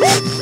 Woo! 0.00 0.39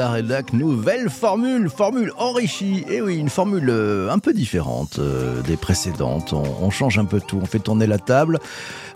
La 0.00 0.08
rédac, 0.08 0.54
nouvelle 0.54 1.10
formule, 1.10 1.68
formule 1.68 2.10
enrichie. 2.16 2.86
Et 2.88 3.02
oui, 3.02 3.18
une 3.18 3.28
formule 3.28 3.68
euh, 3.68 4.10
un 4.10 4.18
peu 4.18 4.32
différente 4.32 4.98
euh, 4.98 5.42
des 5.42 5.58
précédentes. 5.58 6.32
On, 6.32 6.70
change 6.70 6.98
un 6.98 7.04
peu 7.04 7.20
tout, 7.20 7.38
on 7.42 7.44
fait 7.44 7.58
tourner 7.58 7.86
la 7.86 7.98
table. 7.98 8.38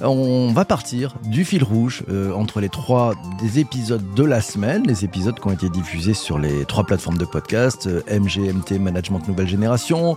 On 0.00 0.50
va 0.54 0.64
partir 0.64 1.14
du 1.24 1.44
fil 1.44 1.62
rouge 1.62 2.04
euh, 2.08 2.32
entre 2.32 2.58
les 2.58 2.70
trois 2.70 3.12
des 3.42 3.58
épisodes 3.58 4.14
de 4.14 4.24
la 4.24 4.40
semaine, 4.40 4.84
les 4.86 5.04
épisodes 5.04 5.38
qui 5.38 5.46
ont 5.46 5.52
été 5.52 5.68
diffusés 5.68 6.14
sur 6.14 6.38
les 6.38 6.64
trois 6.64 6.84
plateformes 6.84 7.18
de 7.18 7.26
podcast, 7.26 7.86
MGMT 8.10 8.78
Management 8.80 9.28
Nouvelle 9.28 9.48
Génération, 9.48 10.16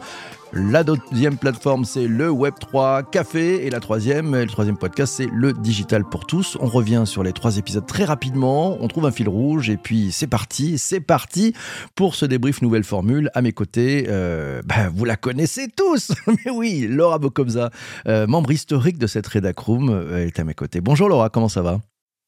la 0.53 0.83
deuxième 0.83 1.37
plateforme, 1.37 1.83
c'est 1.83 2.07
le 2.07 2.29
Web3 2.29 3.09
Café. 3.09 3.65
Et 3.65 3.69
la 3.69 3.79
troisième, 3.79 4.35
le 4.35 4.47
troisième 4.47 4.77
podcast, 4.77 5.15
c'est 5.17 5.27
le 5.33 5.53
Digital 5.53 6.03
pour 6.03 6.25
tous. 6.25 6.57
On 6.61 6.67
revient 6.67 7.03
sur 7.05 7.23
les 7.23 7.33
trois 7.33 7.57
épisodes 7.57 7.85
très 7.85 8.05
rapidement. 8.05 8.77
On 8.79 8.87
trouve 8.87 9.05
un 9.05 9.11
fil 9.11 9.27
rouge 9.27 9.69
et 9.69 9.77
puis 9.77 10.11
c'est 10.11 10.27
parti. 10.27 10.77
C'est 10.77 11.01
parti 11.01 11.53
pour 11.95 12.15
ce 12.15 12.25
débrief 12.25 12.61
nouvelle 12.61 12.83
formule. 12.83 13.29
À 13.33 13.41
mes 13.41 13.51
côtés, 13.51 14.05
euh, 14.07 14.61
bah, 14.65 14.89
vous 14.93 15.05
la 15.05 15.17
connaissez 15.17 15.67
tous. 15.67 16.11
Mais 16.27 16.51
oui, 16.51 16.87
Laura 16.87 17.19
Bocobza, 17.19 17.69
euh, 18.07 18.25
membre 18.25 18.51
historique 18.51 18.97
de 18.97 19.07
cette 19.07 19.27
Redac 19.27 19.59
Room, 19.59 19.89
euh, 19.89 20.25
est 20.25 20.39
à 20.39 20.43
mes 20.43 20.53
côtés. 20.53 20.81
Bonjour 20.81 21.09
Laura, 21.09 21.29
comment 21.29 21.49
ça 21.49 21.61
va? 21.61 21.81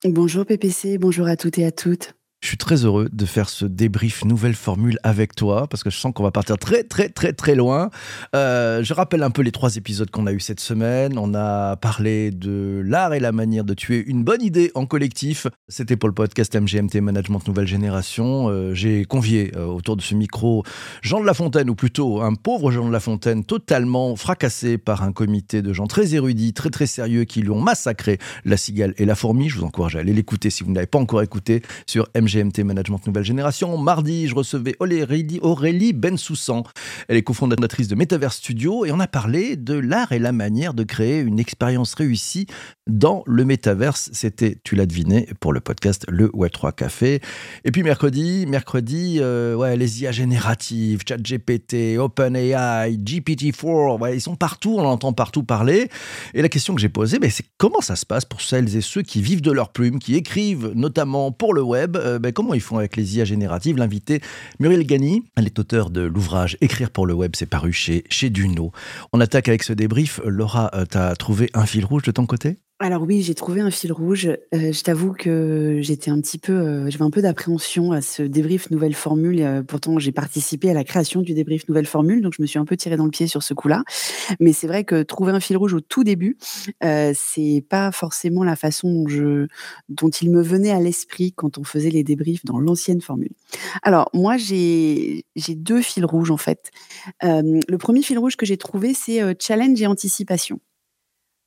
Bonjour 0.06 0.46
PPC, 0.46 0.98
bonjour 0.98 1.28
à 1.28 1.36
toutes 1.36 1.58
et 1.58 1.66
à 1.66 1.72
toutes. 1.72 2.14
Je 2.42 2.48
suis 2.48 2.58
très 2.58 2.86
heureux 2.86 3.10
de 3.12 3.26
faire 3.26 3.50
ce 3.50 3.66
débrief 3.66 4.24
nouvelle 4.24 4.56
formule 4.56 4.98
avec 5.04 5.36
toi 5.36 5.68
parce 5.68 5.84
que 5.84 5.90
je 5.90 5.98
sens 5.98 6.14
qu'on 6.14 6.24
va 6.24 6.32
partir 6.32 6.58
très 6.58 6.84
très 6.84 7.10
très 7.10 7.34
très 7.34 7.54
loin. 7.54 7.90
Euh, 8.34 8.82
je 8.82 8.94
rappelle 8.94 9.24
un 9.24 9.30
peu 9.30 9.42
les 9.42 9.52
trois 9.52 9.76
épisodes 9.76 10.10
qu'on 10.10 10.26
a 10.26 10.32
eu 10.32 10.40
cette 10.40 10.62
semaine. 10.62 11.18
On 11.18 11.34
a 11.34 11.76
parlé 11.76 12.32
de 12.32 12.82
l'art 12.86 13.14
et 13.14 13.20
la 13.20 13.34
manière 13.34 13.66
de 13.66 13.74
tuer 13.74 14.06
une 14.08 14.24
bonne 14.24 14.42
idée 14.42 14.72
en 14.74 14.86
collectif. 14.86 15.48
C'était 15.68 15.98
pour 15.98 16.08
le 16.08 16.16
podcast 16.16 16.56
MGMT 16.56 17.02
Management 17.02 17.46
Nouvelle 17.46 17.68
Génération. 17.68 18.48
Euh, 18.48 18.74
J'ai 18.74 19.04
convié 19.04 19.52
euh, 19.58 19.66
autour 19.66 19.98
de 19.98 20.02
ce 20.02 20.16
micro 20.16 20.64
Jean 21.02 21.20
de 21.20 21.26
La 21.26 21.34
Fontaine 21.34 21.70
ou 21.70 21.76
plutôt 21.76 22.22
un 22.22 22.36
pauvre 22.36 22.72
Jean 22.72 22.88
de 22.88 22.94
La 22.94 23.02
Fontaine 23.02 23.44
totalement 23.44 24.16
fracassé 24.16 24.78
par 24.78 25.04
un 25.04 25.12
comité 25.12 25.62
de 25.62 25.74
gens 25.74 25.88
très 25.88 26.16
érudits, 26.16 26.54
très 26.54 26.70
très 26.70 26.88
sérieux 26.88 27.26
qui 27.26 27.42
lui 27.42 27.50
ont 27.50 27.62
massacré 27.62 28.18
la 28.46 28.56
cigale 28.56 28.94
et 28.96 29.04
la 29.04 29.16
fourmi. 29.16 29.50
Je 29.50 29.58
vous 29.58 29.66
encourage 29.66 29.98
à 29.98 30.00
aller 30.00 30.14
l'écouter 30.14 30.50
si 30.50 30.64
vous 30.64 30.70
ne 30.70 30.76
l'avez 30.76 30.88
pas 30.88 31.00
encore 31.00 31.22
écouté 31.22 31.64
sur 31.86 32.08
MGMT 32.16 32.29
GMT 32.30 32.64
Management 32.64 33.06
Nouvelle 33.08 33.24
Génération. 33.24 33.78
Mardi, 33.78 34.28
je 34.28 34.36
recevais 34.36 34.76
Aurélie, 34.80 35.94
Bensoussan. 35.94 36.64
Elle 37.08 37.18
est 37.18 37.24
cofondatrice 37.24 37.88
de 37.88 37.96
Metaverse 37.96 38.38
Studio 38.38 38.86
et 38.86 38.92
on 38.92 39.00
a 39.00 39.08
parlé 39.08 39.56
de 39.56 39.74
l'art 39.74 40.12
et 40.12 40.20
la 40.20 40.32
manière 40.32 40.74
de 40.74 40.84
créer 40.84 41.20
une 41.20 41.40
expérience 41.40 41.94
réussie 41.96 42.48
dans 42.88 43.24
le 43.26 43.46
Metaverse. 43.46 44.10
C'était, 44.14 44.58
tu 44.64 44.76
l'as 44.76 44.86
deviné, 44.86 45.28
pour 45.40 45.54
le 45.54 45.60
podcast 45.60 46.06
Le 46.08 46.28
Web3 46.30 46.74
Café. 46.74 47.22
Et 47.66 47.72
puis 47.72 47.84
mercredi, 47.84 48.46
mercredi, 48.48 49.18
euh, 49.20 49.56
ouais, 49.56 49.76
les 49.76 50.02
IA 50.04 50.12
génératives, 50.12 51.02
ChatGPT, 51.08 51.98
OpenAI, 51.98 52.98
GPT-4, 52.98 54.00
ouais, 54.00 54.18
ils 54.18 54.22
sont 54.22 54.36
partout, 54.36 54.76
on 54.78 54.86
entend 54.86 55.14
partout 55.14 55.44
parler. 55.44 55.90
Et 56.34 56.42
la 56.42 56.50
question 56.50 56.76
que 56.76 56.82
j'ai 56.82 56.90
posée, 56.90 57.20
ben, 57.20 57.30
c'est 57.30 57.46
comment 57.58 57.82
ça 57.82 57.96
se 57.96 58.06
passe 58.06 58.26
pour 58.26 58.42
celles 58.42 58.76
et 58.76 58.82
ceux 58.82 59.02
qui 59.02 59.22
vivent 59.22 59.42
de 59.42 59.52
leur 59.52 59.70
plume, 59.72 60.00
qui 60.00 60.16
écrivent 60.16 60.72
notamment 60.76 61.32
pour 61.32 61.54
le 61.54 61.62
web, 61.62 61.98
euh, 61.98 62.19
ben, 62.20 62.32
comment 62.32 62.54
ils 62.54 62.62
font 62.62 62.78
avec 62.78 62.96
les 62.96 63.18
IA 63.18 63.26
génératives? 63.26 63.78
L'invité 63.78 64.22
Muriel 64.60 64.86
Gani, 64.86 65.24
elle 65.36 65.46
est 65.46 65.60
auteure 65.60 65.90
de 65.90 66.02
l'ouvrage 66.02 66.58
Écrire 66.62 66.92
pour 66.92 67.08
le 67.08 67.14
web, 67.14 67.32
c'est 67.36 67.46
paru 67.46 67.74
chez, 67.74 68.04
chez 68.10 68.30
Duno. 68.30 68.72
On 69.14 69.20
attaque 69.20 69.48
avec 69.48 69.64
ce 69.64 69.74
débrief. 69.74 70.20
Laura, 70.26 70.72
euh, 70.74 70.86
tu 70.86 71.18
trouvé 71.18 71.50
un 71.54 71.66
fil 71.66 71.86
rouge 71.86 72.04
de 72.04 72.12
ton 72.12 72.26
côté? 72.26 72.58
Alors 72.82 73.04
oui, 73.04 73.22
j'ai 73.22 73.36
trouvé 73.36 73.60
un 73.60 73.72
fil 73.72 73.92
rouge. 73.92 74.28
Euh, 74.28 74.72
je 74.72 74.84
t'avoue 74.84 75.12
que 75.12 75.80
j'étais 75.82 76.12
un 76.12 76.22
petit 76.22 76.38
peu, 76.38 76.54
euh, 76.54 76.90
j'avais 76.90 77.04
un 77.04 77.10
peu 77.10 77.22
d'appréhension 77.22 77.92
à 77.92 78.02
ce 78.02 78.24
débrief 78.24 78.72
nouvelle 78.72 78.94
formule. 78.94 79.42
Euh, 79.42 79.62
pourtant, 79.64 80.00
j'ai 80.00 80.14
participé 80.14 80.70
à 80.70 80.74
la 80.74 80.86
création 80.86 81.22
du 81.22 81.34
débrief 81.34 81.68
nouvelle 81.68 81.86
formule, 81.86 82.22
donc 82.22 82.36
je 82.38 82.42
me 82.42 82.48
suis 82.48 82.58
un 82.58 82.64
peu 82.64 82.78
tiré 82.78 82.96
dans 82.96 83.04
le 83.04 83.12
pied 83.12 83.28
sur 83.28 83.44
ce 83.44 83.54
coup-là. 83.54 83.84
Mais 84.40 84.54
c'est 84.54 84.68
vrai 84.68 84.86
que 84.86 85.04
trouver 85.04 85.34
un 85.34 85.42
fil 85.42 85.58
rouge 85.58 85.74
au 85.74 85.82
tout 85.82 86.06
début, 86.06 86.38
euh, 86.86 87.12
c'est 87.14 87.66
pas 87.70 87.92
forcément 87.92 88.46
la 88.46 88.56
façon 88.56 89.04
dont, 89.90 90.10
il 90.10 90.32
me 90.32 90.42
venait 90.42 90.72
à 90.72 90.80
l'esprit 90.80 91.34
quand 91.34 91.58
on 91.58 91.66
faisait 91.66 91.90
les 91.90 92.06
débriefs 92.06 92.46
dans 92.46 92.60
l'ancienne 92.60 93.02
formule. 93.02 93.32
Alors 93.84 94.10
moi, 94.14 94.38
j'ai 94.38 95.26
deux 95.36 95.82
fils 95.82 96.06
rouges 96.06 96.32
en 96.32 96.38
fait. 96.38 96.72
Le 97.22 97.76
premier 97.78 98.02
fil 98.02 98.18
rouge 98.18 98.38
que 98.38 98.46
j'ai 98.46 98.58
trouvé, 98.58 98.94
c'est 98.94 99.22
challenge 99.40 99.82
et 99.82 99.88
anticipation. 99.88 100.60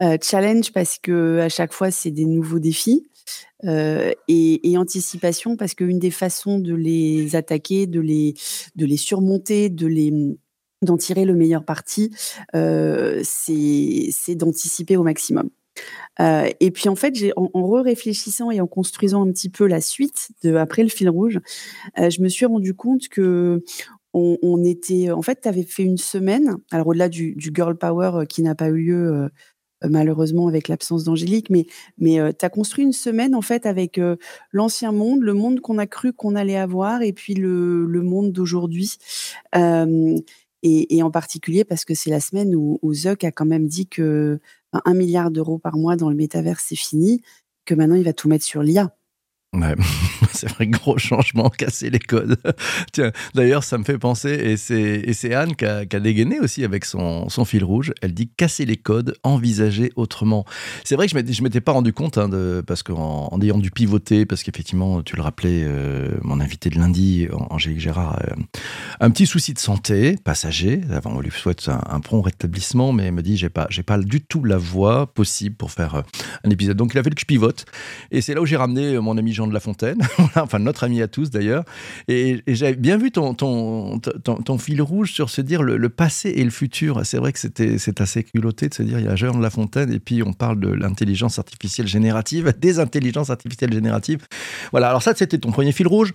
Euh, 0.03 0.17
challenge 0.21 0.73
parce 0.73 0.99
que 0.99 1.39
à 1.39 1.49
chaque 1.49 1.73
fois 1.73 1.91
c'est 1.93 2.11
des 2.11 2.25
nouveaux 2.25 2.59
défis 2.59 3.07
euh, 3.65 4.11
et, 4.27 4.77
anticipation 4.77 5.57
parce 5.57 5.75
qu'une 5.75 6.01
des 6.01 6.11
façons 6.11 6.59
de 6.59 6.75
les 6.75 7.37
attaquer, 7.37 7.87
de 7.87 8.01
les 8.01 8.35
de 8.75 8.85
les 8.85 8.97
surmonter, 8.97 9.69
de 9.69 9.87
les 9.87 10.13
d'en 10.81 10.97
tirer 10.97 11.25
le 11.25 11.35
meilleur 11.35 11.65
parti, 11.65 12.11
euh, 12.57 13.21
c'est 13.23 14.35
d'anticiper 14.35 14.97
au 14.97 15.05
maximum. 15.05 15.51
Et 16.19 16.71
puis 16.73 16.89
en 16.89 16.97
fait, 16.97 17.15
en, 17.37 17.81
réfléchissant 17.81 18.51
et 18.51 18.61
en 18.61 18.67
construisant 18.67 19.27
un 19.27 19.31
petit 19.31 19.49
peu 19.49 19.67
la 19.67 19.81
suite 19.81 20.31
de 20.43 20.57
après 20.57 20.83
le 20.83 20.89
fil 20.89 21.09
rouge, 21.09 21.39
je 21.97 22.21
me 22.21 22.29
suis 22.29 22.47
rendu 22.47 22.75
compte 22.75 23.09
que 23.09 23.63
on, 24.13 24.63
était 24.65 25.11
en 25.11 25.23
fait, 25.23 25.41
tu 25.43 25.49
avais 25.49 25.63
fait 25.63 25.85
une 25.85 25.97
semaine. 25.97 26.57
Alors 26.71 26.89
au-delà 26.89 27.09
du, 27.09 27.37
girl 27.39 27.77
power 27.77 28.27
qui 28.27 28.43
n'a 28.43 28.55
pas 28.55 28.69
eu 28.69 28.85
lieu 28.87 29.31
malheureusement 29.89 30.49
avec 30.49 30.69
l'absence 30.69 31.05
d'Angélique, 31.05 31.51
mais, 31.51 31.67
mais 31.99 32.21
euh, 32.21 32.33
tu 32.37 32.45
as 32.45 32.51
construit 32.51 32.85
une 32.85 32.93
semaine 32.93 33.35
en 33.35 33.43
fait 33.43 33.67
avec 33.67 33.99
euh, 33.99 34.17
l'ancien 34.53 34.93
monde, 34.93 35.23
le 35.23 35.35
monde 35.35 35.61
qu'on 35.61 35.79
a 35.79 35.87
cru 35.87 36.13
qu'on 36.13 36.35
allait 36.35 36.57
avoir, 36.57 37.03
et 37.03 37.13
puis 37.13 37.35
le, 37.35 37.87
le 37.87 38.03
monde 38.03 38.33
d'aujourd'hui. 38.33 38.99
Et, 40.65 41.03
en 41.03 41.11
particulier 41.11 41.65
parce 41.65 41.85
que 41.85 41.93
c'est 41.93 42.11
la 42.11 42.21
semaine 42.21 42.55
où, 42.55 42.79
où 42.83 42.95
Zuck 42.95 43.25
a 43.25 43.33
quand 43.33 43.45
même 43.45 43.67
dit 43.67 43.89
que 43.89 44.39
un 44.73 44.95
milliard 44.95 45.33
d'euros 45.33 45.59
par 45.59 45.77
mois 45.77 45.97
dans 45.97 46.09
le 46.09 46.15
métavers, 46.15 46.61
c'est 46.61 46.77
fini, 46.77 47.21
que 47.65 47.75
maintenant 47.75 47.97
il 47.97 48.05
va 48.05 48.13
tout 48.13 48.29
mettre 48.29 48.45
sur 48.45 48.63
l'IA. 48.63 48.95
Ouais, 49.55 49.75
c'est 50.33 50.49
vrai, 50.49 50.67
gros 50.67 50.97
changement, 50.97 51.51
casser 51.51 51.91
les 51.91 51.99
codes. 51.99 52.39
Tiens, 52.91 53.13
d'ailleurs, 53.35 53.65
ça 53.65 53.77
me 53.77 53.85
fait 53.85 53.99
penser, 53.99 54.31
et 54.31 54.57
c'est, 54.57 55.35
Anne 55.35 55.55
qui 55.55 55.67
a, 55.67 55.85
dégainé 55.85 56.41
aussi 56.41 56.65
avec 56.65 56.87
son, 56.87 57.29
fil 57.45 57.63
rouge. 57.63 57.93
Elle 58.01 58.15
dit 58.15 58.29
casser 58.29 58.65
les 58.65 58.79
codes, 58.79 59.15
envisager 59.23 59.93
autrement. 59.95 60.47
C'est 60.85 60.97
vrai 60.97 61.07
que 61.07 61.13
je 61.13 61.43
m'étais 61.43 61.61
pas 61.61 61.73
rendu 61.73 61.93
compte, 61.93 62.17
hein, 62.17 62.31
parce 62.67 62.83
qu'en 62.83 63.29
en 63.31 63.41
ayant 63.43 63.59
dû 63.59 63.71
pivoter, 63.71 64.25
parce 64.25 64.43
qu'effectivement, 64.43 65.03
tu 65.03 65.17
le 65.17 65.23
rappelais, 65.23 65.65
euh, 65.65 66.09
mon 66.23 66.41
invité 66.41 66.71
de 66.71 66.79
lundi, 66.79 67.29
Angélique 67.51 67.81
Gérard, 67.81 68.21
euh, 68.23 68.35
un 69.01 69.11
petit 69.11 69.27
souci 69.27 69.53
de 69.53 69.59
santé, 69.59 70.17
passager. 70.25 70.81
Avant, 70.91 71.13
on 71.13 71.21
lui 71.21 71.31
souhaite 71.31 71.69
un, 71.69 71.81
un 71.91 72.01
prompt 72.01 72.23
rétablissement, 72.23 72.93
mais 72.93 73.05
elle 73.05 73.13
me 73.13 73.23
dit 73.23 73.37
j'ai 73.37 73.51
pas, 73.51 73.69
pas 73.85 73.99
du 73.99 74.23
tout 74.23 74.45
la 74.45 74.57
voix 74.57 75.13
possible 75.13 75.57
pour 75.57 75.73
faire 75.73 75.97
euh, 75.97 76.03
un 76.43 76.49
épisode. 76.49 76.79
Donc, 76.79 76.95
il 76.95 76.99
a 76.99 77.03
fallu 77.03 77.15
que 77.15 77.21
je 77.21 77.27
pivote. 77.27 77.67
Et 78.11 78.23
c'est 78.23 78.33
là 78.33 78.41
où 78.41 78.47
j'ai 78.47 78.57
ramené 78.57 78.99
mon 78.99 79.19
ami 79.19 79.35
Jean 79.35 79.42
de 79.47 79.55
La 79.55 79.61
Fontaine, 79.61 79.99
enfin 80.37 80.59
notre 80.59 80.85
ami 80.85 81.03
à 81.03 81.09
tous 81.09 81.31
d'ailleurs. 81.31 81.65
Et, 82.09 82.43
j'avais 82.47 82.77
bien 82.77 82.97
vu 82.97 83.11
ton, 83.11 83.35
ton, 83.35 83.99
ton, 83.99 84.59
fil 84.59 84.83
rouge 84.83 85.13
sur 85.13 85.31
se 85.31 85.41
dire 85.41 85.63
le, 85.63 85.89
passé 85.89 86.31
et 86.31 86.45
le 86.45 86.51
futur. 86.51 87.05
C'est 87.05 87.19
vrai 87.19 87.33
que 87.33 87.39
c'était 87.39 87.79
c'est 87.79 88.01
assez 88.01 88.25
culotté 88.25 88.69
de 88.69 88.75
se 88.75 88.83
dire 88.83 88.99
il 88.99 89.05
y 89.05 89.09
a 89.09 89.17
Jean 89.17 89.37
de 89.37 89.43
La 89.43 89.51
Fontaine 89.51 89.93
et 89.93 90.01
puis 90.01 90.23
on 90.23 90.33
parle 90.33 90.61
de 90.61 90.69
l'intelligence 90.69 91.39
artificielle 91.39 91.87
générative, 91.87 92.53
des 92.59 92.79
intelligences 92.79 93.31
artificielles 93.31 93.73
génératives. 93.73 94.27
Voilà, 94.71 94.89
alors 94.89 95.03
ça 95.03 95.15
c'était 95.15 95.39
ton 95.39 95.51
premier 95.51 95.73
fil 95.73 95.87
rouge. 95.87 96.13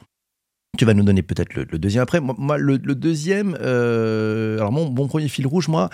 Tu 0.77 0.85
vas 0.85 0.93
nous 0.93 1.03
donner 1.03 1.23
peut-être 1.23 1.55
le, 1.55 1.65
deuxième 1.65 2.03
après. 2.03 2.19
Moi, 2.19 2.57
le, 2.57 2.77
le 2.77 2.93
deuxième, 2.93 3.57
euh, 3.61 4.57
alors 4.57 4.71
mon, 4.71 4.91
mon 4.91 5.07
premier 5.07 5.27
fil 5.27 5.47
rouge, 5.47 5.69
moi, 5.69 5.89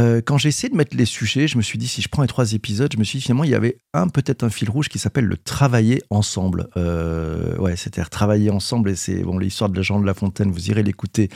euh, 0.00 0.20
quand 0.24 0.38
j'ai 0.38 0.48
essayé 0.48 0.70
de 0.70 0.76
mettre 0.76 0.96
les 0.96 1.04
sujets, 1.04 1.46
je 1.46 1.56
me 1.58 1.62
suis 1.62 1.78
dit, 1.78 1.86
si 1.86 2.00
je 2.00 2.08
prends 2.08 2.22
les 2.22 2.28
trois 2.28 2.54
épisodes, 2.54 2.90
je 2.92 2.98
me 2.98 3.04
suis 3.04 3.18
dit 3.18 3.24
finalement, 3.24 3.44
il 3.44 3.50
y 3.50 3.54
avait 3.54 3.76
un 3.92 4.08
peut-être 4.08 4.42
un 4.44 4.50
fil 4.50 4.70
rouge 4.70 4.88
qui 4.88 4.98
s'appelle 4.98 5.26
le 5.26 5.36
travailler 5.36 6.02
ensemble. 6.10 6.68
Euh, 6.76 7.56
ouais, 7.58 7.76
c'est-à-dire 7.76 8.08
travailler 8.08 8.50
ensemble, 8.50 8.90
et 8.90 8.96
c'est 8.96 9.22
bon, 9.22 9.38
l'histoire 9.38 9.68
de 9.68 9.76
la 9.76 9.82
Jean 9.82 10.00
de 10.00 10.06
La 10.06 10.14
Fontaine, 10.14 10.50
vous 10.50 10.70
irez 10.70 10.82
l'écouter. 10.82 11.28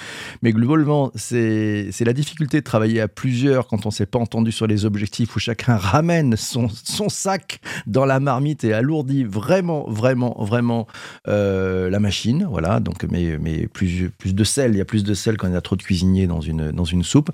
Mais 0.43 0.53
globalement, 0.53 1.13
c'est 1.15 1.93
la 2.01 2.13
difficulté 2.13 2.59
de 2.59 2.65
travailler 2.65 3.01
à 3.01 3.09
plusieurs 3.09 3.67
quand 3.67 3.87
on 3.87 3.91
s'est 3.91 4.07
pas 4.07 4.19
entendu 4.19 4.51
sur 4.51 4.67
les 4.67 4.85
objectifs, 4.85 5.37
où 5.37 5.39
chacun 5.39 5.77
ramène 5.77 6.37
son, 6.37 6.69
son 6.69 7.09
sac 7.09 7.61
dans 7.87 8.07
la 8.07 8.19
marmite 8.19 8.65
et 8.65 8.73
alourdit 8.73 9.25
vraiment, 9.25 9.89
vraiment, 9.91 10.37
vraiment 10.43 10.87
euh, 11.29 11.91
la 11.91 12.01
machine. 12.01 12.47
Voilà, 12.49 12.81
donc, 12.81 13.05
mais, 13.11 13.39
mais 13.39 13.67
plus, 13.67 14.11
plus 14.11 14.35
de 14.35 14.45
sel, 14.45 14.73
il 14.73 14.79
y 14.79 14.81
a 14.81 14.87
plus 14.87 15.05
de 15.05 15.15
sel 15.15 15.37
quand 15.37 15.49
il 15.49 15.53
y 15.53 15.57
a 15.57 15.61
trop 15.61 15.77
de 15.77 15.83
cuisiniers 15.83 16.27
dans 16.27 16.41
une, 16.41 16.71
dans 16.71 16.85
une 16.85 17.03
soupe. 17.03 17.31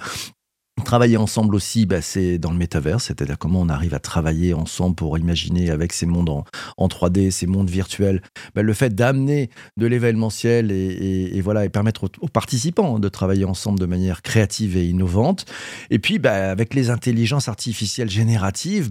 Travailler 0.85 1.17
ensemble 1.17 1.55
aussi, 1.55 1.87
bah, 1.87 2.03
c'est 2.03 2.39
dans 2.39 2.51
le 2.51 2.57
métavers, 2.57 3.01
c'est-à-dire 3.01 3.39
comment 3.39 3.61
on 3.61 3.69
arrive 3.69 3.95
à 3.95 4.01
travailler 4.01 4.55
ensemble 4.55 4.97
pour 4.97 5.17
imaginer 5.19 5.71
avec 5.71 5.93
ces 5.93 6.07
mondes 6.07 6.31
en, 6.31 6.89
3D, 6.89 7.31
ces 7.31 7.47
mondes 7.47 7.71
virtuels, 7.71 8.23
bah, 8.55 8.63
le 8.63 8.73
fait 8.73 8.95
d'amener 8.95 9.51
de 9.77 9.87
l'événementiel 9.87 10.73
et, 10.73 11.41
voilà 11.43 11.65
et 11.65 11.69
permettre 11.69 12.11
aux, 12.21 12.29
participants 12.29 12.99
de 12.99 13.09
travailler 13.09 13.45
ensemble 13.45 13.79
de 13.79 13.87
manière 13.87 14.23
créative 14.23 14.77
et 14.77 14.87
innovante. 14.87 15.45
Et 15.91 15.99
puis, 15.99 16.19
bah, 16.19 16.51
avec 16.51 16.75
les 16.75 16.91
intelligences 16.91 17.49
artificielles 17.49 18.11
génératives, 18.11 18.91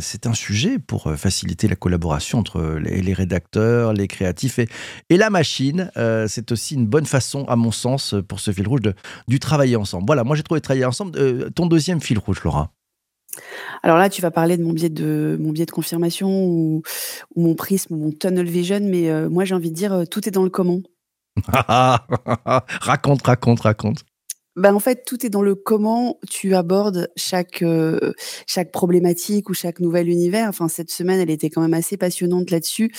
c'est 0.00 0.26
un 0.26 0.34
sujet 0.34 0.78
pour 0.78 1.08
euh, 1.08 1.16
faciliter 1.16 1.68
la 1.68 1.76
collaboration 1.76 2.38
entre 2.38 2.78
les, 2.80 3.12
rédacteurs, 3.12 3.92
les 3.92 4.08
créatifs 4.08 4.58
et, 4.58 5.16
la 5.16 5.30
machine. 5.30 5.90
Euh, 5.96 6.26
c'est 6.28 6.52
aussi 6.52 6.74
une 6.74 6.86
bonne 6.86 7.06
façon, 7.06 7.44
à 7.46 7.56
mon 7.56 7.70
sens, 7.70 8.14
pour 8.28 8.40
ce 8.40 8.52
fil 8.52 8.68
rouge 8.68 8.82
de, 8.82 8.94
du 9.28 9.40
travailler 9.40 9.76
ensemble. 9.76 10.04
Voilà, 10.06 10.24
moi 10.24 10.36
j'ai 10.36 10.42
trouvé 10.42 10.60
travailler 10.60 10.84
ensemble 10.84 11.05
euh, 11.16 11.50
ton 11.50 11.66
deuxième 11.66 12.00
fil 12.00 12.18
rouge, 12.18 12.42
Laura 12.44 12.72
alors 13.82 13.98
là, 13.98 14.08
tu 14.08 14.22
vas 14.22 14.30
parler 14.30 14.56
de 14.56 14.64
mon 14.64 14.72
biais 14.72 14.88
de 14.88 15.36
mon 15.40 15.52
biais 15.52 15.66
de 15.66 15.70
confirmation 15.70 16.46
ou, 16.46 16.82
mon 17.36 17.54
prisme 17.54 17.94
ou 17.94 17.98
mon 17.98 18.12
tunnel 18.12 18.46
vision, 18.46 18.80
mais 18.82 19.10
euh, 19.10 19.28
moi 19.28 19.44
j'ai 19.44 19.54
envie 19.54 19.70
de 19.70 19.76
dire 19.76 19.92
euh, 19.92 20.04
tout 20.04 20.26
est 20.28 20.32
dans 20.32 20.44
le 20.44 20.50
comment. 20.50 20.80
raconte, 21.46 23.26
raconte, 23.26 23.60
raconte. 23.60 24.04
Ben, 24.56 24.74
en 24.74 24.80
fait, 24.80 25.04
tout 25.04 25.26
est 25.26 25.28
dans 25.28 25.42
le 25.42 25.54
comment 25.54 26.18
tu 26.30 26.54
abordes 26.54 27.10
chaque 27.14 27.62
chaque 28.46 28.72
problématique 28.72 29.50
ou 29.50 29.54
chaque 29.54 29.80
nouvel 29.80 30.08
univers. 30.08 30.48
Enfin, 30.48 30.68
cette 30.68 30.90
semaine, 30.90 31.20
elle 31.20 31.28
était 31.28 31.50
quand 31.50 31.60
même 31.60 31.74
assez 31.74 31.98
passionnante 31.98 32.50
là-dessus, 32.50 32.90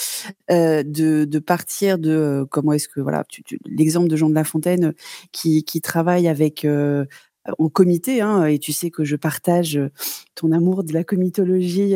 de, 0.49 0.83
de 1.25 1.39
partir 1.39 1.97
de 1.97 2.45
comment 2.51 2.73
est-ce 2.73 2.87
que 2.87 3.01
voilà, 3.01 3.23
l'exemple 3.65 4.07
de 4.07 4.15
Jean 4.15 4.29
de 4.29 4.35
La 4.35 4.43
Fontaine 4.43 4.93
qui 5.31 5.63
qui 5.63 5.81
travaille 5.81 6.27
avec 6.27 6.63
en 7.57 7.69
comité, 7.69 8.21
hein, 8.21 8.45
et 8.45 8.59
tu 8.59 8.73
sais 8.73 8.91
que 8.91 9.03
je 9.03 9.15
partage 9.15 9.79
ton 10.35 10.51
amour 10.51 10.83
de 10.83 10.93
la 10.93 11.03
comitologie 11.03 11.93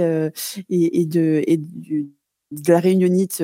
et, 0.69 1.05
de, 1.05 1.43
la 2.67 2.79
réunionite 2.79 3.43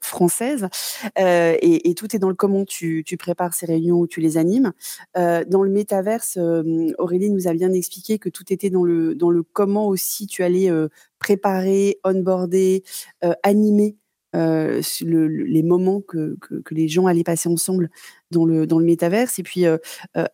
française. 0.00 0.68
et, 1.16 1.94
tout 1.96 2.14
est 2.14 2.18
dans 2.18 2.28
le 2.28 2.34
comment 2.34 2.64
tu, 2.64 3.04
prépares 3.18 3.54
ces 3.54 3.66
réunions 3.66 3.98
ou 4.00 4.06
tu 4.06 4.20
les 4.20 4.36
animes. 4.36 4.72
dans 5.14 5.62
le 5.62 5.70
métaverse, 5.70 6.38
Aurélie 6.98 7.30
nous 7.30 7.48
a 7.48 7.52
bien 7.52 7.72
expliqué 7.72 8.18
que 8.18 8.28
tout 8.28 8.52
était 8.52 8.70
dans 8.70 8.84
le, 8.84 9.42
comment 9.52 9.88
aussi 9.88 10.26
tu 10.26 10.42
allais 10.42 10.70
préparer, 11.18 11.98
onboarder, 12.04 12.82
animer 13.42 13.96
les 14.34 15.62
moments 15.62 16.00
que, 16.00 16.36
les 16.70 16.88
gens 16.88 17.06
allaient 17.06 17.24
passer 17.24 17.48
ensemble 17.48 17.90
dans 18.30 18.44
le, 18.44 18.66
dans 18.66 18.78
le 18.78 18.84
métaverse. 18.84 19.38
Et 19.38 19.42
puis, 19.42 19.64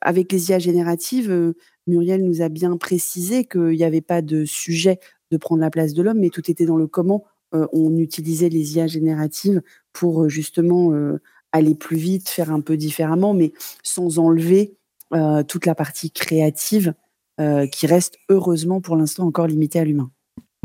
avec 0.00 0.32
les 0.32 0.50
IA 0.50 0.58
génératives, 0.58 1.54
Muriel 1.86 2.24
nous 2.24 2.42
a 2.42 2.48
bien 2.48 2.76
précisé 2.76 3.44
qu'il 3.44 3.70
n'y 3.70 3.84
avait 3.84 4.00
pas 4.00 4.22
de 4.22 4.44
sujet 4.44 4.98
de 5.30 5.36
prendre 5.36 5.60
la 5.60 5.70
place 5.70 5.94
de 5.94 6.02
l'homme, 6.02 6.18
mais 6.20 6.30
tout 6.30 6.50
était 6.50 6.66
dans 6.66 6.76
le 6.76 6.86
comment 6.86 7.24
on 7.52 7.96
utilisait 7.96 8.48
les 8.48 8.76
IA 8.76 8.86
génératives 8.86 9.62
pour 9.92 10.28
justement 10.28 10.92
aller 11.52 11.74
plus 11.74 11.96
vite, 11.96 12.28
faire 12.28 12.50
un 12.52 12.60
peu 12.60 12.76
différemment, 12.76 13.34
mais 13.34 13.52
sans 13.82 14.18
enlever 14.18 14.76
toute 15.48 15.66
la 15.66 15.74
partie 15.74 16.10
créative 16.10 16.94
qui 17.72 17.86
reste 17.86 18.18
heureusement 18.28 18.80
pour 18.80 18.96
l'instant 18.96 19.26
encore 19.26 19.46
limitée 19.46 19.78
à 19.78 19.84
l'humain. 19.84 20.10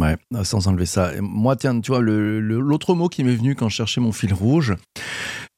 Ouais, 0.01 0.18
sans 0.44 0.68
enlever 0.68 0.88
ça. 0.88 1.12
Moi, 1.21 1.56
tiens, 1.56 1.80
tu 1.80 1.92
vois, 1.92 2.01
l'autre 2.01 2.95
mot 2.95 3.07
qui 3.07 3.24
m'est 3.24 3.36
venu 3.36 3.53
quand 3.53 3.69
je 3.69 3.75
cherchais 3.75 4.01
mon 4.01 4.12
fil 4.12 4.33
rouge, 4.33 4.75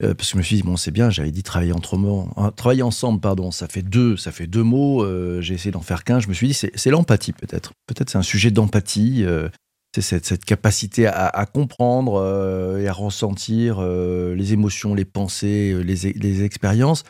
euh, 0.04 0.14
parce 0.14 0.30
que 0.30 0.34
je 0.34 0.38
me 0.38 0.44
suis 0.44 0.58
dit, 0.58 0.64
bon, 0.64 0.76
c'est 0.76 0.92
bien, 0.92 1.10
j'avais 1.10 1.32
dit 1.32 1.44
travailler 1.44 1.72
entre 1.72 1.96
mots, 1.96 2.28
hein, 2.36 2.52
travailler 2.54 2.84
ensemble, 2.84 3.22
pardon, 3.22 3.52
ça 3.52 3.70
fait 3.70 3.84
deux, 3.84 4.18
ça 4.18 4.34
fait 4.34 4.48
deux 4.48 4.64
mots, 4.64 5.02
euh, 5.02 5.40
j'ai 5.40 5.54
essayé 5.54 5.72
d'en 5.72 5.82
faire 5.82 6.04
qu'un, 6.04 6.20
je 6.20 6.28
me 6.28 6.34
suis 6.34 6.48
dit, 6.48 6.54
c'est 6.54 6.90
l'empathie 6.90 7.32
peut-être. 7.32 7.72
Peut-être 7.88 8.10
c'est 8.10 8.18
un 8.18 8.24
sujet 8.24 8.52
d'empathie, 8.52 9.24
euh, 9.24 9.48
c'est 9.96 10.02
cette, 10.02 10.26
cette, 10.26 10.44
capacité 10.44 11.08
à, 11.08 11.46
comprendre 11.46 12.80
et 12.82 12.88
à 12.88 12.94
ressentir 12.94 13.80
les 13.80 14.52
émotions, 14.52 14.96
les 14.96 15.06
pensées, 15.06 15.78
les, 15.84 16.14
les 16.14 16.44
expériences. 16.44 17.04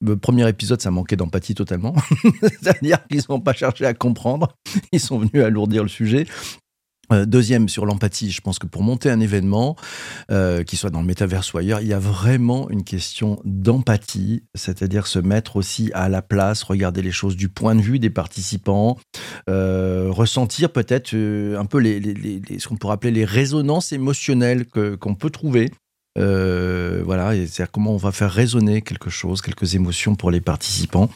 Le 0.00 0.16
premier 0.16 0.48
épisode, 0.48 0.82
ça 0.82 0.90
manquait 0.90 1.14
d'empathie 1.14 1.54
totalement. 1.54 1.94
C'est-à-dire 2.40 3.06
qu'ils 3.06 3.22
n'ont 3.28 3.38
pas 3.38 3.52
cherché 3.52 3.86
à 3.86 3.94
comprendre, 3.94 4.56
ils 4.90 4.98
sont 4.98 5.20
venus 5.20 5.44
alourdir 5.44 5.84
le 5.84 5.88
sujet. 5.88 6.26
Euh, 7.12 7.26
deuxième, 7.26 7.68
sur 7.68 7.86
l'empathie, 7.86 8.30
je 8.30 8.40
pense 8.40 8.58
que 8.58 8.66
pour 8.66 8.82
monter 8.82 9.10
un 9.10 9.20
événement, 9.20 9.76
euh, 10.30 10.62
qu'il 10.62 10.78
soit 10.78 10.90
dans 10.90 11.00
le 11.00 11.06
métaverse 11.06 11.52
ou 11.52 11.58
ailleurs, 11.58 11.80
il 11.80 11.88
y 11.88 11.92
a 11.92 11.98
vraiment 11.98 12.68
une 12.70 12.84
question 12.84 13.40
d'empathie, 13.44 14.42
c'est-à-dire 14.54 15.06
se 15.06 15.18
mettre 15.18 15.56
aussi 15.56 15.90
à 15.94 16.08
la 16.08 16.22
place, 16.22 16.62
regarder 16.62 17.02
les 17.02 17.12
choses 17.12 17.36
du 17.36 17.48
point 17.48 17.74
de 17.74 17.82
vue 17.82 17.98
des 17.98 18.10
participants, 18.10 18.98
euh, 19.48 20.08
ressentir 20.10 20.72
peut-être 20.72 21.14
un 21.14 21.66
peu 21.66 21.82
ce 21.82 22.68
qu'on 22.68 22.76
pourrait 22.76 22.94
appeler 22.94 23.12
les 23.12 23.24
résonances 23.24 23.92
émotionnelles 23.92 24.66
qu'on 24.66 25.14
peut 25.14 25.30
trouver. 25.30 25.70
voilà, 26.16 27.32
c'est-à-dire 27.32 27.70
comment 27.70 27.92
on 27.92 27.98
va 27.98 28.12
faire 28.12 28.30
résonner 28.30 28.82
quelque 28.82 29.10
chose, 29.10 29.42
quelques 29.42 29.74
émotions 29.74 30.14
pour 30.14 30.30
les 30.30 30.40
participants. 30.40 31.10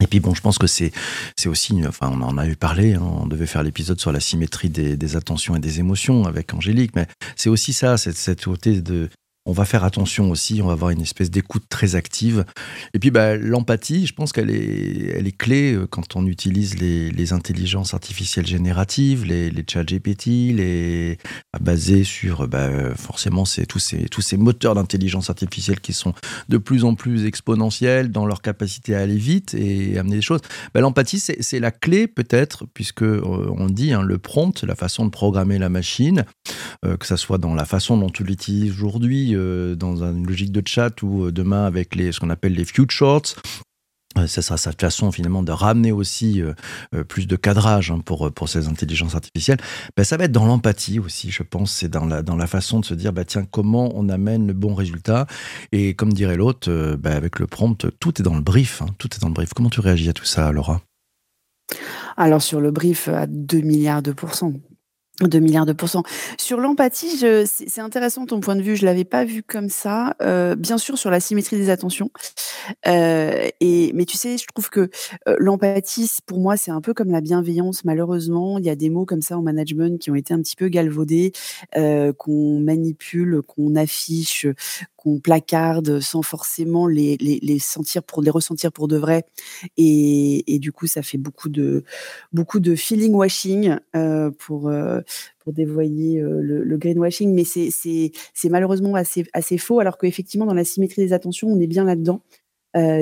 Et 0.00 0.06
puis 0.06 0.20
bon, 0.20 0.34
je 0.34 0.40
pense 0.40 0.58
que 0.58 0.66
c'est 0.66 0.92
c'est 1.36 1.48
aussi, 1.48 1.74
enfin, 1.86 2.10
on 2.12 2.22
en 2.22 2.38
a 2.38 2.46
eu 2.46 2.56
parlé. 2.56 2.94
Hein, 2.94 3.02
on 3.02 3.26
devait 3.26 3.46
faire 3.46 3.62
l'épisode 3.62 4.00
sur 4.00 4.12
la 4.12 4.20
symétrie 4.20 4.70
des, 4.70 4.96
des, 4.96 5.16
attentions 5.16 5.56
et 5.56 5.60
des 5.60 5.80
émotions 5.80 6.24
avec 6.24 6.54
Angélique, 6.54 6.92
mais 6.94 7.06
c'est 7.36 7.50
aussi 7.50 7.72
ça, 7.72 7.96
cette, 7.96 8.16
cette 8.16 8.44
côté 8.44 8.80
de 8.80 9.08
on 9.46 9.52
va 9.52 9.64
faire 9.64 9.84
attention 9.84 10.30
aussi, 10.30 10.60
on 10.62 10.66
va 10.66 10.72
avoir 10.72 10.90
une 10.90 11.00
espèce 11.00 11.30
d'écoute 11.30 11.64
très 11.68 11.94
active. 11.94 12.44
Et 12.94 12.98
puis 12.98 13.10
bah, 13.10 13.36
l'empathie, 13.36 14.06
je 14.06 14.14
pense 14.14 14.32
qu'elle 14.32 14.50
est, 14.50 15.14
elle 15.16 15.26
est 15.26 15.36
clé 15.36 15.72
euh, 15.72 15.86
quand 15.86 16.16
on 16.16 16.26
utilise 16.26 16.78
les, 16.78 17.30
intelligences 17.32 17.94
artificielles 17.94 18.46
génératives, 18.46 19.24
les, 19.24 19.50
les 19.50 19.64
chat 19.70 19.84
GPT, 19.84 20.26
les, 20.26 21.18
basés 21.60 22.02
sur 22.02 22.48
bah, 22.48 22.94
forcément 22.96 23.44
c'est 23.44 23.66
tous 23.66 23.78
ces, 23.78 24.06
tous 24.08 24.20
ces 24.20 24.36
moteurs 24.36 24.74
d'intelligence 24.74 25.30
artificielle 25.30 25.80
qui 25.80 25.92
sont 25.92 26.12
de 26.48 26.58
plus 26.58 26.84
en 26.84 26.94
plus 26.94 27.26
exponentiels 27.26 28.10
dans 28.10 28.26
leur 28.26 28.42
capacité 28.42 28.94
à 28.94 29.00
aller 29.00 29.16
vite 29.16 29.54
et 29.54 29.98
amener 29.98 30.16
des 30.16 30.22
choses. 30.22 30.40
Bah, 30.74 30.80
l'empathie, 30.80 31.20
c'est 31.20 31.60
la 31.60 31.70
clé 31.70 32.06
peut-être, 32.06 32.66
puisque 32.74 33.02
euh, 33.02 33.20
on 33.56 33.66
dit 33.66 33.92
hein, 33.92 34.02
le 34.02 34.18
prompt, 34.18 34.64
la 34.64 34.74
façon 34.74 35.04
de 35.04 35.10
programmer 35.10 35.58
la 35.58 35.68
machine, 35.68 36.24
euh, 36.84 36.96
que 36.96 37.06
ça 37.06 37.16
soit 37.16 37.38
dans 37.38 37.54
la 37.54 37.64
façon 37.64 37.96
dont 37.96 38.10
tu 38.10 38.24
l'utilises 38.24 38.72
aujourd'hui, 38.72 39.29
euh, 39.34 39.74
dans 39.74 40.02
une 40.02 40.26
logique 40.26 40.52
de 40.52 40.62
chat 40.66 41.02
ou 41.02 41.24
euh, 41.24 41.32
demain 41.32 41.64
avec 41.64 41.94
les, 41.94 42.12
ce 42.12 42.20
qu'on 42.20 42.30
appelle 42.30 42.54
les 42.54 42.64
futures 42.64 43.22
euh, 44.18 44.26
ça 44.26 44.42
sera 44.42 44.56
sa 44.56 44.72
façon 44.72 45.12
finalement 45.12 45.44
de 45.44 45.52
ramener 45.52 45.92
aussi 45.92 46.42
plus 47.06 47.28
de 47.28 47.36
cadrage 47.36 47.92
hein, 47.92 48.00
pour, 48.04 48.32
pour 48.32 48.48
ces 48.48 48.66
intelligences 48.66 49.14
artificielles. 49.14 49.58
Ben, 49.96 50.02
ça 50.02 50.16
va 50.16 50.24
être 50.24 50.32
dans 50.32 50.46
l'empathie 50.46 50.98
aussi, 50.98 51.30
je 51.30 51.44
pense. 51.44 51.70
C'est 51.70 51.88
dans 51.88 52.06
la, 52.06 52.20
dans 52.22 52.34
la 52.34 52.48
façon 52.48 52.80
de 52.80 52.84
se 52.84 52.94
dire, 52.94 53.12
bah, 53.12 53.24
tiens, 53.24 53.46
comment 53.48 53.92
on 53.94 54.08
amène 54.08 54.48
le 54.48 54.52
bon 54.52 54.74
résultat 54.74 55.26
Et 55.70 55.94
comme 55.94 56.12
dirait 56.12 56.36
l'autre, 56.36 56.96
bah, 56.96 57.14
avec 57.14 57.38
le 57.38 57.46
prompt, 57.46 57.86
tout 58.00 58.20
est 58.20 58.24
dans 58.24 58.34
le 58.34 58.40
brief. 58.40 58.82
Hein, 58.82 58.86
tout 58.98 59.08
est 59.14 59.20
dans 59.20 59.28
le 59.28 59.34
brief. 59.34 59.54
Comment 59.54 59.70
tu 59.70 59.78
réagis 59.78 60.08
à 60.08 60.12
tout 60.12 60.24
ça, 60.24 60.50
Laura? 60.50 60.82
Alors 62.16 62.42
sur 62.42 62.60
le 62.60 62.72
brief 62.72 63.06
à 63.06 63.26
2 63.28 63.60
milliards 63.60 64.02
de 64.02 64.10
pourcents. 64.10 64.54
2 65.28 65.38
milliards 65.38 65.66
de 65.66 65.72
pourcents. 65.72 66.02
Sur 66.38 66.58
l'empathie, 66.58 67.24
c'est 67.46 67.80
intéressant 67.80 68.26
ton 68.26 68.40
point 68.40 68.56
de 68.56 68.62
vue, 68.62 68.76
je 68.76 68.84
l'avais 68.84 69.04
pas 69.04 69.24
vu 69.24 69.42
comme 69.42 69.68
ça. 69.68 70.14
Euh, 70.22 70.54
bien 70.56 70.78
sûr 70.78 70.98
sur 70.98 71.10
la 71.10 71.20
symétrie 71.20 71.56
des 71.56 71.70
attentions. 71.70 72.10
Euh, 72.86 73.48
et 73.60 73.92
mais 73.94 74.04
tu 74.04 74.16
sais, 74.16 74.36
je 74.38 74.46
trouve 74.46 74.70
que, 74.70 74.90
euh, 75.28 75.36
l'empathie, 75.38 76.10
pour 76.26 76.40
moi, 76.40 76.56
c'est 76.56 76.70
un 76.70 76.80
peu 76.80 76.94
comme 76.94 77.10
la 77.10 77.20
bienveillance. 77.20 77.84
Malheureusement, 77.84 78.58
il 78.58 78.64
y 78.64 78.70
a 78.70 78.76
des 78.76 78.90
mots 78.90 79.04
comme 79.04 79.22
ça 79.22 79.38
en 79.38 79.42
management 79.42 80.00
qui 80.00 80.10
ont 80.10 80.14
été 80.14 80.34
un 80.34 80.40
petit 80.40 80.56
peu 80.56 80.68
galvaudés, 80.68 81.32
qu'on 82.18 82.60
manipule, 82.60 83.42
qu'on 83.46 83.74
affiche, 83.76 84.46
qu'on 85.00 85.18
placarde 85.18 86.00
sans 86.00 86.20
forcément 86.20 86.86
les, 86.86 87.58
sentir 87.58 88.02
pour 88.02 88.20
les 88.22 88.30
ressentir 88.30 88.70
pour 88.70 88.86
de 88.86 88.98
vrai. 88.98 89.24
Et, 89.78 90.58
du 90.60 90.72
coup 90.72 90.86
ça 90.86 91.02
fait 91.02 91.16
beaucoup 91.16 91.48
de 91.48 91.84
beaucoup 92.32 92.60
de 92.60 92.74
feeling 92.74 93.14
washing 93.14 93.76
euh, 93.96 94.30
pour 94.30 94.68
euh, 94.68 95.00
pour 95.38 95.54
dévoyer 95.54 96.20
euh, 96.20 96.40
le, 96.42 96.62
le, 96.64 96.76
greenwashing. 96.76 97.32
Mais 97.34 97.44
c'est 97.44 97.70
c'est 97.72 98.48
malheureusement 98.50 98.94
assez 98.94 99.24
assez 99.32 99.56
faux 99.56 99.80
alors 99.80 99.96
qu'effectivement 99.96 100.44
dans 100.46 100.54
la 100.54 100.64
symétrie 100.64 101.02
des 101.02 101.12
attentions 101.14 101.48
on 101.48 101.58
est 101.60 101.66
bien 101.66 101.84
là 101.84 101.96
dedans 101.96 102.20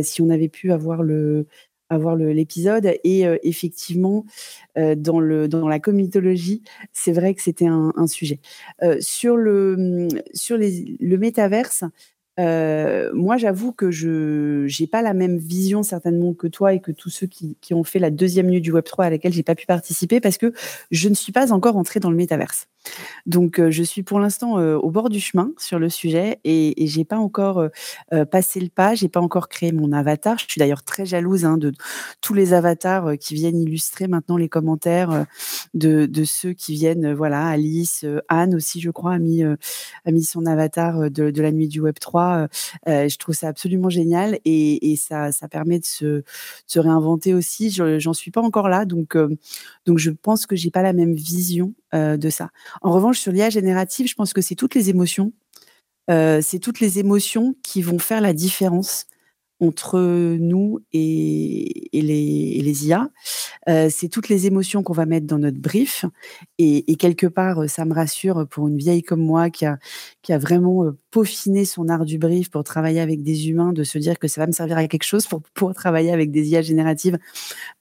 si 0.03 0.23
on 0.23 0.31
avait 0.31 0.49
pu 0.49 0.73
avoir 0.73 1.03
le 1.03 1.47
à 1.91 1.99
voir 1.99 2.17
l'épisode. 2.17 2.93
Et 3.05 3.23
effectivement, 3.43 4.25
dans, 4.77 5.21
le, 5.21 5.49
dans 5.49 5.69
la 5.69 5.79
comitologie, 5.79 6.63
c'est 6.93 7.13
vrai 7.13 7.35
que 7.35 7.43
c'était 7.43 7.67
un, 7.67 8.07
sujet. 8.07 8.41
sur 9.01 9.37
le, 9.37 10.09
sur 10.35 10.57
les, 10.57 10.97
le 11.01 11.19
métaverse, 11.19 11.85
euh, 12.39 13.11
moi, 13.15 13.37
j'avoue 13.37 13.73
que 13.73 13.91
je 13.91 14.67
n'ai 14.81 14.87
pas 14.87 15.03
la 15.03 15.13
même 15.13 15.39
vision 15.39 15.83
certainement 15.83 16.35
que 16.35 16.47
toi 16.47 16.73
et 16.73 16.81
que 16.81 16.93
tous 16.93 17.11
ceux 17.11 17.27
qui, 17.27 17.57
ont 17.73 17.85
fait 17.85 17.99
la 17.99 18.11
deuxième 18.11 18.47
nuit 18.47 18.61
du 18.61 18.73
Web 18.73 18.85
3 18.85 19.07
à 19.07 19.11
laquelle 19.11 19.33
j'ai 19.33 19.43
pas 19.43 19.55
pu 19.55 19.67
participer 19.67 20.21
parce 20.21 20.39
que 20.39 20.53
je 20.91 21.09
ne 21.09 21.15
suis 21.15 21.33
pas 21.33 21.53
encore 21.53 21.77
entrée 21.77 22.01
dans 22.01 22.11
le 22.11 22.17
métaverse. 22.17 22.69
Donc, 23.29 23.61
euh, 23.61 23.71
je 23.71 23.83
suis 23.83 24.03
pour 24.03 24.21
l'instant 24.21 24.59
euh, 24.59 24.77
au 24.77 24.91
bord 24.91 25.11
du 25.11 25.21
chemin 25.21 25.53
sur 25.59 25.79
le 25.79 25.91
sujet 25.91 26.41
et, 26.45 26.75
j'ai 26.87 27.05
pas 27.05 27.19
encore 27.19 27.69
euh, 28.13 28.25
passé 28.25 28.61
le 28.61 28.71
pas, 28.71 28.95
j'ai 28.95 29.09
pas 29.09 29.21
encore 29.21 29.49
créé 29.49 29.73
mon 29.73 29.93
avatar. 29.93 30.39
Je 30.39 30.47
suis 30.49 30.59
d'ailleurs 30.59 30.83
très 30.83 31.05
jalouse 31.05 31.45
hein, 31.45 31.59
de 31.59 31.73
tous 32.23 32.33
les 32.33 32.55
avatars 32.55 33.19
qui 33.19 33.35
viennent 33.35 33.61
illustrer 33.61 34.09
maintenant 34.09 34.39
les 34.39 34.49
commentaires 34.49 35.27
de, 35.75 36.09
ceux 36.25 36.55
qui 36.55 36.75
viennent. 36.75 37.13
voilà, 37.13 37.47
Alice, 37.47 38.07
Anne 38.29 38.55
aussi, 38.55 38.81
je 38.81 38.91
crois, 38.91 39.15
a 39.15 39.19
mis, 39.19 39.45
son 40.23 40.47
avatar 40.47 41.11
de, 41.11 41.41
la 41.41 41.53
nuit 41.53 41.69
du 41.69 41.81
Web 41.81 41.99
3. 42.01 42.49
je 42.87 43.17
trouve 43.19 43.35
ça 43.35 43.49
absolument 43.49 43.91
génial 43.91 44.39
et, 44.45 44.97
ça, 44.97 45.31
permet 45.51 45.79
de 45.79 45.85
se, 45.85 46.05
de 46.05 46.25
se 46.67 46.79
réinventer 46.79 47.35
aussi. 47.35 47.71
J'en 47.71 48.15
suis 48.15 48.31
pas 48.31 48.43
encore 48.43 48.69
là, 48.69 48.85
donc, 48.87 49.17
donc 49.85 49.99
je 49.99 50.11
pense 50.11 50.47
que 50.47 50.57
j'ai 50.57 50.71
pas 50.71 50.83
la 50.83 50.95
même 50.95 51.13
vision 51.13 51.75
de 51.93 52.31
ça. 52.31 52.51
En 52.83 52.93
revanche, 52.93 53.19
sur 53.19 53.33
l'IA 53.33 53.51
générative, 53.51 54.07
je 54.09 54.15
pense 54.15 54.33
que 54.33 54.41
c'est 54.41 54.55
toutes 54.55 54.75
les 54.75 54.91
émotions. 54.91 55.33
Euh, 56.11 56.41
c'est 56.43 56.59
toutes 56.59 56.81
les 56.81 56.99
émotions 56.99 57.55
qui 57.63 57.83
vont 57.83 57.99
faire 57.99 58.21
la 58.21 58.33
différence 58.33 59.07
entre 59.61 59.99
nous 60.39 60.79
et, 60.93 61.89
les, 61.93 62.87
IA. 62.87 63.09
Euh, 63.69 63.89
c'est 63.91 64.09
toutes 64.09 64.29
les 64.29 64.47
émotions 64.47 64.83
qu'on 64.83 64.93
va 64.93 65.05
mettre 65.05 65.27
dans 65.27 65.39
notre 65.39 65.59
brief. 65.59 66.05
Et, 66.59 66.97
quelque 66.97 67.27
part, 67.27 67.69
ça 67.69 67.85
me 67.85 67.93
rassure 67.93 68.47
pour 68.49 68.69
une 68.69 68.79
vieille 68.79 69.03
comme 69.03 69.21
moi 69.21 69.51
qui 69.51 69.67
a, 69.67 69.79
vraiment 70.39 70.85
euh, 70.85 70.97
peaufiné 71.11 71.65
son 71.65 71.89
art 71.89 72.05
du 72.05 72.19
brief 72.19 72.51
pour 72.51 72.63
travailler 72.63 73.01
avec 73.01 73.23
des 73.23 73.49
humains, 73.49 73.73
de 73.73 73.83
se 73.83 73.99
dire 73.99 74.19
que 74.19 74.29
ça 74.29 74.41
va 74.41 74.47
me 74.47 74.53
servir 74.53 74.79
à 74.79 74.87
quelque 74.87 75.05
chose 75.05 75.27
pour, 75.27 75.43
pour 75.55 75.75
travailler 75.75 76.13
avec 76.13 76.31
des 76.31 76.49
IA 76.49 76.63
génératives, 76.63 77.19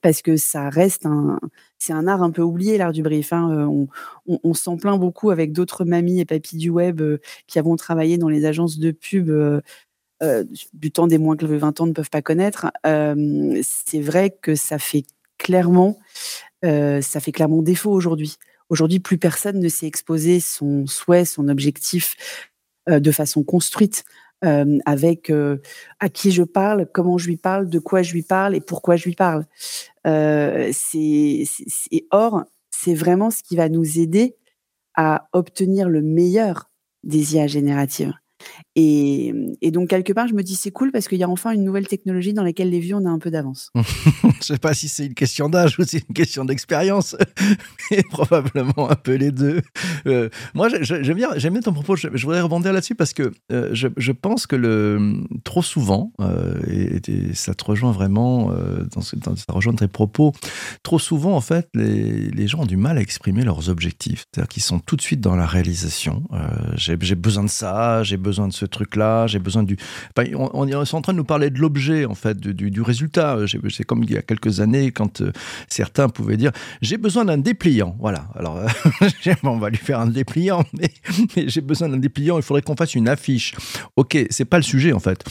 parce 0.02 0.20
que 0.20 0.36
ça 0.36 0.70
reste 0.70 1.06
un, 1.06 1.38
c'est 1.78 1.92
un 1.92 2.06
art 2.06 2.22
un 2.22 2.30
peu 2.30 2.42
oublié, 2.42 2.78
l'art 2.78 2.92
du 2.92 3.02
brief. 3.02 3.32
Hein. 3.32 3.50
Euh, 3.50 4.38
on, 4.44 4.54
s'en 4.54 4.76
plaint 4.76 4.98
beaucoup 4.98 5.30
avec 5.30 5.52
d'autres 5.52 5.84
mamies 5.84 6.20
et 6.20 6.24
papis 6.24 6.56
du 6.56 6.70
web 6.70 7.00
qui 7.46 7.58
avons 7.58 7.76
travaillé 7.76 8.18
dans 8.18 8.28
les 8.28 8.44
agences 8.44 8.78
de 8.78 8.90
pub 8.90 9.30
euh, 10.20 10.44
du 10.72 10.90
temps 10.90 11.06
des 11.06 11.16
moins 11.16 11.36
que 11.36 11.46
20 11.46 11.80
ans 11.80 11.86
ne 11.86 11.92
peuvent 11.92 12.10
pas 12.10 12.22
connaître, 12.22 12.72
euh, 12.86 13.60
c'est 13.62 14.00
vrai 14.00 14.30
que 14.30 14.56
ça 14.56 14.80
fait 14.80 15.04
clairement, 15.38 15.96
euh, 16.64 17.00
ça 17.00 17.20
fait 17.20 17.30
clairement 17.30 17.62
défaut 17.62 17.92
aujourd'hui. 17.92 18.36
Aujourd'hui, 18.68 18.98
plus 18.98 19.16
personne 19.16 19.60
ne 19.60 19.68
s'est 19.68 19.86
exposé 19.86 20.40
son 20.40 20.88
souhait, 20.88 21.24
son 21.24 21.48
objectif 21.48 22.16
de 22.88 23.12
façon 23.12 23.44
construite. 23.44 24.04
Avec 24.42 25.32
à 26.00 26.08
qui 26.08 26.30
je 26.30 26.42
parle, 26.42 26.86
comment 26.92 27.18
je 27.18 27.26
lui 27.26 27.36
parle, 27.36 27.68
de 27.68 27.78
quoi 27.78 28.02
je 28.02 28.12
lui 28.12 28.22
parle 28.22 28.54
et 28.54 28.60
pourquoi 28.60 28.96
je 28.96 29.04
lui 29.04 29.14
parle. 29.14 29.44
c'est, 30.04 31.44
or, 32.10 32.44
c'est 32.70 32.94
vraiment 32.94 33.30
ce 33.30 33.42
qui 33.42 33.56
va 33.56 33.68
nous 33.68 33.98
aider 33.98 34.36
à 34.94 35.28
obtenir 35.32 35.88
le 35.88 36.02
meilleur 36.02 36.70
des 37.04 37.34
IA 37.34 37.46
génératives. 37.46 38.12
Et, 38.76 39.34
et, 39.60 39.70
donc, 39.70 39.88
quelque 39.88 40.12
part, 40.12 40.28
je 40.28 40.34
me 40.34 40.42
dis, 40.42 40.54
c'est 40.54 40.70
cool 40.70 40.92
parce 40.92 41.08
qu'il 41.08 41.18
y 41.18 41.24
a 41.24 41.28
enfin 41.28 41.50
une 41.50 41.64
nouvelle 41.64 41.88
technologie 41.88 42.32
dans 42.32 42.44
laquelle 42.44 42.70
les 42.70 42.80
vieux, 42.80 42.94
on 42.94 43.04
a 43.06 43.10
un 43.10 43.18
peu 43.18 43.30
d'avance. 43.30 43.70
je 43.74 44.26
ne 44.26 44.32
sais 44.40 44.58
pas 44.58 44.72
si 44.72 44.88
c'est 44.88 45.06
une 45.06 45.14
question 45.14 45.48
d'âge 45.48 45.78
ou 45.78 45.82
si 45.82 45.98
c'est 45.98 46.08
une 46.08 46.14
question 46.14 46.44
d'expérience, 46.44 47.16
mais 47.90 48.02
probablement 48.10 48.90
un 48.90 48.94
peu 48.94 49.14
les 49.14 49.32
deux. 49.32 49.60
Euh, 50.06 50.28
moi, 50.54 50.68
j'aime 50.80 51.16
bien, 51.16 51.30
bien 51.34 51.60
ton 51.60 51.72
propos. 51.72 51.96
Je, 51.96 52.08
voudrais 52.08 52.40
rebondir 52.40 52.72
là-dessus 52.72 52.94
parce 52.94 53.12
que 53.12 53.32
euh, 53.50 53.70
je, 53.72 53.88
je, 53.96 54.12
pense 54.12 54.46
que 54.46 54.56
le, 54.56 55.24
trop 55.44 55.62
souvent, 55.62 56.12
euh, 56.20 56.54
et, 56.68 57.34
ça 57.34 57.54
te 57.54 57.64
rejoint 57.64 57.92
vraiment, 57.92 58.52
dans, 58.92 59.00
ça 59.00 59.16
rejoint 59.48 59.74
tes 59.74 59.88
propos, 59.88 60.32
trop 60.82 60.98
souvent, 60.98 61.34
en 61.34 61.40
fait, 61.40 61.68
les, 61.74 62.30
les 62.30 62.46
gens 62.46 62.60
ont 62.60 62.66
du 62.66 62.76
mal 62.76 62.98
à 62.98 63.00
exprimer 63.00 63.42
leurs 63.42 63.68
objectifs. 63.68 64.24
C'est-à-dire 64.32 64.48
qu'ils 64.48 64.62
sont 64.62 64.78
tout 64.78 64.96
de 64.96 65.02
suite 65.02 65.20
dans 65.20 65.36
la 65.36 65.46
réalisation. 65.46 66.22
j'ai 66.74 66.96
besoin 66.96 67.44
de 67.44 67.48
ça, 67.48 68.02
j'ai 68.04 68.16
besoin 68.16 68.27
de 68.48 68.52
ce 68.52 68.64
truc-là, 68.64 69.26
j'ai 69.26 69.38
besoin 69.38 69.62
du. 69.62 69.76
on, 70.34 70.68
est 70.68 70.74
en 70.74 71.00
train 71.02 71.12
de 71.12 71.18
nous 71.18 71.24
parler 71.24 71.50
de 71.50 71.58
l'objet, 71.58 72.04
en 72.04 72.14
fait, 72.14 72.38
du, 72.38 72.70
du 72.70 72.82
résultat. 72.82 73.38
C'est 73.70 73.84
comme 73.84 74.04
il 74.04 74.12
y 74.12 74.16
a 74.16 74.22
quelques 74.22 74.60
années, 74.60 74.90
quand 74.90 75.20
euh, 75.20 75.32
certains 75.68 76.08
pouvaient 76.08 76.36
dire 76.36 76.52
j'ai 76.82 76.98
besoin 76.98 77.24
d'un 77.24 77.38
dépliant. 77.38 77.96
Voilà. 77.98 78.26
Alors, 78.34 78.60
on 79.42 79.58
va 79.58 79.70
lui 79.70 79.76
faire 79.76 80.00
un 80.00 80.06
dépliant, 80.06 80.64
mais, 80.72 80.90
mais 81.36 81.48
j'ai 81.48 81.60
besoin 81.60 81.88
d'un 81.88 81.96
dépliant, 81.96 82.36
il 82.36 82.42
faudrait 82.42 82.62
qu'on 82.62 82.76
fasse 82.76 82.94
une 82.94 83.08
affiche. 83.08 83.54
Ok, 83.96 84.18
c'est 84.30 84.44
pas 84.44 84.58
le 84.58 84.62
sujet, 84.62 84.92
en 84.92 85.00
fait. 85.00 85.24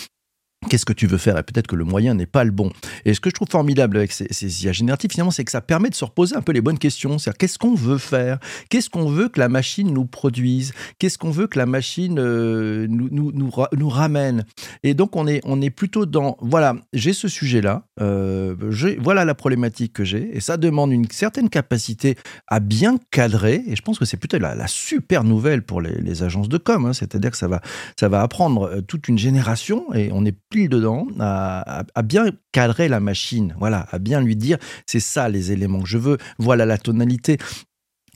Qu'est-ce 0.69 0.85
que 0.85 0.93
tu 0.93 1.07
veux 1.07 1.17
faire? 1.17 1.37
Et 1.37 1.43
peut-être 1.43 1.67
que 1.67 1.75
le 1.75 1.85
moyen 1.85 2.13
n'est 2.13 2.25
pas 2.25 2.43
le 2.43 2.51
bon. 2.51 2.71
Et 3.05 3.13
ce 3.13 3.19
que 3.19 3.29
je 3.29 3.35
trouve 3.35 3.47
formidable 3.49 3.97
avec 3.97 4.11
ces, 4.11 4.27
ces 4.31 4.65
IA 4.65 4.71
génératives, 4.71 5.11
finalement, 5.11 5.31
c'est 5.31 5.45
que 5.45 5.51
ça 5.51 5.61
permet 5.61 5.89
de 5.89 5.95
se 5.95 6.05
reposer 6.05 6.35
un 6.35 6.41
peu 6.41 6.51
les 6.51 6.61
bonnes 6.61 6.77
questions. 6.77 7.17
C'est-à-dire, 7.17 7.37
qu'est-ce 7.37 7.57
qu'on 7.57 7.75
veut 7.75 7.97
faire? 7.97 8.39
Qu'est-ce 8.69 8.89
qu'on 8.89 9.09
veut 9.09 9.29
que 9.29 9.39
la 9.39 9.49
machine 9.49 9.93
nous 9.93 10.05
produise? 10.05 10.73
Qu'est-ce 10.99 11.17
qu'on 11.17 11.31
veut 11.31 11.47
que 11.47 11.57
la 11.57 11.65
machine 11.65 12.19
euh, 12.19 12.87
nous, 12.89 13.09
nous, 13.11 13.31
nous, 13.31 13.51
nous, 13.77 13.89
ramène? 13.89 14.45
Et 14.83 14.93
donc, 14.93 15.15
on 15.15 15.27
est, 15.27 15.41
on 15.45 15.61
est 15.61 15.69
plutôt 15.69 16.05
dans, 16.05 16.37
voilà, 16.41 16.75
j'ai 16.93 17.13
ce 17.13 17.27
sujet-là, 17.27 17.86
euh, 17.99 18.55
voilà 18.99 19.25
la 19.25 19.35
problématique 19.35 19.93
que 19.93 20.03
j'ai, 20.03 20.35
et 20.35 20.39
ça 20.39 20.57
demande 20.57 20.91
une 20.91 21.09
certaine 21.09 21.49
capacité 21.49 22.15
à 22.47 22.59
bien 22.59 22.97
cadrer, 23.11 23.63
et 23.67 23.75
je 23.75 23.81
pense 23.81 23.99
que 23.99 24.05
c'est 24.05 24.17
plutôt 24.17 24.37
la, 24.37 24.55
la, 24.55 24.67
super 24.67 25.23
nouvelle 25.23 25.61
pour 25.63 25.81
les, 25.81 26.23
agences 26.23 26.49
de 26.49 26.57
com, 26.57 26.85
hein. 26.85 26.93
c'est-à-dire 26.93 27.31
que 27.31 27.37
ça 27.37 27.47
va, 27.47 27.61
ça 27.99 28.09
va 28.09 28.21
apprendre 28.21 28.63
euh, 28.63 28.81
toute 28.81 29.07
une 29.07 29.17
génération, 29.17 29.93
et 29.93 30.09
on 30.11 30.25
est 30.25 30.35
pile 30.49 30.69
dedans, 30.69 31.07
à, 31.19 31.83
bien 32.03 32.31
cadrer 32.51 32.87
la 32.87 32.99
machine, 32.99 33.55
voilà, 33.59 33.87
à 33.91 33.99
bien 33.99 34.21
lui 34.21 34.35
dire, 34.35 34.57
c'est 34.85 34.99
ça 34.99 35.29
les 35.29 35.51
éléments 35.51 35.81
que 35.81 35.89
je 35.89 35.97
veux, 35.97 36.17
voilà 36.39 36.65
la 36.65 36.77
tonalité 36.77 37.37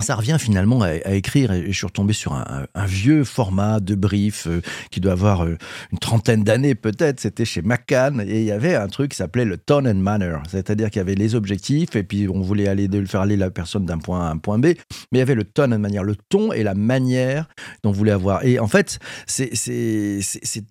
ça 0.02 0.16
revient 0.16 0.38
finalement 0.40 0.82
à, 0.82 1.14
écrire, 1.14 1.52
et 1.52 1.66
je 1.68 1.78
suis 1.78 1.86
retombé 1.86 2.14
sur 2.14 2.34
un, 2.34 2.66
vieux 2.86 3.24
format 3.24 3.80
de 3.80 3.96
brief 3.96 4.48
euh, 4.48 4.62
qui 4.90 5.00
doit 5.00 5.14
avoir 5.14 5.44
euh, 5.44 5.58
une 5.92 6.00
trentaine 6.00 6.44
d'années 6.44 6.76
peut-être, 6.76 7.20
c'était 7.20 7.46
chez 7.46 7.62
McCann, 7.62 8.22
et 8.22 8.40
il 8.40 8.46
y 8.46 8.52
avait 8.52 8.76
un 8.76 8.88
truc 8.88 9.12
qui 9.12 9.18
s'appelait 9.18 9.46
le 9.46 9.58
tone 9.58 9.88
and 9.88 9.96
manner, 9.96 10.38
c'est-à-dire 10.50 10.90
qu'il 10.90 11.00
y 11.00 11.02
avait 11.02 11.16
les 11.16 11.36
objectifs, 11.36 11.96
et 11.96 12.04
puis 12.04 12.28
on 12.28 12.42
voulait 12.42 12.68
aller 12.68 12.88
de 12.88 13.06
faire 13.06 13.22
aller 13.22 13.38
la 13.38 13.52
personne 13.52 13.86
d'un 13.86 13.98
point 13.98 14.26
A 14.26 14.30
à 14.30 14.32
un 14.32 14.38
point 14.38 14.58
B, 14.58 14.66
mais 14.66 14.78
il 15.14 15.18
y 15.20 15.22
avait 15.22 15.36
le 15.36 15.44
tone 15.44 15.74
and 15.74 15.80
manner, 15.80 16.02
le 16.04 16.16
ton 16.30 16.52
et 16.52 16.64
la 16.64 16.74
manière 16.74 17.48
dont 17.84 17.92
on 17.92 17.94
voulait 17.94 18.12
avoir. 18.12 18.44
Et 18.46 18.60
en 18.60 18.68
fait, 18.68 19.00
c'est 19.28 19.54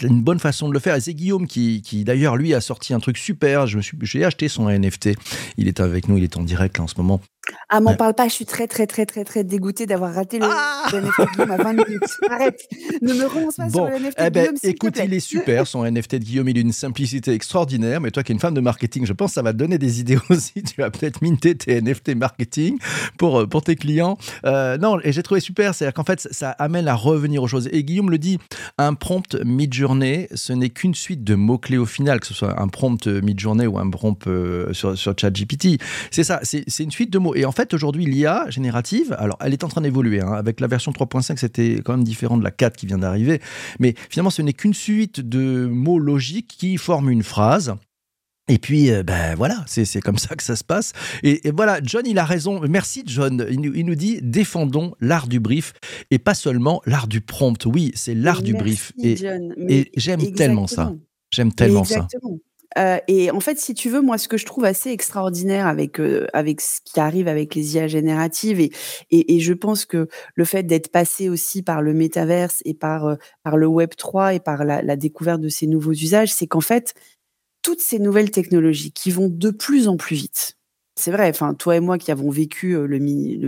une 0.02 0.22
bonne 0.22 0.40
façon 0.40 0.68
de 0.68 0.74
le 0.74 0.80
faire, 0.80 0.96
et 0.96 1.00
c'est 1.00 1.14
Guillaume 1.14 1.46
qui, 1.46 1.82
qui 1.82 2.04
d'ailleurs, 2.04 2.36
lui, 2.36 2.54
a 2.54 2.60
sorti 2.60 2.94
un 2.94 3.00
truc 3.00 3.18
super, 3.18 3.66
je 3.66 3.76
me 3.76 3.82
suis 3.82 3.96
j'ai 4.02 4.24
acheté 4.24 4.48
son 4.48 4.68
NFT, 4.68 5.10
il 5.56 5.68
est 5.68 5.80
avec 5.80 6.08
nous, 6.08 6.18
il 6.18 6.24
est 6.24 6.36
en 6.36 6.42
direct 6.42 6.78
là, 6.78 6.84
en 6.84 6.86
ce 6.86 6.94
moment, 6.96 7.20
ah, 7.68 7.80
m'en 7.80 7.94
parle 7.94 8.14
pas, 8.14 8.28
je 8.28 8.32
suis 8.34 8.46
très, 8.46 8.66
très, 8.66 8.86
très, 8.86 9.06
très, 9.06 9.24
très 9.24 9.44
dégoûtée 9.44 9.86
d'avoir 9.86 10.14
raté 10.14 10.38
le, 10.38 10.46
ah 10.48 10.86
NFT 10.92 11.20
de 11.20 11.32
Guillaume 11.32 11.50
à 11.50 11.56
20 11.56 11.72
minutes. 11.72 12.02
Arrête, 12.30 12.68
ne 13.02 13.12
me 13.14 13.26
relance 13.26 13.56
pas 13.56 13.70
sur 13.70 13.86
le 13.86 13.98
NFT 13.98 14.18
eh 14.18 14.30
ben, 14.30 14.54
Écoute, 14.62 15.00
il 15.04 15.14
est 15.14 15.20
super, 15.20 15.66
son 15.66 15.84
NFT 15.84 16.16
de 16.16 16.24
Guillaume, 16.24 16.48
il 16.48 16.58
a 16.58 16.60
une 16.60 16.72
simplicité 16.72 17.32
extraordinaire, 17.32 18.00
mais 18.00 18.10
toi 18.10 18.22
qui 18.22 18.32
es 18.32 18.34
une 18.34 18.40
femme 18.40 18.54
de 18.54 18.60
marketing, 18.60 19.06
je 19.06 19.12
pense 19.12 19.30
que 19.30 19.34
ça 19.34 19.42
va 19.42 19.52
te 19.52 19.58
donner 19.58 19.78
des 19.78 20.00
idées 20.00 20.18
aussi. 20.30 20.62
Tu 20.62 20.80
vas 20.80 20.90
peut-être 20.90 21.22
minter 21.22 21.54
tes 21.54 21.80
NFT 21.80 22.16
marketing 22.16 22.78
pour, 23.18 23.40
euh, 23.40 23.46
pour 23.46 23.62
tes 23.62 23.76
clients. 23.76 24.18
Euh, 24.44 24.78
non, 24.78 24.98
et 25.02 25.12
j'ai 25.12 25.22
trouvé 25.22 25.40
super, 25.40 25.74
c'est-à-dire 25.74 25.94
qu'en 25.94 26.04
fait, 26.04 26.28
ça 26.30 26.50
amène 26.50 26.88
à 26.88 26.94
revenir 26.94 27.42
aux 27.42 27.48
choses. 27.48 27.68
Et 27.72 27.84
Guillaume 27.84 28.10
le 28.10 28.18
dit, 28.18 28.38
un 28.78 28.94
prompt 28.94 29.36
mid-journée, 29.44 30.28
ce 30.34 30.52
n'est 30.52 30.70
qu'une 30.70 30.94
suite 30.94 31.24
de 31.24 31.34
mots-clés 31.34 31.78
au 31.78 31.86
final, 31.86 32.20
que 32.20 32.26
ce 32.26 32.34
soit 32.34 32.60
un 32.60 32.68
prompt 32.68 33.06
mid-journée 33.06 33.66
ou 33.66 33.78
un 33.78 33.88
prompt 33.90 34.26
euh, 34.26 34.72
sur, 34.72 34.96
sur 34.96 35.14
ChatGPT. 35.16 35.80
C'est 36.10 36.24
ça, 36.24 36.40
c'est 36.42 36.64
une 36.80 36.90
suite 36.90 37.10
de 37.10 37.18
mots. 37.18 37.34
Et 37.40 37.46
en 37.46 37.52
fait, 37.52 37.72
aujourd'hui, 37.72 38.04
l'IA 38.04 38.44
générative, 38.50 39.16
alors 39.18 39.38
elle 39.40 39.54
est 39.54 39.64
en 39.64 39.68
train 39.68 39.80
d'évoluer. 39.80 40.20
Hein. 40.20 40.34
Avec 40.34 40.60
la 40.60 40.66
version 40.66 40.92
3.5, 40.92 41.38
c'était 41.38 41.80
quand 41.82 41.96
même 41.96 42.04
différent 42.04 42.36
de 42.36 42.44
la 42.44 42.50
4 42.50 42.76
qui 42.76 42.84
vient 42.84 42.98
d'arriver. 42.98 43.40
Mais 43.78 43.94
finalement, 44.10 44.28
ce 44.28 44.42
n'est 44.42 44.52
qu'une 44.52 44.74
suite 44.74 45.20
de 45.20 45.64
mots 45.64 45.98
logiques 45.98 46.54
qui 46.58 46.76
forment 46.76 47.08
une 47.08 47.22
phrase. 47.22 47.74
Et 48.48 48.58
puis, 48.58 48.90
euh, 48.90 49.02
ben 49.02 49.36
voilà, 49.36 49.64
c'est 49.66 50.02
comme 50.02 50.18
ça 50.18 50.36
que 50.36 50.42
ça 50.42 50.54
se 50.54 50.64
passe. 50.64 50.92
Et, 51.22 51.40
voilà, 51.50 51.80
John, 51.82 52.02
il 52.04 52.18
a 52.18 52.26
raison. 52.26 52.60
Merci, 52.68 53.04
John. 53.06 53.46
Il, 53.48 53.72
il 53.74 53.86
nous 53.86 53.94
dit 53.94 54.18
défendons 54.20 54.92
l'art 55.00 55.26
du 55.26 55.40
brief 55.40 55.72
et 56.10 56.18
pas 56.18 56.34
seulement 56.34 56.82
l'art 56.84 57.08
du 57.08 57.22
prompt. 57.22 57.64
Oui, 57.64 57.90
c'est 57.94 58.14
l'art 58.14 58.42
du 58.42 58.52
brief. 58.52 58.92
Et, 59.02 59.16
et 59.66 59.90
j'aime 59.96 60.32
tellement 60.32 60.66
ça. 60.66 60.92
J'aime 61.30 61.54
tellement 61.54 61.84
ça. 61.84 62.06
Euh, 62.78 62.98
et 63.08 63.30
en 63.30 63.40
fait, 63.40 63.58
si 63.58 63.74
tu 63.74 63.88
veux, 63.88 64.00
moi, 64.00 64.18
ce 64.18 64.28
que 64.28 64.36
je 64.36 64.46
trouve 64.46 64.64
assez 64.64 64.90
extraordinaire 64.90 65.66
avec 65.66 66.00
euh, 66.00 66.26
avec 66.32 66.60
ce 66.60 66.80
qui 66.84 67.00
arrive 67.00 67.28
avec 67.28 67.54
les 67.54 67.74
IA 67.74 67.88
génératives 67.88 68.60
et 68.60 68.70
et, 69.10 69.40
je 69.40 69.52
pense 69.52 69.84
que 69.84 70.08
le 70.34 70.44
fait 70.44 70.62
d'être 70.62 70.90
passé 70.92 71.28
aussi 71.28 71.62
par 71.62 71.82
le 71.82 71.94
métaverse 71.94 72.62
et 72.64 72.74
par 72.74 73.06
euh, 73.06 73.16
par 73.42 73.56
le 73.56 73.66
Web 73.66 73.90
3 73.96 74.34
et 74.34 74.40
par 74.40 74.64
la, 74.64 74.82
la, 74.82 74.96
découverte 74.96 75.40
de 75.40 75.48
ces 75.48 75.66
nouveaux 75.66 75.92
usages, 75.92 76.32
c'est 76.32 76.46
qu'en 76.46 76.60
fait, 76.60 76.94
toutes 77.62 77.80
ces 77.80 77.98
nouvelles 77.98 78.30
technologies 78.30 78.92
qui 78.92 79.10
vont 79.10 79.28
de 79.28 79.50
plus 79.50 79.88
en 79.88 79.96
plus 79.96 80.16
vite, 80.16 80.56
c'est 81.00 81.10
vrai, 81.10 81.28
enfin, 81.30 81.54
toi 81.54 81.76
et 81.76 81.80
moi 81.80 81.98
qui 81.98 82.10
avons 82.10 82.30
vécu 82.30 82.74
le, 82.74 82.86
le 82.86 82.98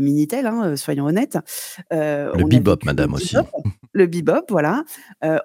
Minitel, 0.00 0.47
hein, 0.47 0.76
soyons 0.76 1.04
honnêtes. 1.04 1.38
le 1.90 2.49
bebop, 2.49 2.78
madame 2.85 3.14
aussi. 3.14 3.37
Le 3.92 4.06
bebop, 4.06 4.47
voilà. 4.49 4.85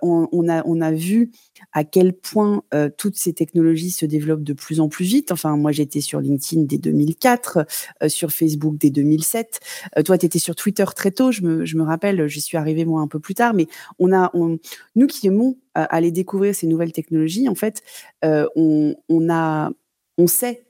on, 0.01 0.49
a, 0.49 0.65
on 0.65 0.79
a 0.79 0.91
vu 0.91 1.31
à 1.73 1.83
quel 1.83 2.13
point 2.13 2.63
toutes 2.97 3.17
ces 3.17 3.33
technologies 3.33 3.91
se 3.91 4.05
développent 4.05 4.43
de 4.43 4.53
plus 4.53 4.79
en 4.79 4.87
plus 4.87 5.03
vite. 5.05 5.31
Enfin, 5.31 5.57
moi, 5.57 5.73
j'étais 5.73 5.99
sur 5.99 6.21
LinkedIn 6.21 6.63
dès 6.63 6.77
2004, 6.77 7.65
sur 8.07 8.31
Facebook 8.31 8.77
dès 8.77 8.89
2007. 8.89 9.59
toi, 10.05 10.17
tu 10.17 10.25
étais 10.25 10.39
sur 10.39 10.55
Twitter 10.55 10.85
très 10.95 11.11
tôt, 11.11 11.31
je 11.31 11.41
me, 11.41 11.65
je 11.65 11.75
me 11.75 11.83
rappelle, 11.83 12.27
j'y 12.27 12.39
suis 12.41 12.57
arrivée 12.57 12.85
moi 12.85 13.01
un 13.01 13.07
peu 13.07 13.19
plus 13.19 13.35
tard, 13.35 13.53
mais 13.53 13.67
on 13.99 14.13
a, 14.13 14.31
on, 14.33 14.57
nous 14.95 15.07
qui 15.07 15.27
aimons 15.27 15.57
aller 15.73 16.11
découvrir 16.11 16.55
ces 16.55 16.67
nouvelles 16.67 16.93
technologies, 16.93 17.49
en 17.49 17.55
fait, 17.55 17.83
on, 18.23 18.95
on, 19.09 19.29
a, 19.29 19.71
on 20.17 20.27
sait 20.27 20.66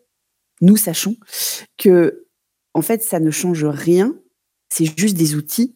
nous 0.61 0.77
sachons 0.77 1.15
que, 1.77 2.25
en 2.73 2.81
fait, 2.81 3.03
ça 3.03 3.19
ne 3.19 3.31
change 3.31 3.65
rien. 3.65 4.15
C'est 4.69 4.85
juste 4.97 5.17
des 5.17 5.35
outils, 5.35 5.75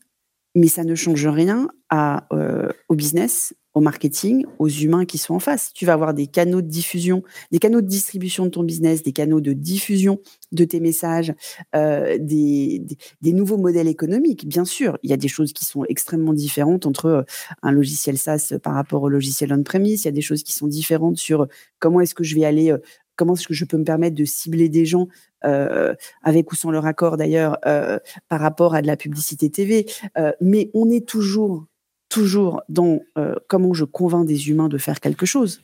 mais 0.56 0.68
ça 0.68 0.84
ne 0.84 0.96
change 0.96 1.26
rien 1.28 1.70
euh, 1.94 2.70
au 2.90 2.96
business, 2.96 3.54
au 3.74 3.80
marketing, 3.80 4.46
aux 4.60 4.68
humains 4.68 5.06
qui 5.06 5.18
sont 5.18 5.34
en 5.34 5.40
face. 5.40 5.72
Tu 5.74 5.86
vas 5.86 5.94
avoir 5.94 6.14
des 6.14 6.28
canaux 6.28 6.62
de 6.62 6.68
diffusion, 6.68 7.24
des 7.52 7.60
canaux 7.60 7.80
de 7.80 7.88
distribution 7.88 8.46
de 8.46 8.50
ton 8.50 8.64
business, 8.64 9.02
des 9.02 9.14
canaux 9.14 9.40
de 9.40 9.54
diffusion 9.54 10.20
de 10.52 10.66
tes 10.66 10.82
messages, 10.82 11.34
euh, 11.74 12.18
des, 12.20 12.82
des, 13.22 13.34
nouveaux 13.34 13.58
modèles 13.58 13.88
économiques. 13.88 14.46
Bien 14.46 14.66
sûr, 14.66 14.98
il 15.04 15.10
y 15.10 15.14
a 15.14 15.18
des 15.18 15.30
choses 15.30 15.54
qui 15.54 15.64
sont 15.64 15.86
extrêmement 15.86 16.34
différentes 16.34 16.86
entre 16.86 17.06
euh, 17.06 17.22
un 17.62 17.72
logiciel 17.72 18.18
SaaS 18.18 18.54
par 18.62 18.74
rapport 18.74 19.04
au 19.04 19.10
logiciel 19.10 19.54
on-premise. 19.54 20.04
Il 20.04 20.06
y 20.06 20.10
a 20.10 20.14
des 20.14 20.22
choses 20.22 20.44
qui 20.44 20.54
sont 20.54 20.68
différentes 20.68 21.18
sur 21.18 21.48
comment 21.80 22.02
est-ce 22.02 22.16
que 22.16 22.26
je 22.26 22.36
vais 22.36 22.46
aller 22.46 22.76
comment 23.22 23.36
est-ce 23.36 23.48
que 23.48 23.54
je 23.54 23.66
peux 23.66 23.78
me 23.78 23.84
permettre 23.84 24.16
de 24.16 24.26
cibler 24.26 24.68
des 24.68 24.84
gens 24.84 25.08
euh, 25.46 25.94
avec 26.24 26.52
ou 26.52 26.56
sans 26.56 26.72
leur 26.72 26.88
accord 26.88 27.18
d'ailleurs 27.18 27.60
euh, 27.68 28.00
par 28.30 28.40
rapport 28.40 28.74
à 28.74 28.82
de 28.82 28.88
la 28.88 28.98
publicité 28.98 29.52
TV. 29.52 29.86
Euh, 30.18 30.32
mais 30.42 30.72
on 30.74 30.90
est 30.90 31.08
toujours, 31.08 31.68
toujours 32.10 32.64
dans 32.68 33.02
comment 33.48 33.76
je 33.76 33.86
convainc 33.86 34.26
des 34.26 34.50
humains 34.50 34.70
de 34.70 34.80
faire 34.80 35.00
quelque 35.00 35.28
chose. 35.28 35.62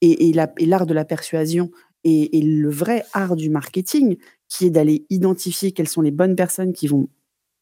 Et, 0.00 0.32
l'art 0.32 0.86
de 0.86 0.94
la 0.94 1.04
persuasion 1.04 1.70
et, 2.04 2.40
le 2.40 2.70
vrai 2.70 3.04
art 3.12 3.36
du 3.36 3.50
marketing, 3.50 4.16
qui 4.48 4.64
est 4.64 4.70
d'aller 4.70 5.04
identifier 5.10 5.72
quelles 5.72 5.88
sont 5.88 6.00
les 6.00 6.10
bonnes 6.10 6.36
personnes 6.36 6.72
qui 6.72 6.86
vont 6.86 7.10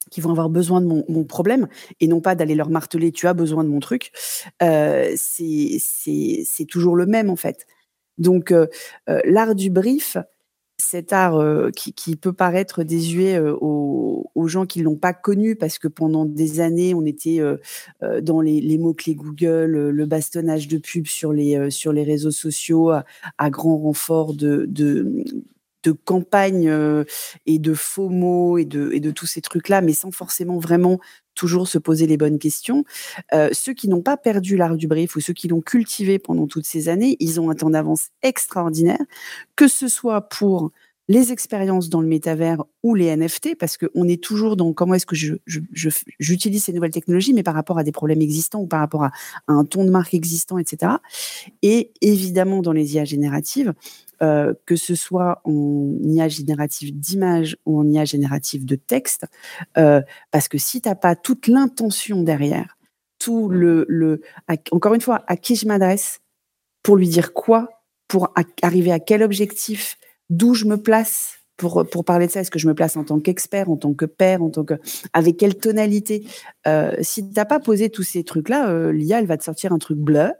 qui 0.08 0.20
vont 0.20 0.30
avoir 0.30 0.50
besoin 0.50 0.80
de 0.80 0.86
mon, 0.86 1.24
problème 1.24 1.66
et 1.98 2.06
non 2.06 2.20
pas 2.20 2.36
d'aller 2.36 2.54
leur 2.54 2.70
marteler 2.70 3.10
tu 3.10 3.26
as 3.26 3.34
besoin 3.34 3.64
de 3.64 3.68
mon 3.68 3.80
truc, 3.80 4.12
c'est 4.60 5.80
toujours 6.68 6.94
le 6.94 7.06
même 7.06 7.28
en 7.28 7.34
fait. 7.34 7.66
Donc, 8.18 8.52
euh, 8.52 8.66
euh, 9.08 9.20
l'art 9.24 9.54
du 9.54 9.70
brief, 9.70 10.16
cet 10.78 11.12
art 11.12 11.36
euh, 11.36 11.70
qui, 11.70 12.16
peut 12.16 12.32
paraître 12.32 12.82
désuet 12.82 13.38
aux, 13.38 14.24
gens 14.46 14.66
qui 14.66 14.78
ne 14.78 14.84
l'ont 14.84 14.96
pas 14.96 15.12
connu, 15.12 15.56
parce 15.56 15.78
que 15.78 15.88
pendant 15.88 16.24
des 16.24 16.60
années, 16.60 16.94
on 16.94 17.04
était 17.04 17.40
dans 18.22 18.40
les, 18.40 18.78
mots-clés 18.78 19.16
Google, 19.16 19.90
le 19.90 20.06
bastonnage 20.06 20.68
de 20.68 20.78
pub 20.78 21.06
sur 21.06 21.32
les, 21.32 21.70
sur 21.70 21.92
les 21.92 22.04
réseaux 22.04 22.30
sociaux 22.30 22.90
à, 22.90 23.50
grand 23.50 23.78
renfort 23.78 24.34
de, 24.34 24.66
de 25.86 25.92
campagne 25.92 26.72
et 27.46 27.58
de 27.58 27.74
faux 27.74 28.08
mots 28.08 28.58
et 28.58 28.64
de, 28.64 28.90
et 28.92 29.00
de 29.00 29.10
tous 29.10 29.26
ces 29.26 29.40
trucs-là, 29.40 29.80
mais 29.80 29.92
sans 29.92 30.10
forcément 30.10 30.58
vraiment 30.58 30.98
toujours 31.34 31.68
se 31.68 31.78
poser 31.78 32.06
les 32.06 32.16
bonnes 32.16 32.38
questions. 32.38 32.84
ceux 33.52 33.74
qui 33.74 33.88
n'ont 33.88 34.02
pas 34.02 34.16
perdu 34.16 34.56
l'art 34.56 34.76
du 34.76 34.88
brief 34.88 35.16
ou 35.16 35.20
ceux 35.20 35.34
qui 35.34 35.48
l'ont 35.48 35.60
cultivé 35.60 36.18
pendant 36.18 36.46
toutes 36.46 36.66
ces 36.66 36.88
années, 36.88 37.16
ils 37.20 37.40
ont 37.40 37.50
un 37.50 37.54
temps 37.54 37.70
d'avance 37.70 38.08
extraordinaire, 38.22 39.02
que 39.54 39.68
ce 39.68 39.88
soit 39.88 40.22
pour 40.28 40.72
les 41.08 41.32
expériences 41.32 41.88
dans 41.88 42.00
le 42.00 42.08
métavers 42.08 42.64
ou 42.82 42.94
les 42.94 43.14
NFT, 43.14 43.56
parce 43.56 43.76
qu'on 43.76 44.08
est 44.08 44.22
toujours 44.22 44.56
dans 44.56 44.72
comment 44.72 44.94
est-ce 44.94 45.06
que 45.06 45.16
j'utilise 46.18 46.64
ces 46.64 46.72
nouvelles 46.72 46.90
technologies, 46.90 47.32
mais 47.32 47.42
par 47.42 47.54
rapport 47.54 47.78
à 47.78 47.84
des 47.84 47.92
problèmes 47.92 48.20
existants 48.20 48.60
ou 48.60 48.66
par 48.66 48.80
rapport 48.80 49.04
à 49.04 49.12
un 49.46 49.64
ton 49.64 49.84
de 49.84 49.90
marque 49.90 50.14
existant, 50.14 50.58
etc. 50.58 50.94
Et 51.62 51.92
évidemment 52.00 52.60
dans 52.60 52.72
les 52.72 52.94
IA 52.94 53.04
génératives, 53.04 53.72
euh, 54.22 54.54
que 54.64 54.76
ce 54.76 54.94
soit 54.94 55.42
en 55.44 55.92
IA 56.02 56.28
générative 56.28 56.98
d'image 56.98 57.58
ou 57.66 57.78
en 57.78 57.86
IA 57.86 58.06
générative 58.06 58.64
de 58.64 58.74
texte, 58.74 59.26
euh, 59.76 60.00
parce 60.30 60.48
que 60.48 60.56
si 60.56 60.80
tu 60.80 60.88
n'as 60.88 60.94
pas 60.94 61.16
toute 61.16 61.48
l'intention 61.48 62.22
derrière, 62.22 62.78
tout 63.18 63.48
le, 63.48 63.84
le 63.88 64.22
encore 64.70 64.94
une 64.94 65.02
fois, 65.02 65.22
à 65.26 65.36
qui 65.36 65.54
je 65.54 65.66
m'adresse, 65.66 66.20
pour 66.82 66.96
lui 66.96 67.08
dire 67.08 67.34
quoi, 67.34 67.68
pour 68.08 68.32
arriver 68.62 68.90
à 68.90 69.00
quel 69.00 69.22
objectif, 69.22 69.98
d'où 70.30 70.54
je 70.54 70.64
me 70.64 70.76
place 70.76 71.34
pour, 71.58 71.86
pour 71.90 72.04
parler 72.04 72.26
de 72.26 72.32
ça 72.32 72.40
Est-ce 72.40 72.50
que 72.50 72.58
je 72.58 72.68
me 72.68 72.74
place 72.74 72.96
en 72.96 73.04
tant 73.04 73.20
qu'expert, 73.20 73.70
en 73.70 73.76
tant 73.76 73.92
que 73.92 74.06
père, 74.06 74.42
en 74.42 74.48
tant 74.48 74.64
que 74.64 74.74
avec 75.12 75.36
quelle 75.36 75.56
tonalité 75.56 76.26
euh, 76.66 76.94
Si 77.02 77.26
tu 77.26 77.34
n'as 77.34 77.44
pas 77.44 77.60
posé 77.60 77.90
tous 77.90 78.02
ces 78.02 78.24
trucs-là, 78.24 78.92
l'IA 78.92 79.18
elle 79.18 79.26
va 79.26 79.36
te 79.36 79.44
sortir 79.44 79.72
un 79.74 79.78
truc 79.78 79.98
bleu 79.98 80.30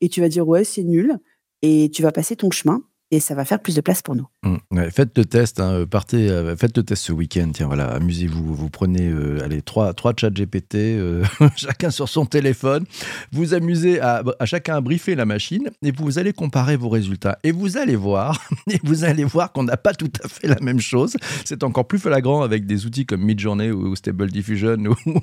et 0.00 0.08
tu 0.08 0.22
vas 0.22 0.28
dire 0.28 0.48
ouais 0.48 0.64
c'est 0.64 0.84
nul 0.84 1.18
et 1.60 1.90
tu 1.92 2.02
vas 2.02 2.12
passer 2.12 2.36
ton 2.36 2.50
chemin 2.50 2.82
et 3.12 3.20
ça 3.20 3.34
va 3.34 3.44
faire 3.44 3.60
plus 3.60 3.76
de 3.76 3.80
place 3.80 4.02
pour 4.02 4.16
nous. 4.16 4.26
Mmh. 4.42 4.90
faites 4.90 5.16
le 5.16 5.24
test, 5.24 5.60
hein, 5.60 5.72
euh, 5.72 5.86
partez, 5.86 6.28
euh, 6.28 6.56
faites 6.56 6.76
le 6.76 6.82
test 6.82 7.04
ce 7.04 7.12
week-end. 7.12 7.50
Tiens, 7.54 7.66
voilà, 7.66 7.88
amusez-vous. 7.92 8.54
Vous 8.54 8.68
prenez, 8.68 9.08
euh, 9.08 9.44
allez, 9.44 9.62
trois, 9.62 9.94
trois 9.94 10.12
chats 10.18 10.30
GPT, 10.30 10.98
chacun 11.56 11.90
sur 11.90 12.08
son 12.08 12.26
téléphone. 12.26 12.84
Vous 13.30 13.54
amusez 13.54 14.00
à, 14.00 14.24
chacun 14.44 14.76
à 14.76 14.80
briefer 14.80 15.14
la 15.14 15.24
machine 15.24 15.70
et 15.82 15.92
vous 15.92 16.18
allez 16.18 16.32
comparer 16.32 16.76
vos 16.76 16.88
résultats. 16.88 17.38
Et 17.44 17.52
vous 17.52 17.76
allez 17.76 17.96
voir, 17.96 18.40
et 18.70 18.80
vous 18.82 19.04
allez 19.04 19.24
voir 19.24 19.52
qu'on 19.52 19.64
n'a 19.64 19.76
pas 19.76 19.94
tout 19.94 20.10
à 20.24 20.28
fait 20.28 20.48
la 20.48 20.60
même 20.60 20.80
chose. 20.80 21.16
C'est 21.44 21.62
encore 21.62 21.86
plus 21.86 21.98
flagrant 21.98 22.42
avec 22.42 22.66
des 22.66 22.86
outils 22.86 23.06
comme 23.06 23.22
Midjourney 23.22 23.70
ou, 23.70 23.94
Stable 23.94 24.30
Diffusion 24.30 24.78
ou, 25.06 25.20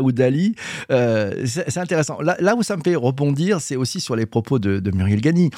ou 0.02 0.12
Dali. 0.12 0.56
c'est 0.88 1.78
intéressant. 1.78 2.20
Là, 2.20 2.36
là, 2.40 2.56
où 2.56 2.64
ça 2.64 2.76
me 2.76 2.82
fait 2.82 2.96
rebondir, 2.96 3.60
c'est 3.60 3.76
aussi 3.76 4.00
sur 4.00 4.16
les 4.16 4.26
propos 4.26 4.58
de, 4.58 4.80
de 4.80 4.90
Muriel 4.90 5.20
Gani 5.20 5.50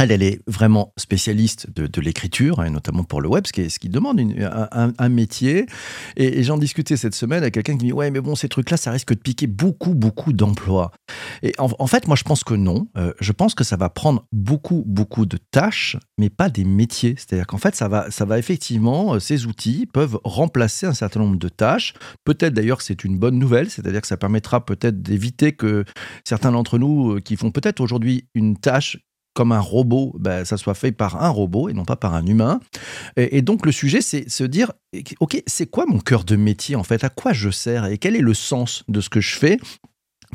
elle, 0.00 0.12
elle 0.12 0.22
est 0.22 0.40
vraiment 0.46 0.92
spécialiste 0.96 1.70
de, 1.70 2.00
l'écriture, 2.00 2.62
et 2.62 2.66
hein, 2.66 2.70
notamment 2.70 3.04
pour 3.04 3.20
le 3.20 3.28
web, 3.28 3.46
ce 3.46 3.52
qui, 3.52 3.68
ce 3.68 3.78
qui 3.78 3.90
demande 3.90 4.18
un, 4.18 5.08
métier. 5.10 5.66
Et, 6.16 6.42
j'en 6.42 6.56
discutais 6.56 6.96
cette 6.96 7.14
semaine 7.14 7.42
avec 7.42 7.54
quelqu'un 7.54 7.76
qui 7.76 7.84
me 7.84 7.90
dit 7.90 7.92
Ouais, 7.92 8.10
mais 8.10 8.20
bon, 8.20 8.34
ces 8.34 8.48
trucs-là, 8.48 8.78
ça 8.78 8.90
risque 8.92 9.12
de 9.12 9.18
piquer 9.18 9.46
beaucoup, 9.46 9.94
beaucoup 9.94 10.32
d'emplois. 10.32 10.90
Et 11.42 11.52
en, 11.58 11.86
fait, 11.86 12.06
moi, 12.06 12.16
je 12.16 12.22
pense 12.22 12.44
que 12.44 12.54
non. 12.54 12.88
Euh, 12.96 13.12
je 13.20 13.32
pense 13.32 13.54
que 13.54 13.62
ça 13.62 13.76
va 13.76 13.90
prendre 13.90 14.26
beaucoup, 14.32 14.84
beaucoup 14.86 15.26
de 15.26 15.36
tâches, 15.50 15.96
mais 16.18 16.30
pas 16.30 16.48
des 16.48 16.64
métiers. 16.64 17.14
C'est-à-dire 17.18 17.46
qu'en 17.46 17.58
fait, 17.58 17.74
ça 17.76 17.88
va, 17.88 18.10
ça 18.10 18.24
va 18.24 18.38
effectivement, 18.38 19.14
euh, 19.14 19.20
ces 19.20 19.46
outils 19.46 19.86
peuvent 19.86 20.18
remplacer 20.24 20.86
un 20.86 20.94
certain 20.94 21.20
nombre 21.20 21.38
de 21.38 21.48
tâches. 21.48 21.92
Peut-être 22.24 22.54
d'ailleurs 22.54 22.78
que 22.78 22.84
c'est 22.84 23.04
une 23.04 23.18
bonne 23.18 23.38
nouvelle, 23.38 23.70
c'est-à-dire 23.70 24.00
que 24.00 24.06
ça 24.06 24.16
permettra 24.16 24.64
peut-être 24.64 25.02
d'éviter 25.02 25.52
que 25.52 25.84
certains 26.24 26.52
d'entre 26.52 26.78
nous 26.78 27.12
euh, 27.12 27.20
qui 27.20 27.36
font 27.36 27.50
peut-être 27.50 27.80
aujourd'hui 27.80 28.28
une 28.34 28.56
tâche 28.56 28.98
comme 29.40 29.52
un 29.52 29.60
robot, 29.60 30.14
ben, 30.18 30.44
ça 30.44 30.58
soit 30.58 30.74
fait 30.74 30.92
par 30.92 31.22
un 31.22 31.30
robot 31.30 31.70
et 31.70 31.72
non 31.72 31.86
pas 31.86 31.96
par 31.96 32.14
un 32.14 32.26
humain. 32.26 32.60
Et, 33.16 33.40
donc 33.40 33.64
le 33.64 33.72
sujet, 33.72 34.02
c'est 34.02 34.28
se 34.28 34.44
dire, 34.44 34.70
ok, 35.18 35.42
c'est 35.46 35.64
quoi 35.64 35.86
mon 35.86 35.98
cœur 35.98 36.24
de 36.24 36.36
métier 36.36 36.76
en 36.76 36.82
fait? 36.82 37.04
À 37.04 37.08
quoi 37.08 37.32
je 37.32 37.48
sers? 37.48 37.86
Et 37.86 37.96
quel 37.96 38.16
est 38.16 38.20
le 38.20 38.34
sens 38.34 38.84
de 38.88 39.00
ce 39.00 39.08
que 39.08 39.22
je 39.22 39.38
fais? 39.38 39.58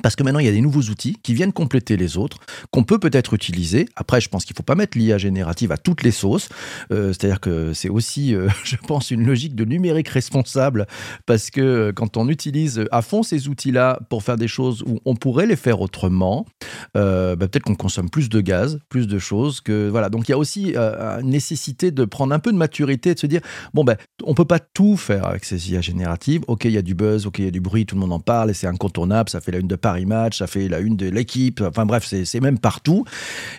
Parce 0.02 0.16
que 0.16 0.24
maintenant, 0.24 0.40
il 0.40 0.46
y 0.46 0.50
a 0.50 0.52
des 0.52 0.62
nouveaux 0.62 0.82
outils 0.82 1.18
qui 1.24 1.34
viennent 1.34 1.54
compléter 1.54 1.98
les 1.98 2.18
autres, 2.18 2.38
qu'on 2.72 2.84
peut 2.84 3.00
peut-être 3.00 3.34
utiliser. 3.34 3.88
Après, 3.96 4.22
je 4.22 4.30
pense 4.30 4.46
qu'il 4.46 4.54
ne 4.54 4.58
faut 4.58 4.64
pas 4.64 4.76
mettre 4.76 4.98
l'IA 4.98 5.18
générative 5.18 5.72
à 5.72 5.78
toutes 5.78 6.04
les 6.04 6.12
sauces. 6.12 6.50
Euh, 6.92 7.14
c'est-à-dire 7.14 7.40
que 7.40 7.74
c'est 7.74 7.90
aussi, 7.90 8.36
euh, 8.36 8.48
je 8.64 8.76
pense, 8.76 9.12
une 9.12 9.26
logique 9.26 9.56
de 9.56 9.66
numérique 9.66 10.10
responsable, 10.10 10.86
parce 11.26 11.50
que 11.50 11.62
euh, 11.62 11.94
quand 11.94 12.18
on 12.18 12.30
utilise 12.30 12.86
à 12.92 13.02
fond 13.02 13.24
ces 13.24 13.48
outils-là 13.48 14.00
pour 14.10 14.24
faire 14.24 14.38
des 14.38 14.48
choses 14.48 14.84
où 14.86 15.00
on 15.06 15.16
pourrait 15.16 15.46
les 15.46 15.56
faire 15.56 15.82
autrement, 15.82 16.46
bah, 16.94 17.36
peut-être 17.38 17.64
qu'on 17.64 17.76
consomme 17.76 18.10
plus 18.10 18.30
de 18.30 18.42
gaz, 18.42 18.80
plus 18.90 19.08
de 19.08 19.20
choses. 19.20 19.62
que 19.62 19.90
voilà. 19.90 20.10
Donc 20.10 20.28
il 20.28 20.32
y 20.32 20.34
a 20.34 20.38
aussi 20.38 20.76
une 20.76 21.30
nécessité 21.30 21.92
de 21.92 22.06
prendre 22.06 22.34
un 22.34 22.40
peu 22.40 22.52
de 22.52 22.58
maturité, 22.58 23.14
de 23.14 23.20
se 23.20 23.28
dire, 23.28 23.42
bon, 23.74 23.84
ben, 23.84 23.98
on 24.24 24.32
ne 24.32 24.36
peut 24.36 24.46
pas 24.46 24.60
tout 24.60 24.98
faire 24.98 25.26
avec 25.26 25.46
ces 25.46 25.72
IA 25.72 25.82
génératives. 25.82 26.44
Ok, 26.48 26.66
il 26.66 26.72
y 26.72 26.78
a 26.78 26.82
du 26.82 26.96
buzz, 26.96 27.26
ok, 27.26 27.40
il 27.40 27.46
y 27.46 27.48
a 27.48 27.52
du 27.52 27.62
bruit, 27.62 27.86
tout 27.86 27.96
le 27.96 28.02
monde 28.02 28.14
en 28.14 28.20
parle, 28.20 28.52
et 28.52 28.54
c'est 28.54 28.68
incontournable, 28.68 29.30
ça 29.30 29.42
fait 29.42 29.52
la 29.52 29.60
une 29.60 29.68
de 29.68 29.76
Paris 29.86 30.08
Match, 30.08 30.40
ça 30.40 30.48
fait 30.48 30.68
la 30.68 30.80
une 30.80 30.98
de 30.98 31.08
l'équipe, 31.08 31.62
enfin 31.62 31.86
bref, 31.86 32.08
c'est 32.08 32.40
même 32.40 32.58
partout. 32.58 33.06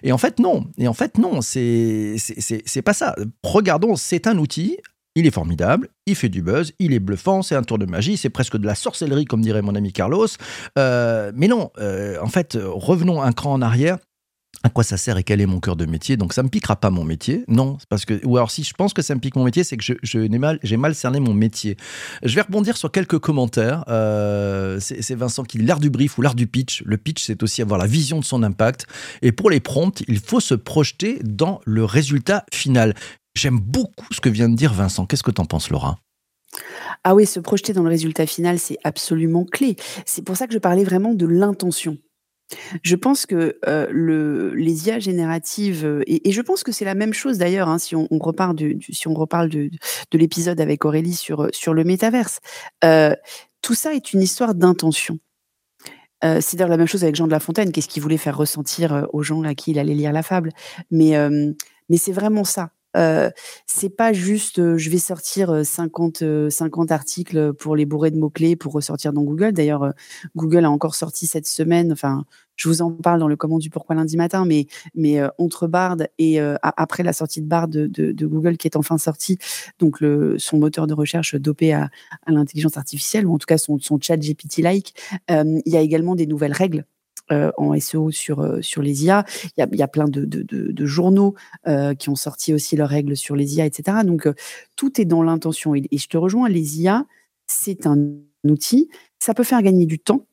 Et 0.02 0.10
en 0.10 0.18
fait, 0.18 0.40
non. 0.40 0.64
Et 0.76 0.88
en 0.88 0.92
fait, 0.92 1.18
non, 1.18 1.40
c'est 1.40 2.16
pas 2.84 2.94
ça. 2.94 3.14
Regardons, 3.44 3.94
c'est 3.94 4.26
un 4.26 4.36
outil 4.36 4.76
il 5.16 5.26
est 5.26 5.30
formidable, 5.30 5.88
il 6.04 6.14
fait 6.14 6.28
du 6.28 6.42
buzz, 6.42 6.74
il 6.78 6.92
est 6.92 6.98
bluffant, 6.98 7.40
c'est 7.40 7.54
un 7.54 7.62
tour 7.62 7.78
de 7.78 7.86
magie, 7.86 8.18
c'est 8.18 8.28
presque 8.28 8.58
de 8.58 8.66
la 8.66 8.74
sorcellerie, 8.74 9.24
comme 9.24 9.40
dirait 9.40 9.62
mon 9.62 9.74
ami 9.74 9.90
Carlos. 9.90 10.26
Euh, 10.78 11.32
mais 11.34 11.48
non, 11.48 11.70
euh, 11.78 12.18
en 12.20 12.26
fait, 12.26 12.58
revenons 12.60 13.22
un 13.22 13.32
cran 13.32 13.54
en 13.54 13.62
arrière 13.62 13.96
à 14.62 14.68
quoi 14.70 14.84
ça 14.84 14.96
sert 14.96 15.16
et 15.18 15.22
quel 15.22 15.40
est 15.40 15.46
mon 15.46 15.60
cœur 15.60 15.76
de 15.76 15.86
métier. 15.86 16.16
Donc 16.16 16.32
ça 16.32 16.42
me 16.42 16.48
piquera 16.48 16.76
pas 16.76 16.90
mon 16.90 17.04
métier. 17.04 17.44
Non, 17.48 17.78
parce 17.88 18.04
que 18.04 18.24
ou 18.24 18.36
alors 18.36 18.50
si 18.50 18.64
je 18.64 18.74
pense 18.74 18.92
que 18.92 19.02
ça 19.02 19.14
me 19.14 19.20
pique 19.20 19.36
mon 19.36 19.44
métier, 19.44 19.64
c'est 19.64 19.76
que 19.76 19.84
je, 19.84 19.94
j'ai 20.02 20.28
mal 20.28 20.58
j'ai 20.62 20.76
mal 20.76 20.94
cerné 20.94 21.20
mon 21.20 21.34
métier. 21.34 21.76
Je 22.22 22.34
vais 22.34 22.42
rebondir 22.42 22.76
sur 22.76 22.90
quelques 22.90 23.18
commentaires. 23.18 23.84
Euh, 23.88 24.78
c'est, 24.80 25.14
Vincent 25.14 25.44
qui 25.44 25.58
dit 25.58 25.64
l'art 25.64 25.80
du 25.80 25.90
brief 25.90 26.18
ou 26.18 26.22
l'art 26.22 26.34
du 26.34 26.46
pitch. 26.46 26.82
Le 26.84 26.96
pitch, 26.96 27.24
c'est 27.24 27.42
aussi 27.42 27.62
avoir 27.62 27.78
la 27.78 27.86
vision 27.86 28.18
de 28.18 28.24
son 28.24 28.42
impact. 28.42 28.86
Et 29.22 29.32
pour 29.32 29.50
les 29.50 29.60
prompts, 29.60 30.02
il 30.08 30.18
faut 30.18 30.40
se 30.40 30.54
projeter 30.54 31.20
dans 31.22 31.60
le 31.64 31.84
résultat 31.84 32.44
final. 32.52 32.94
J'aime 33.34 33.58
beaucoup 33.58 34.06
ce 34.10 34.20
que 34.20 34.28
vient 34.28 34.48
de 34.48 34.56
dire 34.56 34.72
Vincent. 34.72 35.06
Qu'est-ce 35.06 35.22
que 35.22 35.30
tu 35.30 35.40
en 35.40 35.44
penses, 35.44 35.70
Laura? 35.70 35.98
Ah 37.04 37.14
oui, 37.14 37.26
se 37.26 37.40
projeter 37.40 37.72
dans 37.72 37.82
le 37.82 37.88
résultat 37.88 38.26
final, 38.26 38.58
c'est 38.58 38.78
absolument 38.82 39.44
clé. 39.44 39.76
C'est 40.06 40.22
pour 40.22 40.36
ça 40.36 40.46
que 40.46 40.54
je 40.54 40.58
parlais 40.58 40.84
vraiment 40.84 41.14
de 41.14 41.26
l'intention. 41.26 41.98
Je 42.82 42.96
pense 42.96 43.26
que, 43.26 43.58
le 43.90 44.54
les 44.54 44.86
IA 44.88 44.98
génératives, 44.98 46.02
et 46.06 46.32
je 46.32 46.40
pense 46.42 46.62
que 46.62 46.72
c'est 46.72 46.84
la 46.84 46.94
même 46.94 47.12
chose 47.12 47.38
d'ailleurs, 47.38 47.68
hein, 47.68 47.78
si 47.78 47.96
on 47.96 48.08
on 48.10 48.18
reparle 48.18 48.56
de 48.56 49.70
de 50.10 50.18
l'épisode 50.18 50.60
avec 50.60 50.84
Aurélie 50.84 51.14
sur, 51.14 51.48
sur 51.52 51.74
le 51.74 51.84
métaverse. 51.84 52.40
tout 53.62 53.74
ça 53.74 53.94
est 53.94 54.12
une 54.12 54.22
histoire 54.22 54.54
d'intention. 54.54 55.18
c'est 56.22 56.56
d'ailleurs 56.56 56.68
la 56.70 56.76
même 56.76 56.86
chose 56.88 57.04
avec 57.04 57.16
Jean 57.16 57.26
de 57.26 57.32
La 57.32 57.40
Fontaine. 57.40 57.72
Qu'est-ce 57.72 57.88
qu'il 57.88 58.02
voulait 58.02 58.16
faire 58.18 58.36
ressentir, 58.36 59.06
aux 59.12 59.22
gens 59.22 59.42
à 59.42 59.54
qui 59.54 59.72
il 59.72 59.78
allait 59.78 59.94
lire 59.94 60.12
la 60.12 60.22
fable? 60.22 60.52
Mais, 60.90 61.14
mais 61.88 61.96
c'est 61.98 62.12
vraiment 62.12 62.44
ça. 62.44 62.70
Euh, 62.96 63.30
c'est 63.66 63.90
pas 63.90 64.12
juste, 64.12 64.76
je 64.76 64.90
vais 64.90 64.98
sortir 64.98 65.64
50, 65.64 66.50
50 66.50 66.92
articles 66.92 67.52
pour 67.54 67.76
les 67.76 67.86
bourrer 67.86 68.10
de 68.10 68.18
mots-clés 68.18 68.56
pour 68.56 68.72
ressortir 68.72 69.12
dans 69.12 69.22
Google. 69.22 69.52
D'ailleurs, 69.52 69.92
Google 70.34 70.64
a 70.64 70.70
encore 70.70 70.94
sorti 70.94 71.26
cette 71.26 71.46
semaine, 71.46 71.92
enfin, 71.92 72.24
je 72.56 72.68
vous 72.68 72.80
en 72.80 72.90
parle 72.90 73.20
dans 73.20 73.28
le 73.28 73.36
comment 73.36 73.58
du 73.58 73.70
pourquoi 73.70 73.94
lundi 73.96 74.16
matin, 74.16 74.46
mais, 74.46 74.66
entre 75.38 75.66
Bard 75.66 75.98
et 76.18 76.40
après 76.62 77.02
la 77.02 77.12
sortie 77.12 77.42
de 77.42 77.46
Bard 77.46 77.68
de, 77.68 78.26
Google 78.26 78.56
qui 78.56 78.66
est 78.66 78.76
enfin 78.76 78.98
sorti, 78.98 79.38
donc 79.78 79.98
son 80.38 80.58
moteur 80.58 80.86
de 80.86 80.94
recherche 80.94 81.34
dopé 81.34 81.74
à, 81.74 81.90
l'intelligence 82.26 82.76
artificielle, 82.76 83.26
ou 83.26 83.34
en 83.34 83.38
tout 83.38 83.46
cas 83.46 83.58
son, 83.58 83.78
son 83.78 83.98
chat 84.00 84.16
GPT-like, 84.16 84.94
il 85.28 85.62
y 85.66 85.76
a 85.76 85.80
également 85.80 86.14
des 86.14 86.26
nouvelles 86.26 86.52
règles 86.52 86.86
euh, 87.32 87.50
en 87.56 87.76
SEO 87.80 88.12
sur, 88.12 88.38
euh, 88.38 88.62
sur 88.62 88.82
les 88.82 89.04
IA. 89.04 89.24
Il 89.56 89.60
y 89.60 89.62
a, 89.62 89.68
y 89.72 89.82
a 89.82 89.88
plein 89.88 90.06
de, 90.06 90.24
de, 90.24 90.42
de, 90.44 90.86
journaux 90.86 91.34
euh, 91.66 91.92
qui 91.92 92.08
ont 92.08 92.14
sorti 92.14 92.54
aussi 92.54 92.76
leurs 92.76 92.88
règles 92.88 93.16
sur 93.16 93.34
les 93.34 93.56
IA, 93.56 93.66
etc. 93.66 93.98
Donc, 94.04 94.28
tout 94.76 95.00
est 95.00 95.04
dans 95.04 95.24
l'intention. 95.24 95.74
Et, 95.74 95.88
je 95.92 96.06
te 96.06 96.16
rejoins, 96.16 96.48
les 96.48 96.80
IA, 96.80 97.04
c'est 97.48 97.84
un 97.84 97.98
outil. 98.44 98.88
Ça 99.18 99.34
peut 99.34 99.42
faire 99.42 99.60
gagner 99.62 99.86
du 99.86 99.98
temps. 99.98 100.28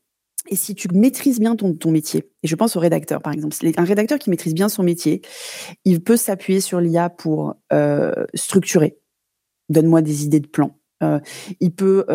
Et 0.50 0.56
si 0.56 0.76
tu 0.76 0.88
maîtrises 0.94 1.40
bien 1.40 1.56
ton, 1.56 1.74
ton 1.74 1.90
métier, 1.90 2.30
et 2.44 2.48
je 2.48 2.56
pense 2.56 2.76
au 2.76 2.80
rédacteur 2.80 3.24
par 3.24 3.34
exemple, 3.34 3.56
un 3.76 3.86
rédacteur 3.86 4.20
qui 4.20 4.30
maîtrise 4.30 4.54
bien 4.54 4.70
son 4.70 4.84
métier, 4.84 5.22
il 5.86 6.04
peut 6.04 6.18
s'appuyer 6.18 6.60
sur 6.60 6.80
l'IA 6.80 7.10
pour 7.10 7.56
structurer. 8.36 9.00
Donne-moi 9.70 10.04
des 10.04 10.26
idées 10.26 10.42
de 10.42 10.48
plans. 10.48 10.78
il 11.60 11.72
peut 11.74 12.06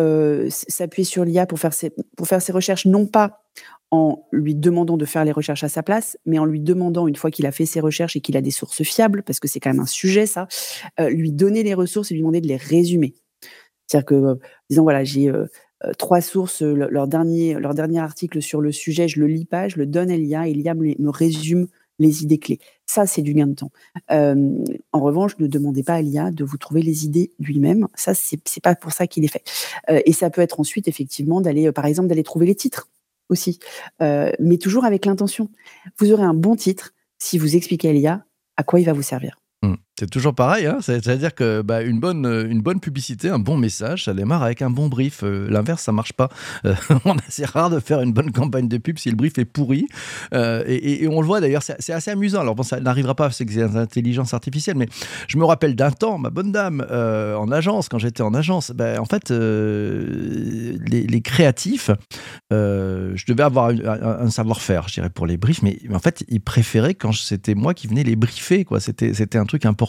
s'appuyer 0.49 1.05
sur 1.05 1.25
l'IA 1.25 1.47
pour 1.47 1.59
faire 1.59 1.73
ses, 1.73 1.91
pour 2.15 2.27
faire 2.27 2.41
ses 2.41 2.51
recherches, 2.51 2.85
non 2.85 3.07
pas 3.07 3.41
en 3.91 4.27
lui 4.31 4.55
demandant 4.55 4.97
de 4.97 5.05
faire 5.05 5.25
les 5.25 5.31
recherches 5.31 5.63
à 5.63 5.69
sa 5.69 5.81
place, 5.81 6.17
mais 6.25 6.37
en 6.37 6.45
lui 6.45 6.59
demandant, 6.59 7.07
une 7.07 7.15
fois 7.15 7.31
qu'il 7.31 7.45
a 7.45 7.51
fait 7.51 7.65
ses 7.65 7.79
recherches 7.79 8.15
et 8.15 8.21
qu'il 8.21 8.37
a 8.37 8.41
des 8.41 8.51
sources 8.51 8.83
fiables, 8.83 9.23
parce 9.23 9.39
que 9.39 9.47
c'est 9.47 9.59
quand 9.59 9.71
même 9.71 9.79
un 9.79 9.87
sujet 9.87 10.25
ça, 10.25 10.47
euh, 10.99 11.09
lui 11.09 11.31
donner 11.31 11.63
les 11.63 11.73
ressources 11.73 12.11
et 12.11 12.13
lui 12.13 12.21
demander 12.21 12.41
de 12.41 12.47
les 12.47 12.57
résumer. 12.57 13.15
C'est-à-dire 13.87 14.05
que, 14.05 14.15
euh, 14.15 14.35
disons, 14.69 14.83
voilà, 14.83 15.03
j'ai 15.03 15.29
euh, 15.29 15.47
trois 15.97 16.21
sources, 16.21 16.61
leur, 16.61 17.07
dernier, 17.07 17.55
article 17.97 18.41
sur 18.41 18.61
le 18.61 18.71
sujet, 18.71 19.07
je 19.07 19.19
le 19.19 19.27
lis 19.27 19.45
pas, 19.45 19.67
je 19.67 19.77
le 19.77 19.87
donne 19.87 20.11
à 20.11 20.17
l'IA 20.17 20.47
et 20.47 20.53
l'IA 20.53 20.75
me, 20.75 20.93
me, 20.99 21.09
résume 21.09 21.67
les 21.97 22.21
idées 22.21 22.37
clés. 22.37 22.59
Ça, 22.85 23.07
c'est 23.07 23.23
du 23.23 23.33
gain 23.33 23.47
de 23.47 23.55
temps. 23.55 23.71
en 24.09 24.99
revanche, 25.01 25.37
ne 25.39 25.47
demandez 25.47 25.83
pas 25.83 25.95
à 25.95 26.01
l'IA 26.01 26.31
de 26.31 26.43
vous 26.43 26.57
trouver 26.57 26.81
les 26.81 27.05
idées 27.05 27.31
lui-même. 27.39 27.87
Ça, 27.95 28.13
c'est 28.13 28.61
pas 28.61 28.75
pour 28.75 28.91
ça 28.91 29.07
qu'il 29.07 29.25
est 29.25 29.27
fait. 29.27 29.43
et 30.05 30.13
ça 30.13 30.29
peut 30.29 30.41
être 30.41 30.59
ensuite, 30.59 30.87
effectivement, 30.87 31.41
d'aller, 31.41 31.71
par 31.71 31.85
exemple, 31.85 32.07
d'aller 32.07 32.23
trouver 32.23 32.45
les 32.45 32.55
titres 32.55 32.87
aussi, 33.29 33.59
euh, 34.01 34.31
mais 34.39 34.57
toujours 34.57 34.85
avec 34.85 35.05
l'intention. 35.05 35.49
Vous 35.97 36.11
aurez 36.11 36.23
un 36.23 36.33
bon 36.33 36.55
titre 36.55 36.93
si 37.17 37.37
vous 37.37 37.55
expliquez 37.55 37.89
à 37.89 37.93
l'IA 37.93 38.25
à 38.57 38.63
quoi 38.63 38.79
il 38.79 38.85
va 38.85 38.93
vous 38.93 39.01
servir. 39.01 39.39
C'est 39.99 40.09
toujours 40.09 40.33
pareil, 40.33 40.65
hein 40.65 40.77
c'est-à-dire 40.79 41.35
que 41.35 41.61
bah, 41.61 41.81
une, 41.81 41.99
bonne, 41.99 42.25
une 42.49 42.61
bonne 42.61 42.79
publicité, 42.79 43.27
un 43.27 43.37
bon 43.37 43.57
message, 43.57 44.05
ça 44.05 44.13
démarre 44.13 44.43
avec 44.43 44.61
un 44.61 44.69
bon 44.69 44.87
brief. 44.87 45.23
Euh, 45.23 45.49
l'inverse, 45.49 45.83
ça 45.83 45.91
marche 45.91 46.13
pas. 46.13 46.29
Euh, 46.63 46.73
c'est 47.27 47.45
rare 47.45 47.69
de 47.69 47.81
faire 47.81 47.99
une 47.99 48.13
bonne 48.13 48.31
campagne 48.31 48.69
de 48.69 48.77
pub 48.77 48.97
si 48.97 49.09
le 49.09 49.17
brief 49.17 49.37
est 49.39 49.43
pourri. 49.43 49.89
Euh, 50.33 50.63
et, 50.67 51.05
on 51.09 51.19
le 51.19 51.27
voit 51.27 51.41
d'ailleurs, 51.41 51.63
c'est 51.63 51.91
assez 51.91 52.11
amusant. 52.11 52.39
Alors 52.39 52.55
bon, 52.55 52.63
ça 52.63 52.79
n'arrivera 52.79 53.13
pas 53.13 53.25
parce 53.25 53.39
que 53.39 53.51
c'est 53.51 53.67
l'intelligence 53.67 54.33
artificielle, 54.33 54.77
mais 54.77 54.87
je 55.27 55.37
me 55.37 55.43
rappelle 55.43 55.75
d'un 55.75 55.91
temps, 55.91 56.17
ma 56.17 56.29
bonne 56.29 56.53
dame, 56.53 56.79
en 56.89 57.51
agence, 57.51 57.89
quand 57.89 57.99
j'étais 57.99 58.23
en 58.23 58.33
agence, 58.33 58.71
ben, 58.71 58.99
en 58.99 59.05
fait, 59.05 59.31
les, 59.31 61.21
créatifs, 61.21 61.91
je 62.51 63.25
devais 63.27 63.43
avoir 63.43 63.67
un, 63.69 64.29
savoir-faire, 64.29 64.87
je 64.87 64.93
dirais, 64.93 65.09
pour 65.09 65.27
les 65.27 65.35
briefs, 65.35 65.61
mais 65.61 65.77
en 65.93 65.99
fait, 65.99 66.23
ils 66.29 66.39
préféraient 66.39 66.93
quand 66.93 67.11
c'était 67.11 67.55
moi 67.55 67.73
qui 67.73 67.87
venais 67.87 68.03
les 68.03 68.15
briefer. 68.15 68.65
C'était 68.79 69.37
un 69.37 69.45
truc 69.45 69.65
important 69.65 69.88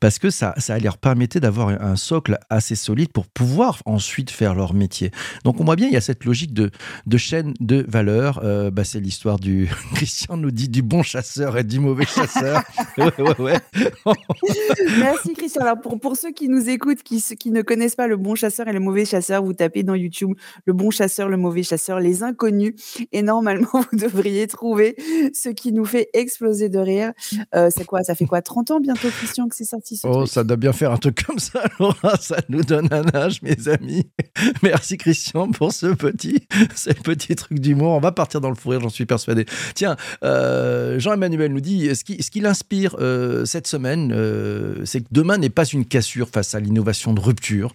parce 0.00 0.18
que 0.18 0.30
ça, 0.30 0.54
ça 0.58 0.78
leur 0.78 0.98
permettait 0.98 1.40
d'avoir 1.40 1.68
un 1.68 1.96
socle 1.96 2.38
assez 2.50 2.74
solide 2.74 3.12
pour 3.12 3.26
pouvoir 3.26 3.82
ensuite 3.84 4.30
faire 4.30 4.54
leur 4.54 4.74
métier. 4.74 5.10
Donc 5.44 5.60
on 5.60 5.64
voit 5.64 5.76
bien, 5.76 5.88
il 5.88 5.92
y 5.92 5.96
a 5.96 6.00
cette 6.00 6.24
logique 6.24 6.52
de, 6.52 6.70
de 7.06 7.16
chaîne 7.16 7.54
de 7.60 7.84
valeur. 7.88 8.40
Euh, 8.44 8.70
bah, 8.70 8.84
c'est 8.84 9.00
l'histoire 9.00 9.38
du. 9.38 9.68
Christian 9.94 10.36
nous 10.36 10.50
dit 10.50 10.68
du 10.68 10.82
bon 10.82 11.02
chasseur 11.02 11.56
et 11.56 11.64
du 11.64 11.80
mauvais 11.80 12.06
chasseur. 12.06 12.62
Merci 14.98 15.34
Christian. 15.34 15.62
Alors 15.62 15.80
pour, 15.80 16.00
pour 16.00 16.16
ceux 16.16 16.32
qui 16.32 16.48
nous 16.48 16.68
écoutent, 16.68 17.02
qui, 17.02 17.22
qui 17.38 17.50
ne 17.50 17.62
connaissent 17.62 17.96
pas 17.96 18.06
le 18.06 18.16
bon 18.16 18.34
chasseur 18.34 18.68
et 18.68 18.72
le 18.72 18.80
mauvais 18.80 19.04
chasseur, 19.04 19.42
vous 19.42 19.52
tapez 19.52 19.82
dans 19.82 19.94
YouTube 19.94 20.32
le 20.64 20.72
bon 20.72 20.90
chasseur, 20.90 21.28
le 21.28 21.36
mauvais 21.36 21.62
chasseur, 21.62 22.00
les 22.00 22.22
inconnus. 22.22 22.74
Et 23.12 23.22
normalement, 23.22 23.68
vous 23.72 23.98
devriez 23.98 24.46
trouver 24.46 24.96
ce 25.32 25.48
qui 25.48 25.72
nous 25.72 25.84
fait 25.84 26.08
exploser 26.12 26.68
de 26.68 26.78
rire. 26.78 27.12
Euh, 27.54 27.68
c'est 27.74 27.84
quoi? 27.84 28.02
Ça 28.02 28.14
fait 28.14 28.26
quoi? 28.26 28.42
30 28.42 28.70
ans 28.72 28.80
bientôt 28.80 29.08
que 29.48 29.56
c'est 29.56 29.64
sorti. 29.64 30.00
oh, 30.04 30.26
ça 30.26 30.44
doit 30.44 30.56
bien 30.56 30.72
faire 30.72 30.92
un 30.92 30.96
truc 30.96 31.24
comme 31.24 31.38
ça, 31.38 31.62
Laura. 31.80 32.16
Ça 32.20 32.36
nous 32.48 32.62
donne 32.62 32.88
un 32.92 33.06
âge, 33.14 33.42
mes 33.42 33.68
amis. 33.68 34.06
Merci, 34.62 34.96
Christian, 34.96 35.50
pour 35.50 35.72
ce 35.72 35.86
petit, 35.86 36.46
ce 36.74 36.90
petit 36.90 37.34
truc 37.34 37.58
d'humour. 37.58 37.92
On 37.92 38.00
va 38.00 38.12
partir 38.12 38.40
dans 38.40 38.48
le 38.48 38.54
fou 38.54 38.70
rire, 38.70 38.80
j'en 38.80 38.88
suis 38.88 39.06
persuadé. 39.06 39.46
Tiens, 39.74 39.96
euh, 40.24 40.98
Jean-Emmanuel 40.98 41.52
nous 41.52 41.60
dit 41.60 41.94
ce 41.94 42.04
qui, 42.04 42.22
ce 42.22 42.30
qui 42.30 42.40
l'inspire 42.40 42.96
euh, 43.00 43.44
cette 43.44 43.66
semaine, 43.66 44.12
euh, 44.14 44.84
c'est 44.84 45.00
que 45.00 45.08
demain 45.10 45.38
n'est 45.38 45.50
pas 45.50 45.64
une 45.64 45.84
cassure 45.84 46.28
face 46.28 46.54
à 46.54 46.60
l'innovation 46.60 47.12
de 47.12 47.20
rupture. 47.20 47.74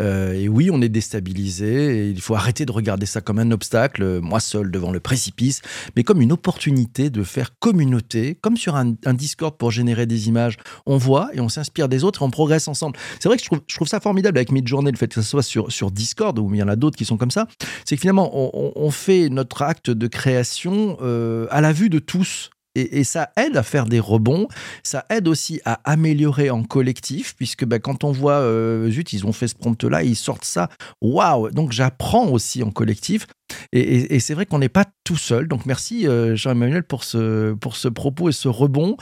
et 0.00 0.48
oui, 0.48 0.70
on 0.72 0.80
est 0.82 0.88
déstabilisé. 0.88 2.06
Et 2.06 2.08
il 2.08 2.20
faut 2.20 2.34
arrêter 2.34 2.66
de 2.66 2.72
regarder 2.72 3.06
ça 3.06 3.20
comme 3.20 3.38
un 3.38 3.50
obstacle, 3.50 4.20
moi 4.20 4.40
seul 4.40 4.70
devant 4.70 4.92
le 4.92 5.00
précipice, 5.00 5.60
mais 5.96 6.04
comme 6.04 6.20
une 6.20 6.32
opportunité 6.32 7.10
de 7.10 7.22
faire 7.22 7.58
communauté, 7.58 8.36
comme 8.40 8.56
sur 8.56 8.76
un, 8.76 8.94
un 9.04 9.14
Discord 9.14 9.56
pour 9.56 9.70
générer 9.70 10.06
des 10.06 10.28
images 10.28 10.56
on 10.86 10.96
voit 10.96 11.30
et 11.32 11.40
on 11.40 11.48
s'inspire 11.48 11.88
des 11.88 12.04
autres 12.04 12.22
et 12.22 12.24
on 12.24 12.30
progresse 12.30 12.68
ensemble. 12.68 12.98
C'est 13.20 13.28
vrai 13.28 13.36
que 13.36 13.42
je 13.42 13.74
trouve, 13.74 13.88
ça 13.88 14.00
formidable 14.00 14.38
avec 14.38 14.52
Midjourney, 14.52 14.90
le 14.90 14.96
fait 14.96 15.08
que 15.08 15.20
ce 15.20 15.22
soit 15.22 15.42
sur, 15.42 15.90
Discord, 15.90 16.38
où 16.38 16.52
il 16.54 16.58
y 16.58 16.62
en 16.62 16.68
a 16.68 16.76
d'autres 16.76 16.96
qui 16.96 17.04
sont 17.04 17.16
comme 17.16 17.30
ça, 17.30 17.46
c'est 17.84 17.96
que 17.96 18.00
finalement, 18.00 18.30
on, 18.32 18.90
fait 18.90 19.28
notre 19.28 19.62
acte 19.62 19.90
de 19.90 20.06
création 20.06 20.98
euh, 21.00 21.46
à 21.50 21.60
la 21.60 21.72
vue 21.72 21.88
de 21.88 21.98
tous. 21.98 22.50
Et, 22.74 23.04
ça 23.04 23.30
aide 23.36 23.56
à 23.58 23.62
faire 23.62 23.84
des 23.84 24.00
rebonds, 24.00 24.48
ça 24.82 25.04
aide 25.10 25.28
aussi 25.28 25.60
à 25.66 25.80
améliorer 25.84 26.48
en 26.48 26.62
collectif, 26.62 27.34
puisque 27.36 27.66
bah, 27.66 27.78
quand 27.78 28.02
on 28.02 28.12
voit, 28.12 28.40
euh, 28.40 28.90
zut, 28.90 29.12
ils 29.12 29.26
ont 29.26 29.32
fait 29.32 29.48
ce 29.48 29.54
prompt-là, 29.54 30.02
ils 30.02 30.16
sortent 30.16 30.46
ça, 30.46 30.70
waouh 31.02 31.50
Donc 31.50 31.72
j'apprends 31.72 32.28
aussi 32.28 32.62
en 32.62 32.70
collectif. 32.70 33.26
Et, 33.72 34.18
c'est 34.20 34.32
vrai 34.32 34.46
qu'on 34.46 34.60
n'est 34.60 34.70
pas 34.70 34.86
tout 35.04 35.16
seul. 35.16 35.48
Donc 35.48 35.66
merci 35.66 36.08
euh, 36.08 36.34
Jean-Emmanuel 36.34 36.84
pour 36.84 37.04
ce, 37.04 37.52
pour 37.52 37.76
ce 37.76 37.88
propos 37.88 38.30
et 38.30 38.32
ce 38.32 38.48
rebond. 38.48 38.96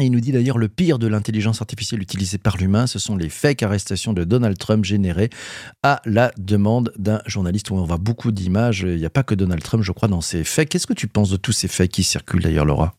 Il 0.00 0.10
nous 0.10 0.18
dit 0.18 0.32
d'ailleurs 0.32 0.58
le 0.58 0.66
pire 0.66 0.98
de 0.98 1.06
l'intelligence 1.06 1.60
artificielle 1.60 2.02
utilisée 2.02 2.38
par 2.38 2.56
l'humain, 2.56 2.88
ce 2.88 2.98
sont 2.98 3.16
les 3.16 3.28
fake 3.28 3.62
arrestations 3.62 4.12
de 4.12 4.24
Donald 4.24 4.58
Trump 4.58 4.84
générées 4.84 5.30
à 5.84 6.02
la 6.04 6.32
demande 6.36 6.92
d'un 6.98 7.22
journaliste 7.26 7.70
on 7.70 7.84
voit 7.84 7.96
beaucoup 7.96 8.32
d'images. 8.32 8.80
Il 8.80 8.96
n'y 8.96 9.06
a 9.06 9.10
pas 9.10 9.22
que 9.22 9.36
Donald 9.36 9.62
Trump, 9.62 9.84
je 9.84 9.92
crois, 9.92 10.08
dans 10.08 10.20
ces 10.20 10.42
fakes. 10.42 10.70
Qu'est-ce 10.70 10.88
que 10.88 10.94
tu 10.94 11.06
penses 11.06 11.30
de 11.30 11.36
tous 11.36 11.52
ces 11.52 11.68
fakes 11.68 11.92
qui 11.92 12.02
circulent 12.02 12.42
d'ailleurs, 12.42 12.64
Laura? 12.64 12.96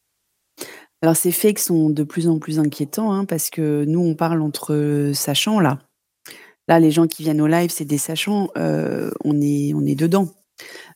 Alors 1.02 1.18
ces 1.18 1.34
fakes 1.34 1.60
sont 1.60 1.90
de 1.90 2.04
plus 2.04 2.30
en 2.30 2.40
plus 2.40 2.60
inquiétants 2.60 3.12
hein, 3.12 3.26
parce 3.26 3.50
que 3.50 3.84
nous, 3.84 4.00
on 4.00 4.16
parle 4.16 4.42
entre 4.42 5.12
sachants 5.14 5.60
là. 5.60 5.80
Là, 6.70 6.80
les 6.80 6.92
gens 6.92 7.08
qui 7.08 7.24
viennent 7.24 7.42
au 7.42 7.48
live, 7.48 7.72
c'est 7.72 7.86
des 7.86 7.98
sachants. 7.98 8.48
Euh, 8.58 9.12
on, 9.26 9.42
est, 9.42 9.74
on 9.74 9.86
est 9.86 9.96
dedans. 9.96 10.30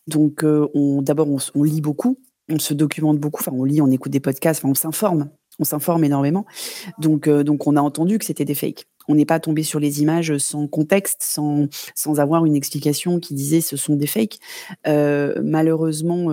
Donc, 0.08 0.46
euh, 0.46 0.66
d'abord, 1.02 1.28
on, 1.30 1.38
on 1.56 1.64
lit 1.64 1.82
beaucoup, 1.82 2.18
on 2.50 2.58
se 2.58 2.74
documente 2.74 3.20
beaucoup. 3.20 3.42
Enfin, 3.42 3.52
on 3.54 3.66
lit, 3.66 3.82
on 3.82 3.92
écoute 3.92 4.14
des 4.14 4.22
podcasts, 4.22 4.62
enfin, 4.62 4.72
on 4.72 4.76
s'informe 4.76 5.30
on 5.60 5.64
s'informe 5.64 6.04
énormément. 6.04 6.46
Donc, 6.98 7.28
euh, 7.28 7.44
donc 7.44 7.68
on 7.68 7.76
a 7.76 7.82
entendu 7.82 8.18
que 8.18 8.26
c'était 8.26 8.46
des 8.46 8.56
fakes. 8.56 8.86
on 9.08 9.16
n'est 9.16 9.26
pas 9.26 9.40
tombé 9.40 9.64
sur 9.64 9.80
les 9.80 10.02
images 10.02 10.38
sans 10.38 10.68
contexte, 10.68 11.24
sans, 11.24 11.68
sans 11.96 12.20
avoir 12.20 12.46
une 12.46 12.56
explication 12.56 13.20
qui 13.20 13.34
disait 13.34 13.62
ce 13.62 13.76
sont 13.76 13.96
des 13.96 14.08
fakes. 14.08 14.40
malheureusement, 14.86 16.30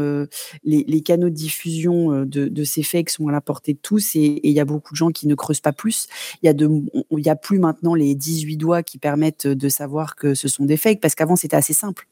les, 0.64 1.00
canaux 1.00 1.30
de 1.30 1.34
diffusion 1.34 2.24
de, 2.26 2.64
ces 2.64 2.82
fakes 2.82 3.10
sont 3.10 3.28
à 3.28 3.32
la 3.32 3.40
portée 3.40 3.72
de 3.72 3.78
tous 3.80 4.14
et 4.16 4.40
il 4.42 4.52
y 4.52 4.60
a 4.60 4.64
beaucoup 4.64 4.92
de 4.92 4.96
gens 4.96 5.10
qui 5.10 5.26
ne 5.26 5.34
creusent 5.34 5.60
pas 5.60 5.72
plus. 5.72 6.06
Il 6.42 6.46
y 6.46 7.28
a 7.28 7.32
a 7.32 7.36
plus 7.36 7.58
maintenant 7.58 7.94
les 7.94 8.14
18 8.14 8.56
doigts 8.56 8.82
qui 8.82 8.98
permettent 8.98 9.46
de 9.46 9.68
savoir 9.68 10.14
que 10.14 10.34
ce 10.34 10.48
sont 10.48 10.64
des 10.64 10.76
fakes 10.76 11.00
parce 11.00 11.14
qu'avant 11.14 11.36
c'était 11.36 11.56
assez 11.56 11.74
simple 11.74 12.08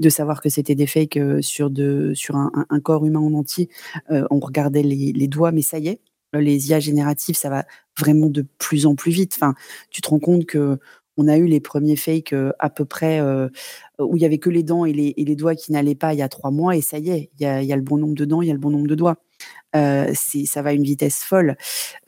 de 0.00 0.08
savoir 0.08 0.40
que 0.40 0.48
c'était 0.48 0.74
des 0.74 0.86
fakes 0.86 1.18
sur, 1.40 1.70
de, 1.70 2.12
sur 2.14 2.36
un, 2.36 2.80
corps 2.82 3.06
humain 3.06 3.20
en 3.20 3.32
entier. 3.34 3.68
on 4.08 4.40
regardait 4.40 4.82
les, 4.82 5.28
doigts, 5.28 5.52
mais 5.52 5.62
ça 5.62 5.78
y 5.78 5.88
est, 5.88 6.00
les 6.32 6.70
IA 6.70 6.80
génératives, 6.80 7.36
ça 7.36 7.50
va 7.50 7.64
vraiment 7.98 8.28
de 8.28 8.44
plus 8.58 8.86
en 8.86 8.94
plus 8.94 9.12
vite. 9.12 9.34
Enfin, 9.36 9.54
tu 9.90 10.00
te 10.00 10.08
rends 10.08 10.20
compte 10.20 10.46
que 10.46 10.78
on 11.18 11.28
a 11.28 11.36
eu 11.36 11.46
les 11.46 11.60
premiers 11.60 11.96
fakes 11.96 12.34
à 12.58 12.70
peu 12.70 12.86
près 12.86 13.20
où 13.98 14.16
il 14.16 14.22
y 14.22 14.24
avait 14.24 14.38
que 14.38 14.48
les 14.48 14.62
dents 14.62 14.86
et 14.86 14.92
les, 14.92 15.36
doigts 15.36 15.54
qui 15.54 15.70
n'allaient 15.70 15.94
pas 15.94 16.14
il 16.14 16.18
y 16.18 16.22
a 16.22 16.28
trois 16.28 16.50
mois, 16.50 16.74
et 16.74 16.80
ça 16.80 16.98
y 16.98 17.10
est, 17.10 17.30
il 17.38 17.44
y 17.44 17.72
a, 17.72 17.76
le 17.76 17.82
bon 17.82 17.98
nombre 17.98 18.14
de 18.14 18.24
dents, 18.24 18.40
il 18.40 18.48
y 18.48 18.50
a 18.50 18.54
le 18.54 18.58
bon 18.58 18.70
nombre 18.70 18.86
de 18.88 18.94
doigts. 18.94 19.18
Euh, 19.74 20.12
ça 20.14 20.62
va 20.62 20.70
à 20.70 20.72
une 20.72 20.82
vitesse 20.82 21.22
folle. 21.22 21.56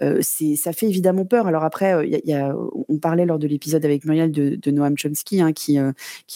Euh, 0.03 0.21
ça 0.23 0.73
fait 0.73 0.87
évidemment 0.87 1.25
peur. 1.25 1.47
Alors 1.47 1.65
après, 1.65 1.95
euh, 1.95 2.53
on 2.89 2.99
parlait 2.99 3.25
lors 3.25 3.39
de 3.39 3.47
l'épisode 3.47 3.85
avec 3.85 4.05
Muriel 4.05 4.31
de, 4.31 4.71
Noam 4.71 4.97
Chomsky 4.97 5.41
hein, 5.41 5.53
qui, 5.53 5.79
euh, 5.79 5.93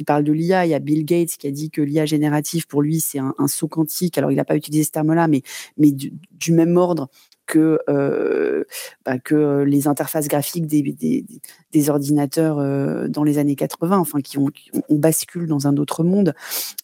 parle 0.06 0.24
de 0.24 0.32
l'IA. 0.32 0.64
Il 0.66 0.70
y 0.70 0.74
a 0.74 0.78
Bill 0.78 1.04
Gates 1.04 1.36
qui 1.38 1.46
a 1.46 1.50
dit 1.50 1.70
que 1.70 1.82
l'IA 1.82 2.06
générative, 2.06 2.66
pour 2.66 2.82
lui, 2.82 3.00
c'est 3.00 3.18
un, 3.18 3.34
saut 3.46 3.68
quantique. 3.68 4.16
Alors 4.18 4.32
il 4.32 4.36
n'a 4.36 4.44
pas 4.44 4.56
utilisé 4.56 4.84
ce 4.84 4.90
terme-là, 4.90 5.28
mais, 5.28 5.42
du 5.76 6.52
même 6.52 6.76
ordre 6.76 7.08
que, 7.48 7.80
euh, 7.88 8.62
bah, 9.04 9.18
que 9.18 9.62
les 9.62 9.88
interfaces 9.88 10.28
graphiques 10.28 10.66
des, 10.66 10.82
des, 11.72 11.90
ordinateurs 11.90 12.58
euh, 12.58 13.08
dans 13.08 13.24
les 13.24 13.38
années 13.38 13.56
80, 13.56 13.98
enfin 13.98 14.20
qui 14.20 14.38
ont, 14.38 14.50
on 14.88 14.96
bascule 14.96 15.48
dans 15.48 15.66
un 15.66 15.76
autre 15.78 16.04
monde. 16.04 16.34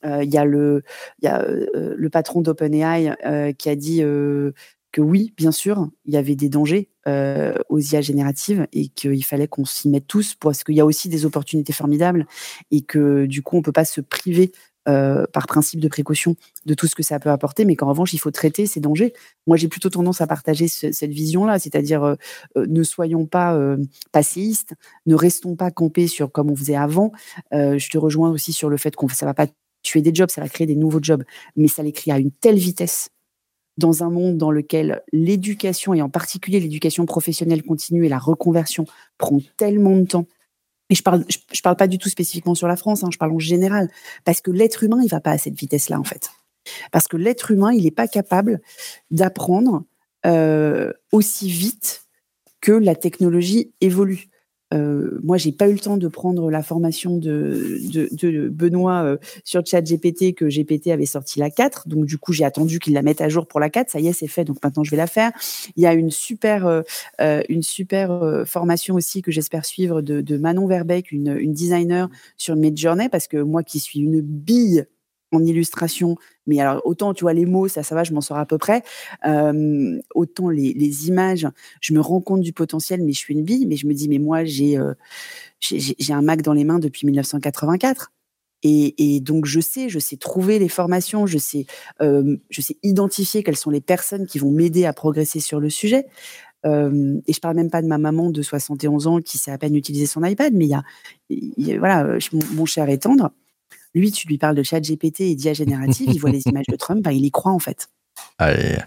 Il 0.03 0.33
y 0.33 0.39
a 0.39 0.45
le, 0.45 0.83
y 1.23 1.29
a, 1.29 1.47
le 1.47 2.11
patron 2.11 2.41
d'OpenAI 2.41 3.55
qui 3.59 3.69
a 3.69 3.77
dit 3.77 4.01
que 4.01 5.01
oui, 5.01 5.33
bien 5.37 5.53
sûr, 5.53 5.89
il 6.07 6.15
y 6.15 6.17
avait 6.17 6.37
des 6.37 6.49
dangers 6.49 6.89
aux 7.07 7.81
IA 7.81 8.01
génératives 8.01 8.67
et 8.73 8.89
qu'il 8.89 9.25
fallait 9.25 9.49
qu'on 9.49 9.65
s'y 9.65 9.89
mette 9.89 10.07
tous 10.07 10.35
parce 10.35 10.65
qu'il 10.65 10.75
y 10.75 10.81
a 10.81 10.87
aussi 10.87 11.09
des 11.09 11.27
opportunités 11.27 11.73
formidables 11.73 12.27
et 12.71 12.81
que 12.81 13.27
du 13.27 13.43
coup, 13.43 13.57
on 13.57 13.61
ne 13.61 13.65
peut 13.65 13.73
pas 13.73 13.85
se 13.85 14.01
priver 14.01 14.53
euh, 14.87 15.25
par 15.33 15.47
principe 15.47 15.81
de 15.81 15.89
précaution 15.89 16.37
de 16.67 16.75
tout 16.75 16.87
ce 16.87 16.95
que 16.95 17.03
ça 17.03 17.19
peut 17.19 17.31
apporter, 17.31 17.65
mais 17.65 17.75
qu'en 17.75 17.89
revanche, 17.89 18.13
il 18.13 18.19
faut 18.19 18.31
traiter 18.31 18.67
ces 18.67 18.81
dangers. 18.81 19.15
Moi, 19.47 19.57
j'ai 19.57 19.69
plutôt 19.69 19.89
tendance 19.89 20.21
à 20.21 20.27
partager 20.27 20.69
cette 20.69 21.11
vision-là, 21.11 21.59
c'est-à-dire 21.59 22.05
euh, 22.05 22.15
euh, 22.57 22.67
ne 22.69 22.83
soyons 22.83 23.25
pas 23.25 23.59
passéistes, 24.13 24.75
ne 25.07 25.15
restons 25.15 25.57
pas 25.57 25.71
campés 25.71 26.07
sur 26.07 26.31
comme 26.31 26.51
on 26.51 26.57
faisait 26.57 26.77
avant. 26.77 27.13
je 27.53 27.91
te 27.91 27.99
rejoins 27.99 28.31
aussi 28.31 28.53
sur 28.53 28.69
le 28.69 28.77
fait 28.77 28.95
qu'on 28.95 29.09
ça 29.09 29.27
va 29.27 29.35
pas 29.35 29.47
tuer 29.83 30.03
des 30.03 30.15
jobs, 30.15 30.31
ça 30.31 30.41
va 30.41 30.49
créer 30.49 30.67
des 30.67 30.77
nouveaux 30.77 31.03
jobs, 31.03 31.25
mais 31.57 31.69
ça 31.69 31.83
les 31.83 31.93
crée 31.93 32.11
à 32.11 32.19
une 32.19 32.31
telle 32.31 32.57
vitesse 32.57 33.09
dans 33.77 34.05
un 34.05 34.11
monde 34.11 34.39
dans 34.39 34.51
lequel 34.51 35.03
l'éducation, 35.13 35.95
et 35.95 36.03
en 36.03 36.09
particulier 36.09 36.61
l'éducation 36.61 37.07
professionnelle 37.07 37.63
continue 37.63 38.07
et 38.07 38.09
la 38.09 38.19
reconversion, 38.19 38.85
prend 39.19 39.41
tellement 39.57 39.97
de 39.97 40.05
temps 40.05 40.27
et 40.91 40.95
je 40.95 41.03
parle, 41.03 41.25
je, 41.29 41.63
parle 41.63 41.77
pas 41.77 41.87
du 41.87 41.99
tout 41.99 42.09
spécifiquement 42.09 42.55
sur 42.55 42.69
la 42.69 42.77
France, 42.77 43.05
hein, 43.05 43.09
je 43.11 43.19
parle 43.19 43.33
en 43.33 43.39
général, 43.39 43.91
parce 44.25 44.41
que 44.41 44.51
l'être 44.51 44.85
humain, 44.85 45.01
il 45.03 45.09
va 45.09 45.21
pas 45.21 45.31
à 45.31 45.39
cette 45.39 45.59
vitesse-là, 45.59 45.99
en 45.99 46.05
fait. 46.05 46.31
Parce 46.93 47.09
que 47.09 47.17
l'être 47.17 47.51
humain, 47.51 47.73
il 47.73 47.85
n'est 47.85 47.91
pas 47.91 48.09
capable 48.09 48.61
d'apprendre 49.11 49.85
euh, 50.27 50.93
aussi 51.13 51.49
vite 51.49 52.07
que 52.61 52.73
la 52.73 52.95
technologie 52.95 53.73
évolue. 53.81 54.29
Euh, 54.75 55.19
moi, 55.23 55.37
j'ai 55.37 55.53
pas 55.53 55.69
eu 55.69 55.73
le 55.73 55.79
temps 55.79 55.97
de 55.97 56.09
prendre 56.09 56.51
la 56.51 56.63
formation 56.63 57.17
de, 57.17 57.79
Benoît 58.49 59.05
euh, 59.05 59.17
sur 59.45 59.65
ChatGPT 59.65 60.35
que 60.35 60.47
GPT 60.47 60.89
avait 60.89 61.07
sorti 61.07 61.39
la 61.39 61.51
4. 61.51 61.89
Donc, 61.89 62.07
du 62.07 62.19
coup, 62.19 62.33
j'ai 62.33 62.45
attendu 62.45 62.79
qu'il 62.79 62.95
la 62.95 63.03
mette 63.03 63.21
à 63.21 63.29
jour 63.29 63.47
pour 63.47 63.61
la 63.61 63.71
4. 63.71 63.91
Ça 63.91 64.01
y 64.01 64.09
est, 64.09 64.13
c'est 64.13 64.27
fait. 64.27 64.45
Donc, 64.45 64.59
maintenant, 64.63 64.85
je 64.85 64.91
vais 64.91 64.97
la 64.97 65.07
faire. 65.07 65.33
Il 65.77 65.83
y 65.83 65.87
a 65.87 65.95
une 65.95 66.11
super, 66.11 66.67
euh, 67.21 67.43
une 67.49 67.63
super 67.63 68.45
formation 68.47 68.95
aussi 68.95 69.23
que 69.23 69.31
j'espère 69.31 69.65
suivre 69.65 70.03
de, 70.03 70.37
Manon 70.37 70.67
Verbeck, 70.67 71.13
une, 71.13 71.37
une 71.39 71.53
designer 71.53 72.09
sur 72.37 72.57
Midjourney, 72.57 73.09
parce 73.09 73.29
que 73.29 73.37
moi 73.37 73.63
qui 73.63 73.79
suis 73.79 74.01
une 74.01 74.21
bille 74.21 74.87
en 75.33 75.45
illustration, 75.45 76.17
mais 76.47 76.61
alors 76.61 76.83
autant 76.85 77.15
tu 77.15 77.25
vois 77.25 77.33
les 77.33 77.47
mots, 77.47 77.69
ça, 77.69 77.83
ça 77.83 77.95
va, 77.95 78.05
je 78.05 78.13
m'en 78.13 78.21
sors 78.21 78.39
à 78.39 78.47
peu 78.47 78.59
près. 78.59 78.83
autant 80.15 80.49
les, 80.49 81.09
images, 81.09 81.49
je 81.81 81.95
me 81.95 82.01
rends 82.01 82.21
compte 82.21 82.41
du 82.41 82.53
potentiel, 82.53 83.03
mais 83.03 83.13
je 83.13 83.19
suis 83.19 83.35
une 83.35 83.45
bille. 83.45 83.67
Mais 83.67 83.77
je 83.77 83.87
me 83.87 83.95
dis, 83.95 84.09
mais 84.09 84.19
moi 84.19 84.45
j'ai 84.45 84.79
j'ai 85.61 86.13
un 86.13 86.23
Mac 86.23 86.43
dans 86.43 86.53
les 86.53 86.65
mains 86.65 86.79
depuis 86.79 87.07
1984. 87.07 88.13
Et, 88.67 89.21
donc 89.21 89.45
je 89.45 89.61
sais, 89.61 89.91
je 89.91 89.99
sais 89.99 90.17
trouver 90.17 90.59
les 90.59 90.71
formations, 90.71 91.27
je 91.27 91.37
sais, 91.37 91.67
je 92.01 92.61
sais 92.61 92.77
identifier 92.83 93.43
quelles 93.43 93.59
sont 93.59 93.71
les 93.71 93.83
personnes 93.83 94.27
qui 94.27 94.39
vont 94.39 94.51
m'aider 94.51 94.87
à 94.87 94.95
progresser 94.95 95.41
sur 95.41 95.61
le 95.61 95.69
sujet. 95.69 96.07
et 96.65 96.69
je 97.33 97.41
parle 97.41 97.57
même 97.57 97.71
pas 97.71 97.83
de 97.83 97.87
ma 97.87 97.99
maman 97.99 98.31
de 98.31 98.41
71 98.41 99.07
ans 99.07 99.21
qui 99.21 99.37
sait 99.37 99.51
à 99.51 99.59
peine 99.59 99.77
utiliser 99.77 100.07
son 100.07 100.25
iPad, 100.25 100.55
mais 100.55 100.67
il 101.29 101.53
y 101.59 101.73
a, 101.73 101.79
voilà, 101.79 102.17
mon, 102.53 102.65
cher 102.65 102.89
est 102.89 103.03
tendre. 103.03 103.33
Lui, 103.95 104.11
tu 104.11 104.27
lui 104.27 104.39
parles 104.39 104.57
de 104.57 104.63
chat 104.63 104.81
GPT 104.81 105.21
et 105.21 105.35
d'IA 105.35 105.53
générative, 105.53 106.09
il 106.13 106.19
voit 106.19 106.31
les 106.31 106.43
images 106.47 106.67
de 106.69 106.77
Trump, 106.77 107.03
bah, 107.03 107.13
il 107.13 107.25
y 107.25 107.31
croit 107.31 107.53
en 107.53 107.59
fait. 107.59 107.89
Allez. 108.39 108.79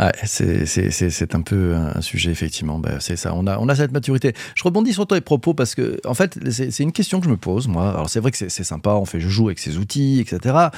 Ouais, 0.00 0.12
c'est 0.26 1.34
un 1.34 1.40
peu 1.40 1.74
un 1.74 2.00
sujet, 2.00 2.30
effectivement. 2.30 2.78
Ben, 2.78 3.00
c'est 3.00 3.16
ça, 3.16 3.34
on 3.34 3.48
a, 3.48 3.74
cette 3.74 3.90
maturité. 3.90 4.32
Je 4.54 4.62
rebondis 4.62 4.92
sur 4.92 5.08
tes 5.08 5.20
propos 5.20 5.54
parce 5.54 5.74
que, 5.74 6.00
en 6.06 6.14
fait, 6.14 6.38
c'est 6.52 6.84
une 6.84 6.92
question 6.92 7.18
que 7.18 7.26
je 7.26 7.30
me 7.30 7.36
pose, 7.36 7.66
moi. 7.66 7.90
Alors, 7.90 8.08
c'est 8.08 8.20
vrai 8.20 8.30
que 8.30 8.36
c'est 8.36 8.62
sympa, 8.62 8.90
on 8.90 9.04
fait 9.04 9.18
je 9.18 9.28
joue 9.28 9.46
avec 9.46 9.58
ces 9.58 9.76
outils, 9.76 10.20
etc. 10.20 10.68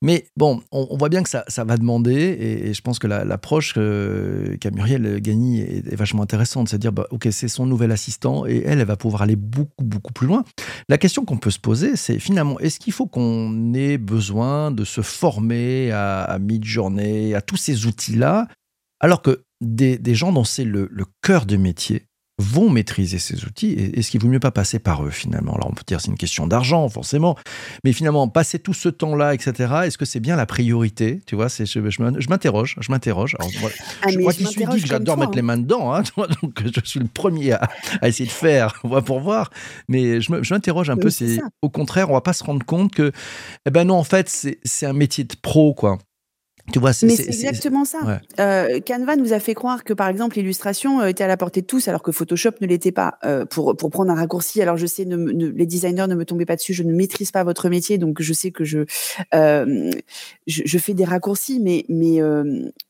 Mais 0.00 0.28
bon, 0.38 0.62
on, 0.72 0.96
voit 0.96 1.10
bien 1.10 1.22
que 1.22 1.28
ça, 1.28 1.44
va 1.64 1.76
demander, 1.76 2.14
et, 2.14 2.72
je 2.72 2.80
pense 2.80 2.98
que 2.98 3.06
l'approche 3.06 3.76
la, 3.76 4.56
qu'a 4.56 4.70
Muriel 4.70 5.20
Gagny 5.20 5.60
est, 5.60 5.94
vachement 5.94 6.22
intéressante. 6.22 6.70
C'est-à-dire, 6.70 6.92
bah, 6.92 7.06
OK, 7.10 7.28
c'est 7.30 7.48
son 7.48 7.66
nouvel 7.66 7.92
assistant, 7.92 8.46
et 8.46 8.62
elle, 8.64 8.80
elle 8.80 8.86
va 8.86 8.96
pouvoir 8.96 9.20
aller 9.20 9.36
beaucoup, 9.36 9.84
beaucoup 9.84 10.14
plus 10.14 10.26
loin. 10.26 10.42
La 10.88 10.96
question 10.96 11.26
qu'on 11.26 11.36
peut 11.36 11.50
se 11.50 11.58
poser, 11.60 11.96
c'est 11.96 12.18
finalement, 12.18 12.58
est-ce 12.60 12.80
qu'il 12.80 12.94
faut 12.94 13.06
qu'on 13.06 13.74
ait 13.74 13.98
besoin 13.98 14.70
de 14.70 14.84
se 14.84 15.02
former 15.02 15.90
à, 15.92 16.22
à 16.22 16.38
Midjourney, 16.38 17.34
à 17.34 17.42
tous 17.42 17.58
ces 17.58 17.84
outils-là 17.84 18.46
alors 19.00 19.22
que 19.22 19.44
des, 19.60 20.14
gens 20.14 20.32
dont 20.32 20.44
c'est 20.44 20.64
le, 20.64 20.88
cœur 21.22 21.46
de 21.46 21.56
métier 21.56 22.06
vont 22.38 22.70
maîtriser 22.70 23.18
ces 23.18 23.44
outils. 23.44 23.72
Est-ce 23.72 24.10
qu'il 24.10 24.18
vaut 24.18 24.28
mieux 24.28 24.40
pas 24.40 24.50
passer 24.50 24.78
par 24.78 25.04
eux 25.04 25.10
finalement 25.10 25.54
Alors 25.56 25.68
on 25.68 25.74
peut 25.74 25.82
dire 25.86 26.00
c'est 26.00 26.10
une 26.10 26.16
question 26.16 26.46
d'argent 26.46 26.88
forcément, 26.88 27.36
mais 27.84 27.92
finalement 27.92 28.28
passer 28.28 28.58
tout 28.58 28.72
ce 28.72 28.88
temps-là, 28.88 29.34
etc. 29.34 29.74
Est-ce 29.84 29.98
que 29.98 30.06
c'est 30.06 30.20
bien 30.20 30.36
la 30.36 30.46
priorité 30.46 31.20
Tu 31.26 31.34
vois, 31.34 31.48
je, 31.48 31.64
je 31.64 32.28
m'interroge, 32.30 32.76
je 32.80 32.90
m'interroge. 32.90 33.36
Moi, 33.60 33.70
ah, 34.02 34.06
moi 34.18 34.32
qui 34.32 34.46
suis 34.46 34.64
dit 34.64 34.80
que 34.80 34.86
j'adore 34.86 35.18
mettre 35.18 35.32
les 35.32 35.40
hein. 35.40 35.42
mains 35.42 35.58
dedans, 35.58 35.92
hein, 35.92 36.02
donc 36.16 36.62
je 36.64 36.80
suis 36.82 37.00
le 37.00 37.08
premier 37.08 37.52
à, 37.52 37.68
essayer 38.04 38.26
de 38.26 38.32
faire, 38.32 38.80
pour 39.04 39.20
voir. 39.20 39.50
Mais 39.88 40.22
je 40.22 40.32
m'interroge 40.32 40.88
un 40.88 40.96
peu. 40.96 41.10
C'est 41.10 41.40
au 41.60 41.68
contraire, 41.68 42.08
on 42.08 42.14
va 42.14 42.22
pas 42.22 42.32
se 42.32 42.42
rendre 42.42 42.64
compte 42.64 42.94
que, 42.94 43.12
eh 43.66 43.70
ben 43.70 43.84
non, 43.84 43.96
en 43.96 44.04
fait, 44.04 44.30
c'est 44.64 44.86
un 44.86 44.94
métier 44.94 45.24
de 45.24 45.34
pro, 45.42 45.74
quoi. 45.74 45.98
Tu 46.72 46.78
vois, 46.78 46.92
c'est, 46.92 47.06
Mais 47.06 47.16
c'est 47.16 47.28
exactement 47.28 47.84
ça. 47.84 48.20
Euh, 48.38 48.80
Canva 48.80 49.16
nous 49.16 49.32
a 49.32 49.40
fait 49.40 49.54
croire 49.54 49.84
que, 49.84 49.92
par 49.92 50.08
exemple, 50.08 50.36
l'illustration 50.36 51.00
euh, 51.00 51.06
était 51.06 51.24
à 51.24 51.26
la 51.26 51.36
portée 51.36 51.62
de 51.62 51.66
tous, 51.66 51.88
alors 51.88 52.02
que 52.02 52.12
Photoshop 52.12 52.52
ne 52.60 52.66
l'était 52.66 52.92
pas. 52.92 53.18
Euh, 53.24 53.44
pour, 53.44 53.76
pour 53.76 53.90
prendre 53.90 54.10
un 54.10 54.14
raccourci, 54.14 54.62
alors 54.62 54.76
je 54.76 54.86
sais, 54.86 55.04
ne, 55.04 55.16
les 55.16 55.66
designers 55.66 56.06
ne 56.06 56.14
me 56.14 56.24
tombez 56.24 56.46
pas 56.46 56.56
dessus, 56.56 56.74
je 56.74 56.82
ne 56.82 56.92
maîtrise 56.92 57.30
pas 57.30 57.44
votre 57.44 57.68
métier, 57.68 57.98
donc 57.98 58.22
je 58.22 58.32
sais 58.32 58.50
que 58.50 58.64
je, 58.64 58.84
je, 59.32 60.00
je, 60.46 60.78
fais 60.78 60.94
des 60.94 61.04
raccourcis, 61.04 61.60
mais, 61.60 61.84
mais 61.88 62.20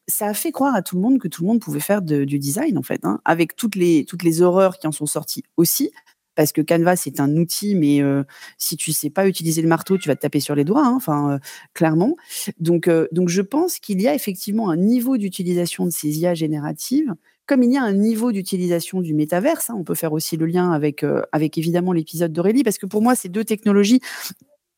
ça 0.08 0.26
a 0.26 0.34
fait 0.34 0.52
croire 0.52 0.74
à 0.74 0.82
tout 0.82 0.96
le 0.96 1.02
monde 1.02 1.18
que 1.18 1.28
tout 1.28 1.42
le 1.42 1.48
monde 1.48 1.60
pouvait 1.60 1.80
faire 1.80 2.02
de, 2.02 2.24
du 2.24 2.38
design, 2.38 2.78
en 2.78 2.82
fait, 2.82 3.00
hein, 3.04 3.20
avec 3.24 3.56
toutes 3.56 3.76
les, 3.76 4.04
toutes 4.04 4.22
les 4.22 4.42
horreurs 4.42 4.78
qui 4.78 4.86
en 4.86 4.92
sont 4.92 5.06
sorties 5.06 5.44
aussi 5.56 5.90
parce 6.34 6.52
que 6.52 6.60
Canva 6.60 6.96
c'est 6.96 7.20
un 7.20 7.36
outil, 7.36 7.74
mais 7.74 8.00
si 8.58 8.76
tu 8.76 8.92
sais 8.92 9.10
pas 9.10 9.26
utiliser 9.26 9.62
le 9.62 9.68
marteau, 9.68 9.98
tu 9.98 10.08
vas 10.08 10.16
te 10.16 10.20
taper 10.20 10.40
sur 10.40 10.54
les 10.54 10.64
doigts, 10.64 10.86
hein, 10.86 10.94
enfin 10.94 11.38
clairement. 11.74 12.16
Donc, 12.58 12.88
donc 13.12 13.28
je 13.28 13.42
pense 13.42 13.78
qu'il 13.78 14.00
y 14.00 14.08
a 14.08 14.14
effectivement 14.14 14.70
un 14.70 14.76
niveau 14.76 15.16
d'utilisation 15.16 15.84
de 15.84 15.90
ces 15.90 16.18
IA 16.18 16.34
génératives, 16.34 17.14
comme 17.46 17.62
il 17.62 17.72
y 17.72 17.76
a 17.76 17.82
un 17.82 17.92
niveau 17.92 18.32
d'utilisation 18.32 19.00
du 19.00 19.14
métaverse. 19.14 19.70
Hein, 19.70 19.74
on 19.78 19.84
peut 19.84 19.94
faire 19.94 20.12
aussi 20.12 20.36
le 20.36 20.46
lien 20.46 20.72
avec 20.72 21.04
avec 21.32 21.58
évidemment 21.58 21.92
l'épisode 21.92 22.32
d'Aurélie, 22.32 22.62
parce 22.64 22.78
que 22.78 22.86
pour 22.86 23.02
moi 23.02 23.14
ces 23.14 23.28
deux 23.28 23.44
technologies, 23.44 24.00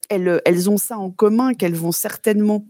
elles, 0.08 0.40
elles 0.44 0.70
ont 0.70 0.78
ça 0.78 0.98
en 0.98 1.10
commun 1.10 1.54
qu'elles 1.54 1.74
vont 1.74 1.92
certainement 1.92 2.66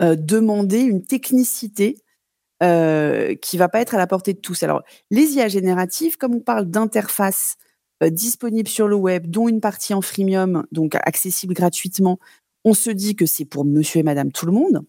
demander 0.00 0.80
une 0.80 1.02
technicité 1.02 1.96
euh, 2.62 3.34
qui 3.34 3.58
va 3.58 3.68
pas 3.68 3.80
être 3.80 3.94
à 3.94 3.98
la 3.98 4.06
portée 4.06 4.32
de 4.32 4.38
tous. 4.38 4.62
Alors, 4.62 4.84
les 5.10 5.34
IA 5.34 5.48
génératives, 5.48 6.16
comme 6.16 6.34
on 6.34 6.40
parle 6.40 6.66
d'interface 6.66 7.56
euh, 8.04 8.10
disponible 8.10 8.68
sur 8.68 8.88
le 8.88 8.96
web, 8.96 9.26
dont 9.28 9.48
une 9.48 9.60
partie 9.60 9.94
en 9.94 10.00
freemium, 10.00 10.66
donc 10.72 10.94
accessible 10.94 11.54
gratuitement, 11.54 12.18
on 12.64 12.74
se 12.74 12.90
dit 12.90 13.16
que 13.16 13.26
c'est 13.26 13.44
pour 13.44 13.64
monsieur 13.64 14.00
et 14.00 14.02
madame 14.02 14.32
tout 14.32 14.46
le 14.46 14.52
monde. 14.52 14.84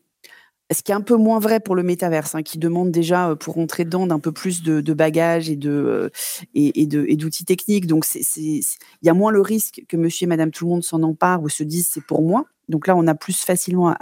Ce 0.73 0.81
qui 0.81 0.91
est 0.91 0.95
un 0.95 1.01
peu 1.01 1.15
moins 1.15 1.37
vrai 1.37 1.59
pour 1.59 1.75
le 1.75 1.83
métaverse, 1.83 2.33
hein, 2.33 2.41
qui 2.41 2.57
demande 2.57 2.89
déjà, 2.89 3.29
euh, 3.29 3.35
pour 3.35 3.53
rentrer 3.53 3.85
dedans, 3.85 4.07
d'un 4.07 4.19
peu 4.19 4.31
plus 4.31 4.63
de, 4.63 4.93
bagages 4.93 5.49
et 5.49 5.55
de 5.55 5.69
euh, 5.69 6.09
et, 6.55 6.87
de 6.87 7.05
d'outils 7.15 7.45
techniques. 7.45 7.85
Donc, 7.85 8.05
il 8.35 8.61
y 9.03 9.09
a 9.09 9.13
moins 9.13 9.31
le 9.31 9.41
risque 9.41 9.83
que 9.87 9.97
Monsieur 9.97 10.25
et 10.25 10.27
Madame 10.27 10.51
tout 10.51 10.65
le 10.65 10.71
monde 10.71 10.83
s'en 10.83 11.03
emparent 11.03 11.43
ou 11.43 11.49
se 11.49 11.63
disent 11.63 11.89
c'est 11.91 12.05
pour 12.05 12.21
moi. 12.23 12.45
Donc 12.67 12.87
là, 12.87 12.95
on 12.95 13.05
a 13.05 13.13
plus 13.13 13.43
facilement 13.43 13.93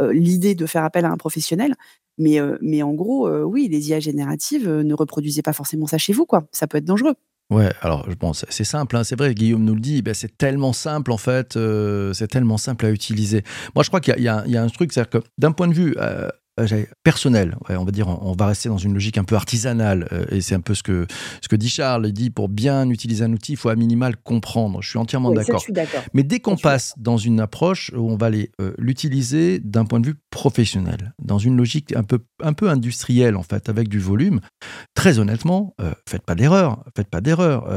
l'idée 0.00 0.54
de 0.54 0.64
faire 0.64 0.82
appel 0.82 1.04
à 1.04 1.10
un 1.10 1.18
professionnel. 1.18 1.74
Mais, 2.16 2.38
mais 2.62 2.82
en 2.82 2.94
gros, 2.94 3.28
oui, 3.44 3.68
les 3.68 3.90
IA 3.90 4.00
génératives, 4.00 4.68
ne 4.68 4.94
reproduisez 4.94 5.42
pas 5.42 5.52
forcément 5.52 5.86
ça 5.86 5.98
chez 5.98 6.14
vous, 6.14 6.24
quoi. 6.24 6.46
Ça 6.52 6.66
peut 6.66 6.78
être 6.78 6.86
dangereux. 6.86 7.14
Ouais, 7.50 7.72
alors 7.80 8.06
bon, 8.20 8.32
c'est 8.32 8.64
simple, 8.64 8.96
hein, 8.96 9.02
c'est 9.02 9.18
vrai, 9.18 9.34
Guillaume 9.34 9.64
nous 9.64 9.74
le 9.74 9.80
dit, 9.80 10.02
ben, 10.02 10.14
c'est 10.14 10.38
tellement 10.38 10.72
simple 10.72 11.10
en 11.10 11.16
fait, 11.16 11.58
c'est 12.12 12.28
tellement 12.28 12.58
simple 12.58 12.86
à 12.86 12.90
utiliser. 12.90 13.42
Moi 13.74 13.82
je 13.82 13.88
crois 13.90 14.00
qu'il 14.00 14.14
y, 14.18 14.22
y, 14.22 14.28
a 14.28 14.62
un 14.62 14.68
truc, 14.68 14.92
c'est-à-dire 14.92 15.20
que 15.20 15.26
d'un 15.36 15.50
point 15.50 15.66
de 15.66 15.74
vue 15.74 15.94
euh, 15.98 16.28
personnel. 17.02 17.56
on 17.68 17.84
va 17.84 17.90
dire, 17.90 18.08
on, 18.08 18.32
va 18.32 18.46
rester 18.46 18.68
dans 18.68 18.78
une 18.78 18.94
logique 18.94 19.18
un 19.18 19.24
peu 19.24 19.34
artisanale. 19.34 20.08
Euh, 20.12 20.24
et 20.30 20.40
c'est 20.40 20.54
un 20.54 20.60
peu 20.60 20.74
ce 20.74 20.82
que, 20.82 21.06
ce 21.42 21.48
que 21.48 21.56
dit 21.56 21.68
Charles. 21.68 22.06
Il 22.06 22.12
dit 22.12 22.30
pour 22.30 22.48
bien 22.48 22.88
utiliser 22.90 23.24
un 23.24 23.32
outil, 23.32 23.52
il 23.52 23.56
faut 23.56 23.68
à 23.68 23.76
minimal 23.76 24.16
comprendre. 24.16 24.82
Je 24.82 24.90
suis 24.90 24.98
entièrement 24.98 25.32
d'accord. 25.32 25.64
Mais 26.14 26.22
dès 26.22 26.40
qu'on 26.40 26.56
passe 26.56 26.94
dans 26.96 27.16
une 27.16 27.40
approche 27.40 27.92
où 27.94 28.10
on 28.10 28.16
va 28.16 28.30
euh, 28.30 28.72
l'utiliser 28.78 29.58
d'un 29.58 29.84
point 29.84 30.00
de 30.00 30.06
vue 30.06 30.16
professionnel, 30.30 31.14
dans 31.22 31.38
une 31.38 31.56
logique 31.56 31.94
un 31.96 32.02
peu, 32.02 32.20
un 32.42 32.52
peu 32.52 32.68
industrielle, 32.68 33.36
en 33.36 33.42
fait, 33.42 33.68
avec 33.68 33.88
du 33.88 33.98
volume, 33.98 34.40
très 34.94 35.18
honnêtement, 35.18 35.74
faites 36.08 36.22
pas 36.22 36.34
d'erreur. 36.34 36.84
Faites 36.96 37.08
pas 37.08 37.20
d'erreur. 37.20 37.68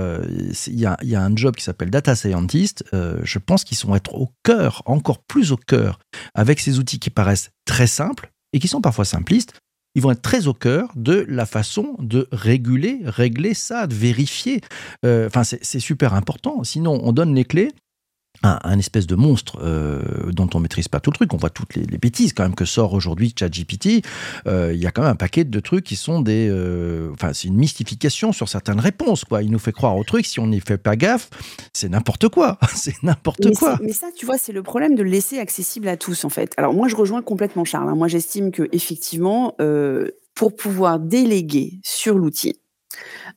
Il 0.67 0.79
y, 0.79 0.85
a, 0.85 0.97
y, 1.01 1.15
a, 1.15 1.23
un 1.23 1.35
job 1.35 1.55
qui 1.55 1.63
s'appelle 1.63 1.89
data 1.89 2.15
scientist. 2.15 2.83
je 2.91 3.39
pense 3.39 3.63
qu'ils 3.63 3.77
sont 3.77 3.95
être 3.95 4.13
au 4.15 4.31
cœur, 4.43 4.81
encore 4.85 5.23
plus 5.23 5.51
au 5.51 5.57
cœur, 5.57 5.99
avec 6.33 6.59
ces 6.59 6.79
outils 6.79 6.99
qui 6.99 7.09
paraissent 7.09 7.51
très 7.65 7.87
simples 7.87 8.32
et 8.53 8.59
qui 8.59 8.67
sont 8.67 8.81
parfois 8.81 9.05
simplistes, 9.05 9.53
ils 9.95 10.01
vont 10.01 10.11
être 10.11 10.21
très 10.21 10.47
au 10.47 10.53
cœur 10.53 10.91
de 10.95 11.25
la 11.27 11.45
façon 11.45 11.95
de 11.99 12.27
réguler, 12.31 13.01
régler 13.03 13.53
ça, 13.53 13.85
de 13.85 13.93
vérifier. 13.93 14.61
Euh, 15.05 15.27
enfin, 15.27 15.43
c'est 15.43 15.79
super 15.79 16.13
important. 16.13 16.63
Sinon, 16.63 16.99
on 17.03 17.11
donne 17.11 17.35
les 17.35 17.45
clés 17.45 17.71
un, 18.43 18.77
espèce 18.77 19.07
de 19.07 19.15
monstre 19.15 19.59
euh, 19.61 20.01
dont 20.31 20.49
on 20.53 20.59
maîtrise 20.59 20.87
pas 20.87 20.99
tout 20.99 21.11
le 21.11 21.15
truc. 21.15 21.33
On 21.33 21.37
voit 21.37 21.49
toutes 21.49 21.75
les, 21.75 21.85
bêtises 21.97 22.33
quand 22.33 22.43
même 22.43 22.55
que 22.55 22.65
sort 22.65 22.93
aujourd'hui 22.93 23.33
ChatGPT. 23.37 24.05
Euh, 24.47 24.71
il 24.73 24.81
y 24.81 24.85
a 24.85 24.91
quand 24.91 25.01
même 25.01 25.11
un 25.11 25.15
paquet 25.15 25.45
de 25.45 25.59
trucs 25.59 25.85
qui 25.85 25.95
sont 25.95 26.21
des, 26.21 26.49
euh, 26.49 27.11
enfin 27.13 27.31
c'est 27.33 27.47
une 27.47 27.55
mystification 27.55 28.33
sur 28.33 28.49
certaines 28.49 28.79
réponses 28.79 29.23
quoi. 29.23 29.41
Il 29.43 29.51
nous 29.51 29.59
fait 29.59 29.71
croire 29.71 29.95
au 29.95 30.03
truc 30.03 30.25
si 30.25 30.39
on 30.39 30.47
n'y 30.47 30.59
fait 30.59 30.77
pas 30.77 30.95
gaffe, 30.95 31.29
c'est 31.71 31.89
n'importe 31.89 32.27
quoi, 32.27 32.57
c'est 32.75 33.01
n'importe 33.03 33.53
quoi. 33.55 33.79
Mais 33.81 33.93
ça, 33.93 34.07
tu 34.15 34.25
vois, 34.25 34.37
c'est 34.37 34.53
le 34.53 34.63
problème 34.63 34.95
de 34.95 35.03
le 35.03 35.09
laisser 35.09 35.39
accessible 35.39 35.87
à 35.87 35.95
tous 35.95 36.25
en 36.25 36.29
fait. 36.29 36.53
Alors 36.57 36.73
moi, 36.73 36.87
je 36.87 36.95
rejoins 36.95 37.21
complètement 37.21 37.63
Charles. 37.63 37.89
Hein. 37.89 37.95
Moi, 37.95 38.07
j'estime 38.09 38.51
que 38.51 38.67
effectivement, 38.71 39.55
pour 40.35 40.55
pouvoir 40.55 40.99
déléguer 40.99 41.79
sur 41.83 42.17
l'outil 42.17 42.59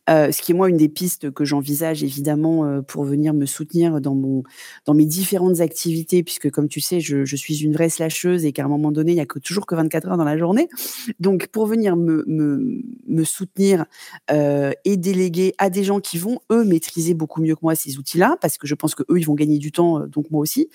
euh, 0.08 0.30
ce 0.30 0.40
qui 0.40 0.52
est 0.52 0.54
moi 0.54 0.68
une 0.68 0.76
des 0.76 0.88
pistes 0.88 1.30
que 1.30 1.44
j'envisage 1.44 2.04
évidemment 2.04 2.64
euh, 2.64 2.80
pour 2.80 3.04
venir 3.04 3.34
me 3.34 3.44
soutenir 3.44 4.00
dans 4.00 4.14
mon 4.14 4.44
dans 4.84 4.94
mes 4.94 5.04
différentes 5.04 5.60
activités 5.60 6.22
puisque 6.22 6.50
comme 6.50 6.68
tu 6.68 6.80
sais 6.80 7.00
je, 7.00 7.24
je 7.24 7.36
suis 7.36 7.64
une 7.64 7.72
vraie 7.72 7.88
slasheuse 7.88 8.44
et 8.44 8.52
qu'à 8.52 8.64
un 8.64 8.68
moment 8.68 8.92
donné 8.92 9.12
il 9.12 9.18
y 9.18 9.20
a 9.20 9.26
toujours 9.26 9.66
que 9.66 9.74
24 9.74 10.08
heures 10.08 10.16
dans 10.16 10.24
la 10.24 10.38
journée. 10.38 10.68
Donc 11.18 11.48
pour 11.48 11.66
venir 11.66 11.96
me 11.96 12.24
me, 12.26 13.24
soutenir 13.24 13.86
euh, 14.30 14.72
et 14.84 14.96
déléguer 14.96 15.54
à 15.58 15.70
des 15.70 15.82
gens 15.82 15.98
qui 16.00 16.18
vont 16.18 16.38
eux 16.52 16.64
maîtriser 16.64 17.14
beaucoup 17.14 17.42
mieux 17.42 17.56
que 17.56 17.60
moi 17.62 17.74
ces 17.74 17.98
outils-là 17.98 18.36
parce 18.40 18.58
que 18.58 18.66
je 18.66 18.74
pense 18.74 18.94
que 18.94 19.02
eux 19.10 19.18
ils 19.18 19.26
vont 19.26 19.34
gagner 19.34 19.58
du 19.58 19.72
temps 19.72 20.00
donc 20.06 20.30
moi 20.30 20.40
aussi 20.40 20.68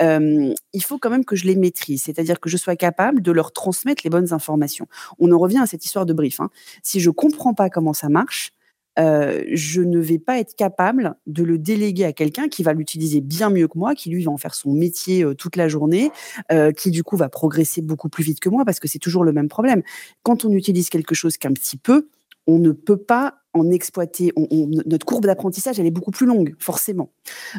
il 0.00 0.82
faut 0.82 0.98
quand 0.98 1.10
même 1.10 1.24
que 1.24 1.36
je 1.36 1.46
les 1.46 1.56
maîtrise. 1.56 2.02
C'est-à-dire 2.02 2.40
que 2.40 2.50
je 2.50 2.56
sois 2.56 2.76
capable 2.76 3.22
de 3.22 3.32
leur 3.32 3.52
transmettre 3.52 4.02
les 4.04 4.10
bonnes 4.10 4.32
informations. 4.32 4.86
On 5.18 5.32
en 5.32 5.38
revient 5.38 5.58
à 5.58 5.66
cette 5.66 5.84
histoire 5.84 6.04
de 6.04 6.12
brief 6.12 6.40
hein. 6.40 6.50
si 6.82 7.00
je 7.00 7.10
comprends 7.10 7.54
pas 7.54 7.70
comment 7.70 7.92
ça 7.94 8.08
marche 8.08 8.52
euh, 8.98 9.42
je 9.52 9.80
ne 9.80 9.98
vais 9.98 10.18
pas 10.18 10.38
être 10.38 10.54
capable 10.54 11.16
de 11.26 11.42
le 11.42 11.58
déléguer 11.58 12.04
à 12.04 12.12
quelqu'un 12.12 12.48
qui 12.48 12.62
va 12.62 12.72
l'utiliser 12.72 13.20
bien 13.20 13.50
mieux 13.50 13.68
que 13.68 13.78
moi, 13.78 13.94
qui 13.94 14.10
lui 14.10 14.24
va 14.24 14.30
en 14.30 14.36
faire 14.36 14.54
son 14.54 14.72
métier 14.72 15.24
euh, 15.24 15.34
toute 15.34 15.56
la 15.56 15.68
journée, 15.68 16.10
euh, 16.52 16.72
qui 16.72 16.90
du 16.90 17.02
coup 17.02 17.16
va 17.16 17.28
progresser 17.28 17.82
beaucoup 17.82 18.08
plus 18.08 18.24
vite 18.24 18.40
que 18.40 18.48
moi, 18.48 18.64
parce 18.64 18.80
que 18.80 18.88
c'est 18.88 18.98
toujours 18.98 19.24
le 19.24 19.32
même 19.32 19.48
problème. 19.48 19.82
Quand 20.22 20.44
on 20.44 20.52
utilise 20.52 20.88
quelque 20.90 21.14
chose 21.14 21.36
qu'un 21.36 21.52
petit 21.52 21.76
peu, 21.76 22.08
on 22.46 22.58
ne 22.58 22.72
peut 22.72 22.98
pas 22.98 23.36
en 23.54 23.70
exploiter. 23.70 24.32
notre 24.60 25.06
courbe 25.06 25.26
d'apprentissage, 25.26 25.78
elle 25.78 25.86
est 25.86 25.92
beaucoup 25.92 26.10
plus 26.10 26.26
longue, 26.26 26.54
forcément. 26.58 27.10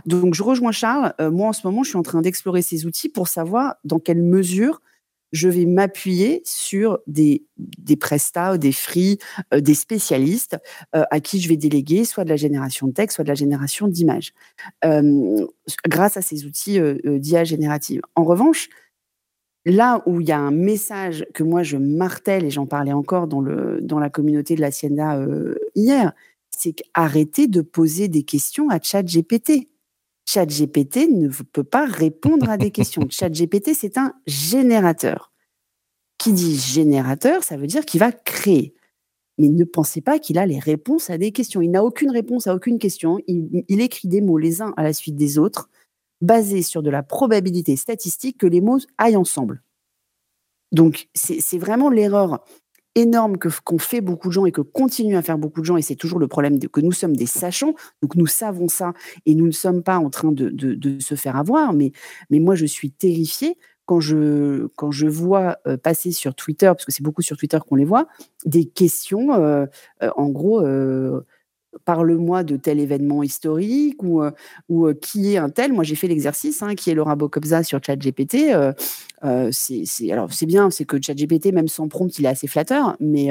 Donc, 0.05 0.33
je 0.33 0.43
rejoins 0.43 0.73
Charles. 0.73 1.13
moi, 1.31 1.47
en 1.47 1.53
ce 1.53 1.65
moment, 1.65 1.83
je 1.83 1.89
suis 1.89 1.97
en 1.97 2.03
train 2.03 2.21
d'explorer 2.21 2.61
ces 2.61 2.85
outils 2.85 3.07
pour 3.07 3.29
savoir 3.29 3.75
dans 3.85 3.99
quelle 3.99 4.21
mesure 4.21 4.81
je 5.31 5.49
vais 5.49 5.65
m'appuyer 5.65 6.41
sur 6.45 6.99
des, 7.07 7.45
des 7.57 7.95
prestats, 7.95 8.57
des 8.57 8.71
free, 8.71 9.17
euh, 9.53 9.59
des 9.59 9.73
spécialistes 9.73 10.57
euh, 10.95 11.03
à 11.11 11.19
qui 11.19 11.39
je 11.39 11.49
vais 11.49 11.57
déléguer 11.57 12.05
soit 12.05 12.23
de 12.23 12.29
la 12.29 12.35
génération 12.35 12.87
de 12.87 12.93
texte, 12.93 13.15
soit 13.15 13.23
de 13.23 13.29
la 13.29 13.35
génération 13.35 13.87
d'images, 13.87 14.33
euh, 14.83 15.45
grâce 15.87 16.17
à 16.17 16.21
ces 16.21 16.45
outils 16.45 16.79
d'IA 17.03 17.43
générative. 17.43 18.01
En 18.15 18.23
revanche, 18.23 18.69
là 19.65 20.01
où 20.05 20.21
il 20.21 20.27
y 20.27 20.31
a 20.31 20.39
un 20.39 20.51
message 20.51 21.25
que 21.33 21.43
moi 21.43 21.63
je 21.63 21.77
martèle, 21.77 22.45
et 22.45 22.49
j'en 22.49 22.65
parlais 22.65 22.93
encore 22.93 23.27
dans, 23.27 23.41
la 23.41 24.09
communauté 24.09 24.55
de 24.55 24.61
la 24.61 24.71
Sienda 24.71 25.19
hier, 25.75 26.13
c'est 26.51 26.73
qu'arrêtez 26.73 27.47
de 27.47 27.61
poser 27.61 28.07
des 28.07 28.23
questions 28.23 28.69
à 28.69 28.79
ChatGPT. 28.79 29.69
ChatGPT 30.25 31.07
ne 31.09 31.29
peut 31.51 31.63
pas 31.63 31.85
répondre 31.85 32.49
à 32.49 32.57
des 32.57 32.71
questions. 32.71 33.07
ChatGPT, 33.09 33.73
c'est 33.73 33.97
un 33.97 34.13
générateur. 34.25 35.31
Qui 36.17 36.33
dit 36.33 36.57
générateur, 36.57 37.43
ça 37.43 37.57
veut 37.57 37.67
dire 37.67 37.85
qu'il 37.85 37.99
va 37.99 38.11
créer. 38.11 38.73
Mais 39.37 39.49
ne 39.49 39.65
pensez 39.65 40.01
pas 40.01 40.17
qu'il 40.17 40.37
a 40.37 40.45
les 40.45 40.59
réponses 40.59 41.09
à 41.09 41.17
des 41.17 41.31
questions. 41.31 41.61
Il 41.61 41.71
n'a 41.71 41.83
aucune 41.83 42.11
réponse 42.11 42.47
à 42.47 42.55
aucune 42.55 42.79
question. 42.79 43.19
Il, 43.27 43.81
écrit 43.81 44.07
des 44.07 44.21
mots 44.21 44.37
les 44.37 44.61
uns 44.61 44.73
à 44.77 44.83
la 44.83 44.93
suite 44.93 45.15
des 45.15 45.37
autres, 45.37 45.69
basés 46.21 46.61
sur 46.61 46.81
de 46.81 46.89
la 46.89 47.03
probabilité 47.03 47.75
statistique 47.75 48.37
que 48.37 48.47
les 48.47 48.61
mots 48.61 48.79
aillent 48.97 49.17
ensemble. 49.17 49.61
Donc, 50.71 51.09
c'est 51.13 51.57
vraiment 51.57 51.89
l'erreur 51.89 52.45
énorme 52.95 53.37
que 53.37 53.49
qu'ont 53.63 53.77
fait 53.77 54.01
beaucoup 54.01 54.29
de 54.29 54.33
gens 54.33 54.45
et 54.45 54.51
que 54.51 54.61
continuent 54.61 55.17
à 55.17 55.21
faire 55.21 55.37
beaucoup 55.37 55.61
de 55.61 55.65
gens, 55.65 55.77
et 55.77 55.81
c'est 55.81 55.95
toujours 55.95 56.19
le 56.19 56.27
problème 56.27 56.59
que 56.59 56.81
nous 56.81 56.93
sommes 56.93 57.15
des 57.15 57.25
sachants, 57.25 57.75
donc 58.01 58.15
nous 58.15 58.27
savons 58.27 58.67
ça 58.67 58.93
et 59.25 59.35
nous 59.35 59.45
ne 59.45 59.51
sommes 59.51 59.83
pas 59.83 59.97
en 59.97 60.09
train 60.09 60.31
de, 60.31 60.49
de, 60.49 60.99
se 60.99 61.15
faire 61.15 61.35
avoir, 61.35 61.73
mais, 61.73 61.91
mais 62.29 62.39
moi 62.39 62.55
je 62.55 62.65
suis 62.65 62.91
terrifiée 62.91 63.57
quand 63.85 63.99
je, 63.99 64.67
quand 64.75 64.91
je 64.91 65.07
vois 65.07 65.57
euh, 65.67 65.77
passer 65.77 66.11
sur 66.11 66.33
Twitter, 66.35 66.67
parce 66.67 66.85
que 66.85 66.91
c'est 66.91 67.03
beaucoup 67.03 67.21
sur 67.21 67.37
Twitter 67.37 67.59
qu'on 67.67 67.75
les 67.75 67.85
voit, 67.85 68.07
des 68.45 68.65
questions, 68.65 69.33
euh, 69.33 69.65
euh, 70.01 70.09
en 70.15 70.29
gros, 70.29 70.61
parle-moi 71.83 72.43
de 72.43 72.57
tel 72.57 72.79
événement 72.79 73.23
historique 73.23 74.01
ou, 74.03 74.21
euh, 74.21 74.31
euh, 74.71 74.93
qui 74.93 75.33
est 75.33 75.37
un 75.37 75.49
tel. 75.49 75.73
Moi, 75.73 75.83
j'ai 75.83 75.95
fait 75.95 76.07
l'exercice, 76.07 76.61
hein, 76.63 76.75
qui 76.75 76.89
est 76.89 76.93
Laura 76.93 77.15
Bocobza 77.15 77.63
sur 77.63 77.83
ChatGPT. 77.83 78.53
Euh, 78.53 79.49
c'est, 79.51 80.11
alors, 80.11 80.31
c'est 80.31 80.45
bien, 80.45 80.69
c'est 80.69 80.85
que 80.85 81.01
ChatGPT, 81.01 81.51
même 81.51 81.67
sans 81.67 81.87
prompt, 81.87 82.17
il 82.19 82.25
est 82.25 82.29
assez 82.29 82.47
flatteur, 82.47 82.95
mais 82.99 83.29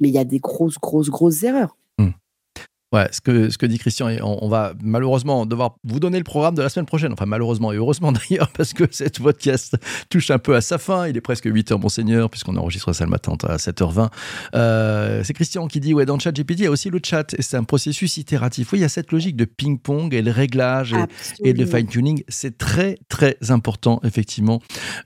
mais 0.00 0.08
il 0.08 0.14
y 0.14 0.18
a 0.18 0.24
des 0.24 0.38
grosses, 0.38 0.78
grosses, 0.78 1.08
grosses 1.08 1.42
erreurs. 1.42 1.76
Ouais, 2.94 3.08
ce 3.10 3.20
que, 3.20 3.50
ce 3.50 3.58
que 3.58 3.66
dit 3.66 3.78
Christian, 3.78 4.08
et 4.08 4.22
on, 4.22 4.48
va 4.48 4.72
malheureusement 4.80 5.46
devoir 5.46 5.74
vous 5.82 5.98
donner 5.98 6.18
le 6.18 6.22
programme 6.22 6.54
de 6.54 6.62
la 6.62 6.68
semaine 6.68 6.86
prochaine. 6.86 7.12
Enfin, 7.12 7.26
malheureusement 7.26 7.72
et 7.72 7.76
heureusement 7.76 8.12
d'ailleurs, 8.30 8.50
parce 8.50 8.72
que 8.72 8.84
cette 8.92 9.18
podcast 9.20 9.76
touche 10.10 10.30
un 10.30 10.38
peu 10.38 10.54
à 10.54 10.60
sa 10.60 10.78
fin. 10.78 11.08
Il 11.08 11.16
est 11.16 11.20
presque 11.20 11.46
8h, 11.46 11.80
monseigneur, 11.80 12.30
puisqu'on 12.30 12.56
enregistre 12.56 12.92
ça 12.92 13.02
le 13.02 13.10
matin 13.10 13.36
à 13.48 13.56
7h20. 13.56 14.10
Euh, 14.54 15.22
c'est 15.24 15.32
Christian 15.32 15.66
qui 15.66 15.80
dit 15.80 15.92
Ouais, 15.92 16.06
dans 16.06 16.14
le 16.14 16.20
chat 16.20 16.30
GPT, 16.30 16.60
il 16.60 16.62
y 16.62 16.66
a 16.66 16.70
aussi 16.70 16.88
le 16.88 17.00
chat, 17.04 17.34
et 17.34 17.42
c'est 17.42 17.56
un 17.56 17.64
processus 17.64 18.16
itératif. 18.16 18.72
Oui, 18.72 18.78
il 18.78 18.82
y 18.82 18.84
a 18.84 18.88
cette 18.88 19.10
logique 19.10 19.34
de 19.34 19.44
ping-pong 19.44 20.14
et 20.14 20.22
le 20.22 20.30
réglage 20.30 20.94
et, 21.42 21.52
de 21.52 21.66
fine-tuning. 21.66 22.22
C'est 22.28 22.58
très, 22.58 22.96
très 23.08 23.38
important, 23.48 23.98
effectivement, 24.04 24.60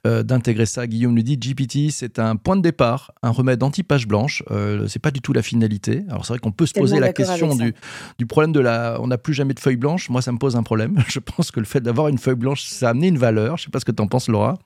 euh, 0.07 0.23
d'intégrer 0.23 0.67
ça. 0.67 0.87
Guillaume 0.87 1.15
nous 1.15 1.23
dit 1.23 1.39
GPT, 1.39 1.91
c'est 1.91 2.19
un 2.19 2.37
point 2.37 2.57
de 2.57 2.63
départ, 2.63 3.13
un 3.23 3.31
remède 3.31 3.63
anti-page 3.63 4.07
blanche. 4.07 4.43
Euh, 4.51 4.87
c'est 4.89 4.99
pas 4.99 5.11
du 5.11 5.23
tout 5.23 5.33
la 5.33 5.43
finalité. 5.43 6.05
Alors, 6.11 6.27
c'est 6.27 6.35
vrai 6.35 6.39
qu'on 6.39 6.53
peut 6.53 6.67
se 6.67 6.75
poser 6.75 7.01
la 7.01 7.15
question 7.15 7.55
du 7.55 7.73
du 8.19 8.27
problème 8.27 8.53
de 8.53 8.61
la. 8.61 8.99
On 9.01 9.07
n'a 9.07 9.19
plus 9.19 9.35
jamais 9.35 9.55
de 9.55 9.61
feuille 9.61 9.77
blanche. 9.77 10.09
Moi, 10.11 10.23
ça 10.23 10.33
me 10.33 10.39
pose 10.39 10.57
un 10.57 10.63
problème. 10.63 10.97
Je 11.09 11.21
pense 11.21 11.51
que 11.51 11.61
le 11.61 11.67
fait 11.67 11.81
d'avoir 11.81 12.09
une 12.09 12.19
feuille 12.19 12.35
blanche, 12.35 12.65
ça 12.65 12.89
a 12.89 12.91
amené 12.91 13.09
une 13.09 13.19
valeur. 13.19 13.57
Je 13.57 13.63
ne 13.63 13.65
sais 13.67 13.71
pas 13.71 13.81
ce 13.81 13.85
que 13.85 13.93
tu 13.93 14.03
en 14.03 14.07
penses, 14.07 14.29
Laura. 14.29 14.59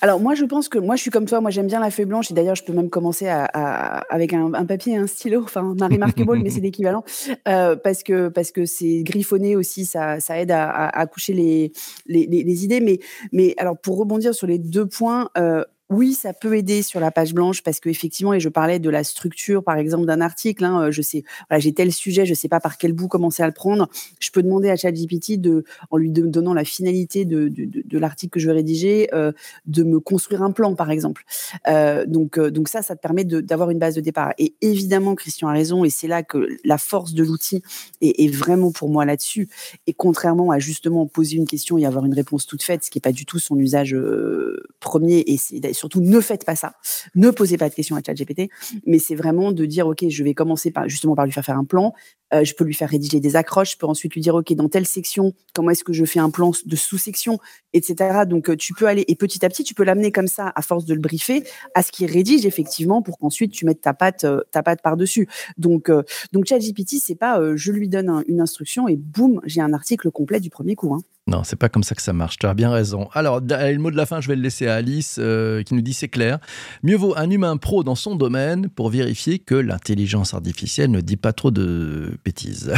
Alors 0.00 0.20
moi 0.20 0.34
je 0.34 0.44
pense 0.44 0.68
que 0.68 0.78
moi 0.78 0.96
je 0.96 1.02
suis 1.02 1.10
comme 1.10 1.26
toi, 1.26 1.40
moi 1.40 1.50
j'aime 1.50 1.66
bien 1.66 1.80
la 1.80 1.90
feuille 1.90 2.06
blanche 2.06 2.30
et 2.30 2.34
d'ailleurs 2.34 2.54
je 2.54 2.64
peux 2.64 2.72
même 2.72 2.90
commencer 2.90 3.28
avec 3.28 4.32
un, 4.32 4.64
papier 4.64 4.94
et 4.94 4.96
un 4.96 5.06
stylo, 5.06 5.42
enfin 5.42 5.74
Marie 5.78 5.98
Marqueball 5.98 6.40
mais 6.42 6.50
c'est 6.50 6.60
l'équivalent 6.60 7.04
euh, 7.48 7.76
parce 7.76 8.02
que 8.02 8.28
parce 8.28 8.52
que 8.52 8.64
c'est 8.64 9.02
griffonné 9.02 9.56
aussi, 9.56 9.84
ça, 9.84 10.20
ça 10.20 10.38
aide 10.38 10.50
à, 10.50 10.70
à, 10.70 11.06
coucher 11.06 11.32
les, 11.32 11.72
les, 12.06 12.26
les, 12.26 12.64
idées. 12.64 12.80
Mais 12.80 12.98
mais 13.32 13.54
alors 13.58 13.78
pour 13.78 13.98
rebondir 13.98 14.34
sur 14.34 14.46
les 14.46 14.58
deux 14.58 14.86
points, 14.86 15.28
euh, 15.36 15.64
oui, 15.88 16.14
ça 16.14 16.32
peut 16.32 16.56
aider 16.56 16.82
sur 16.82 16.98
la 16.98 17.10
page 17.12 17.32
blanche 17.32 17.62
parce 17.62 17.78
qu'effectivement, 17.78 18.34
et 18.34 18.40
je 18.40 18.48
parlais 18.48 18.78
de 18.78 18.90
la 18.90 19.04
structure, 19.04 19.62
par 19.62 19.76
exemple, 19.76 20.04
d'un 20.04 20.20
article. 20.20 20.64
Hein, 20.64 20.90
je 20.90 21.00
sais, 21.00 21.22
j'ai 21.58 21.72
tel 21.72 21.92
sujet, 21.92 22.26
je 22.26 22.34
sais 22.34 22.48
pas 22.48 22.58
par 22.58 22.76
quel 22.76 22.92
bout 22.92 23.06
commencer 23.06 23.42
à 23.42 23.46
le 23.46 23.52
prendre. 23.52 23.88
Je 24.18 24.30
peux 24.30 24.42
demander 24.42 24.68
à 24.68 24.76
ChatGPT 24.76 25.40
de, 25.40 25.64
en 25.90 25.96
lui 25.96 26.10
donnant 26.10 26.54
la 26.54 26.64
finalité 26.64 27.24
de, 27.24 27.52
l'article 27.98 28.32
que 28.32 28.40
je 28.40 28.46
vais 28.48 28.54
rédiger, 28.54 29.08
euh, 29.14 29.32
de 29.66 29.84
me 29.84 30.00
construire 30.00 30.42
un 30.42 30.50
plan, 30.50 30.74
par 30.74 30.90
exemple. 30.90 31.24
Euh, 31.68 32.04
donc, 32.06 32.38
euh, 32.38 32.50
donc 32.50 32.68
ça, 32.68 32.82
ça 32.82 32.96
te 32.96 33.00
permet 33.00 33.24
d'avoir 33.24 33.70
une 33.70 33.78
base 33.78 33.94
de 33.94 34.00
départ. 34.00 34.32
Et 34.38 34.54
évidemment, 34.62 35.14
Christian 35.14 35.48
a 35.48 35.52
raison, 35.52 35.84
et 35.84 35.90
c'est 35.90 36.08
là 36.08 36.22
que 36.22 36.48
la 36.64 36.78
force 36.78 37.14
de 37.14 37.22
l'outil 37.22 37.62
est, 38.00 38.26
vraiment 38.34 38.72
pour 38.72 38.90
moi 38.90 39.04
là-dessus. 39.04 39.48
Et 39.86 39.92
contrairement 39.92 40.50
à 40.50 40.58
justement 40.58 41.06
poser 41.06 41.36
une 41.36 41.46
question 41.46 41.78
et 41.78 41.86
avoir 41.86 42.04
une 42.04 42.14
réponse 42.14 42.46
toute 42.46 42.62
faite, 42.62 42.84
ce 42.84 42.90
qui 42.90 42.98
est 42.98 43.00
pas 43.00 43.12
du 43.12 43.24
tout 43.24 43.38
son 43.38 43.56
usage 43.56 43.94
euh, 43.94 44.64
premier, 44.80 45.20
et 45.26 45.36
c'est 45.36 45.60
surtout 45.76 46.00
ne 46.00 46.20
faites 46.20 46.44
pas 46.44 46.56
ça, 46.56 46.74
ne 47.14 47.30
posez 47.30 47.56
pas 47.56 47.68
de 47.68 47.74
questions 47.74 47.96
à 47.96 48.00
ChatGPT, 48.04 48.50
mais 48.86 48.98
c'est 48.98 49.14
vraiment 49.14 49.52
de 49.52 49.64
dire 49.64 49.86
ok, 49.86 50.06
je 50.08 50.24
vais 50.24 50.34
commencer 50.34 50.70
par 50.70 50.88
justement 50.88 51.14
par 51.14 51.24
lui 51.24 51.32
faire 51.32 51.44
faire 51.44 51.58
un 51.58 51.64
plan, 51.64 51.92
euh, 52.34 52.44
je 52.44 52.54
peux 52.54 52.64
lui 52.64 52.74
faire 52.74 52.88
rédiger 52.90 53.20
des 53.20 53.36
accroches, 53.36 53.72
je 53.72 53.78
peux 53.78 53.86
ensuite 53.86 54.14
lui 54.14 54.20
dire 54.20 54.34
ok 54.34 54.52
dans 54.54 54.68
telle 54.68 54.86
section 54.86 55.32
comment 55.54 55.70
est-ce 55.70 55.84
que 55.84 55.92
je 55.92 56.04
fais 56.04 56.18
un 56.18 56.30
plan 56.30 56.50
de 56.64 56.76
sous-section, 56.76 57.38
etc. 57.72 58.24
Donc 58.26 58.50
euh, 58.50 58.56
tu 58.56 58.74
peux 58.74 58.86
aller 58.86 59.04
et 59.06 59.14
petit 59.14 59.44
à 59.44 59.48
petit 59.48 59.64
tu 59.64 59.74
peux 59.74 59.84
l'amener 59.84 60.10
comme 60.10 60.26
ça 60.26 60.52
à 60.54 60.62
force 60.62 60.84
de 60.86 60.94
le 60.94 61.00
briefer 61.00 61.44
à 61.74 61.82
ce 61.82 61.92
qu'il 61.92 62.10
rédige 62.10 62.46
effectivement 62.46 63.02
pour 63.02 63.18
qu'ensuite 63.18 63.52
tu 63.52 63.64
mettes 63.64 63.80
ta 63.80 63.94
patte 63.94 64.24
euh, 64.24 64.42
par 64.82 64.96
dessus. 64.96 65.28
Donc 65.58 65.90
donc 66.32 66.46
ChatGPT 66.46 66.96
c'est 67.00 67.14
pas 67.14 67.40
je 67.54 67.72
lui 67.72 67.88
donne 67.88 68.24
une 68.26 68.40
instruction 68.40 68.88
et 68.88 68.96
boum 68.96 69.40
j'ai 69.44 69.60
un 69.60 69.72
article 69.72 70.10
complet 70.10 70.40
du 70.40 70.50
premier 70.50 70.74
coup. 70.74 70.94
Hein. 70.94 71.02
Non, 71.28 71.42
c'est 71.42 71.56
pas 71.56 71.68
comme 71.68 71.82
ça 71.82 71.96
que 71.96 72.02
ça 72.02 72.12
marche. 72.12 72.38
Tu 72.38 72.46
as 72.46 72.54
bien 72.54 72.70
raison. 72.70 73.08
Alors, 73.12 73.40
le 73.40 73.78
mot 73.78 73.90
de 73.90 73.96
la 73.96 74.06
fin, 74.06 74.20
je 74.20 74.28
vais 74.28 74.36
le 74.36 74.42
laisser 74.42 74.68
à 74.68 74.76
Alice, 74.76 75.16
euh, 75.18 75.64
qui 75.64 75.74
nous 75.74 75.80
dit 75.80 75.92
c'est 75.92 76.06
clair. 76.06 76.38
Mieux 76.84 76.94
vaut 76.94 77.14
un 77.16 77.28
humain 77.28 77.56
pro 77.56 77.82
dans 77.82 77.96
son 77.96 78.14
domaine 78.14 78.68
pour 78.68 78.90
vérifier 78.90 79.40
que 79.40 79.56
l'intelligence 79.56 80.34
artificielle 80.34 80.92
ne 80.92 81.00
dit 81.00 81.16
pas 81.16 81.32
trop 81.32 81.50
de 81.50 82.16
bêtises. 82.24 82.72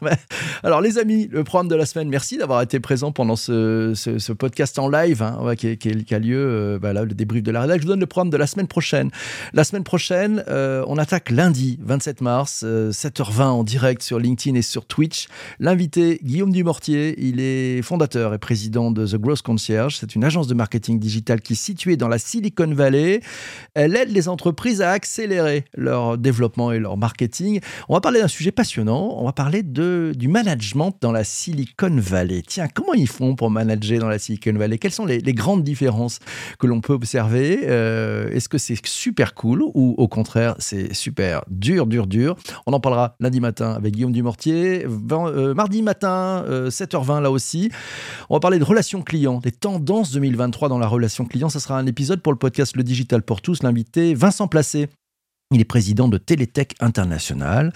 Alors, 0.62 0.80
les 0.80 0.96
amis, 0.96 1.28
le 1.30 1.44
programme 1.44 1.68
de 1.68 1.74
la 1.74 1.84
semaine, 1.84 2.08
merci 2.08 2.38
d'avoir 2.38 2.62
été 2.62 2.80
présent 2.80 3.12
pendant 3.12 3.36
ce, 3.36 3.92
ce, 3.94 4.32
podcast 4.32 4.78
en 4.78 4.88
live 4.88 5.20
hein, 5.20 5.54
qui, 5.54 6.14
a 6.14 6.18
lieu, 6.18 6.38
euh, 6.38 6.78
bah, 6.78 6.94
le 6.94 7.12
débrief 7.12 7.42
de 7.42 7.50
la 7.50 7.60
rédaction. 7.60 7.82
Je 7.82 7.86
vous 7.86 7.92
donne 7.92 8.00
le 8.00 8.06
programme 8.06 8.30
de 8.30 8.38
la 8.38 8.46
semaine 8.46 8.66
prochaine. 8.66 9.10
La 9.52 9.62
semaine 9.62 9.84
prochaine, 9.84 10.42
euh, 10.48 10.82
on 10.86 10.96
attaque 10.96 11.28
lundi 11.28 11.78
27 11.82 12.22
mars, 12.22 12.64
7h20 12.64 13.42
en 13.42 13.62
direct 13.62 14.00
sur 14.00 14.18
LinkedIn 14.18 14.56
et 14.56 14.62
sur 14.62 14.86
Twitch. 14.86 15.28
L'invité, 15.58 16.18
Guillaume 16.22 16.50
Dumortier, 16.50 17.14
il 17.18 17.40
est 17.40 17.73
fondateur 17.82 18.34
et 18.34 18.38
président 18.38 18.90
de 18.90 19.06
The 19.06 19.16
Growth 19.16 19.42
Concierge. 19.42 19.96
C'est 19.96 20.14
une 20.14 20.24
agence 20.24 20.46
de 20.46 20.54
marketing 20.54 20.98
digital 20.98 21.40
qui 21.40 21.54
est 21.54 21.56
située 21.56 21.96
dans 21.96 22.08
la 22.08 22.18
Silicon 22.18 22.72
Valley. 22.72 23.20
Elle 23.74 23.96
aide 23.96 24.10
les 24.10 24.28
entreprises 24.28 24.82
à 24.82 24.90
accélérer 24.90 25.64
leur 25.76 26.18
développement 26.18 26.72
et 26.72 26.78
leur 26.78 26.96
marketing. 26.96 27.60
On 27.88 27.94
va 27.94 28.00
parler 28.00 28.20
d'un 28.20 28.28
sujet 28.28 28.52
passionnant. 28.52 29.14
On 29.18 29.24
va 29.24 29.32
parler 29.32 29.62
de, 29.62 30.12
du 30.16 30.28
management 30.28 30.94
dans 31.00 31.12
la 31.12 31.24
Silicon 31.24 31.96
Valley. 31.96 32.42
Tiens, 32.46 32.68
comment 32.72 32.94
ils 32.94 33.08
font 33.08 33.34
pour 33.34 33.50
manager 33.50 34.00
dans 34.00 34.08
la 34.08 34.18
Silicon 34.18 34.54
Valley? 34.54 34.78
Quelles 34.78 34.92
sont 34.92 35.06
les, 35.06 35.20
grandes 35.34 35.64
différences 35.64 36.20
que 36.58 36.66
l'on 36.66 36.80
peut 36.80 36.92
observer? 36.92 37.60
Euh, 37.64 38.30
Est-ce 38.30 38.48
que 38.48 38.58
c'est 38.58 38.78
super 38.86 39.34
cool 39.34 39.62
ou 39.62 39.94
au 39.98 40.08
contraire 40.08 40.54
c'est 40.58 40.94
super 40.94 41.44
dur, 41.48 41.86
dur, 41.86 42.06
dur? 42.06 42.36
On 42.66 42.72
en 42.72 42.80
parlera 42.80 43.16
lundi 43.20 43.40
matin 43.40 43.72
avec 43.72 43.94
Guillaume 43.94 44.12
Dumortier. 44.12 44.86
Euh, 45.12 45.54
mardi 45.54 45.82
matin, 45.82 46.44
7h20 46.48 47.18
euh, 47.18 47.20
là 47.20 47.30
aussi. 47.30 47.63
On 48.30 48.34
va 48.34 48.40
parler 48.40 48.58
de 48.58 48.64
relations 48.64 49.02
clients, 49.02 49.38
des 49.38 49.52
tendances 49.52 50.12
2023 50.12 50.68
dans 50.68 50.78
la 50.78 50.86
relation 50.86 51.24
client. 51.24 51.48
Ça 51.48 51.60
sera 51.60 51.78
un 51.78 51.86
épisode 51.86 52.20
pour 52.22 52.32
le 52.32 52.38
podcast 52.38 52.76
Le 52.76 52.82
Digital 52.82 53.22
pour 53.22 53.42
tous. 53.42 53.62
L'invité 53.62 54.14
Vincent 54.14 54.48
Placé 54.48 54.88
il 55.54 55.60
est 55.60 55.64
président 55.64 56.08
de 56.08 56.18
Télétech 56.18 56.74
International. 56.80 57.72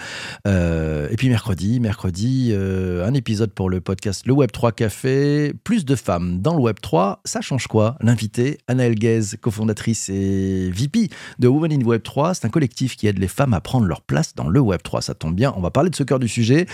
Euh, 0.47 1.09
et 1.11 1.17
puis 1.17 1.29
mercredi, 1.29 1.79
mercredi, 1.79 2.51
euh, 2.53 3.07
un 3.07 3.15
épisode 3.15 3.53
pour 3.53 3.71
le 3.71 3.81
podcast 3.81 4.27
Le 4.27 4.33
Web 4.33 4.51
3 4.51 4.73
Café. 4.73 5.53
Plus 5.63 5.85
de 5.85 5.95
femmes 5.95 6.41
dans 6.41 6.55
le 6.55 6.61
Web 6.61 6.77
3, 6.83 7.21
ça 7.25 7.41
change 7.41 7.69
quoi? 7.69 7.97
L'invité, 8.01 8.59
Anna 8.67 8.91
Guez, 8.91 9.37
cofondatrice 9.41 10.09
et 10.09 10.71
VP 10.71 11.09
de 11.39 11.49
Women 11.49 11.73
in 11.73 11.85
Web 11.85 12.03
3, 12.03 12.35
c'est 12.35 12.47
un 12.47 12.51
collectif 12.51 12.97
qui 12.97 13.07
aide 13.07 13.19
les 13.19 13.29
femmes 13.29 13.55
à 13.55 13.61
prendre 13.61 13.87
leur 13.87 14.03
place 14.03 14.35
dans 14.35 14.49
le 14.49 14.61
Web 14.61 14.83
3. 14.83 15.03
Ça 15.03 15.15
tombe 15.15 15.35
bien, 15.35 15.55
on 15.57 15.61
va 15.61 15.71
parler 15.71 15.91
de 15.91 15.97
ce 15.97 16.03
cœur 16.03 16.19
du 16.19 16.29
sujet. 16.29 16.67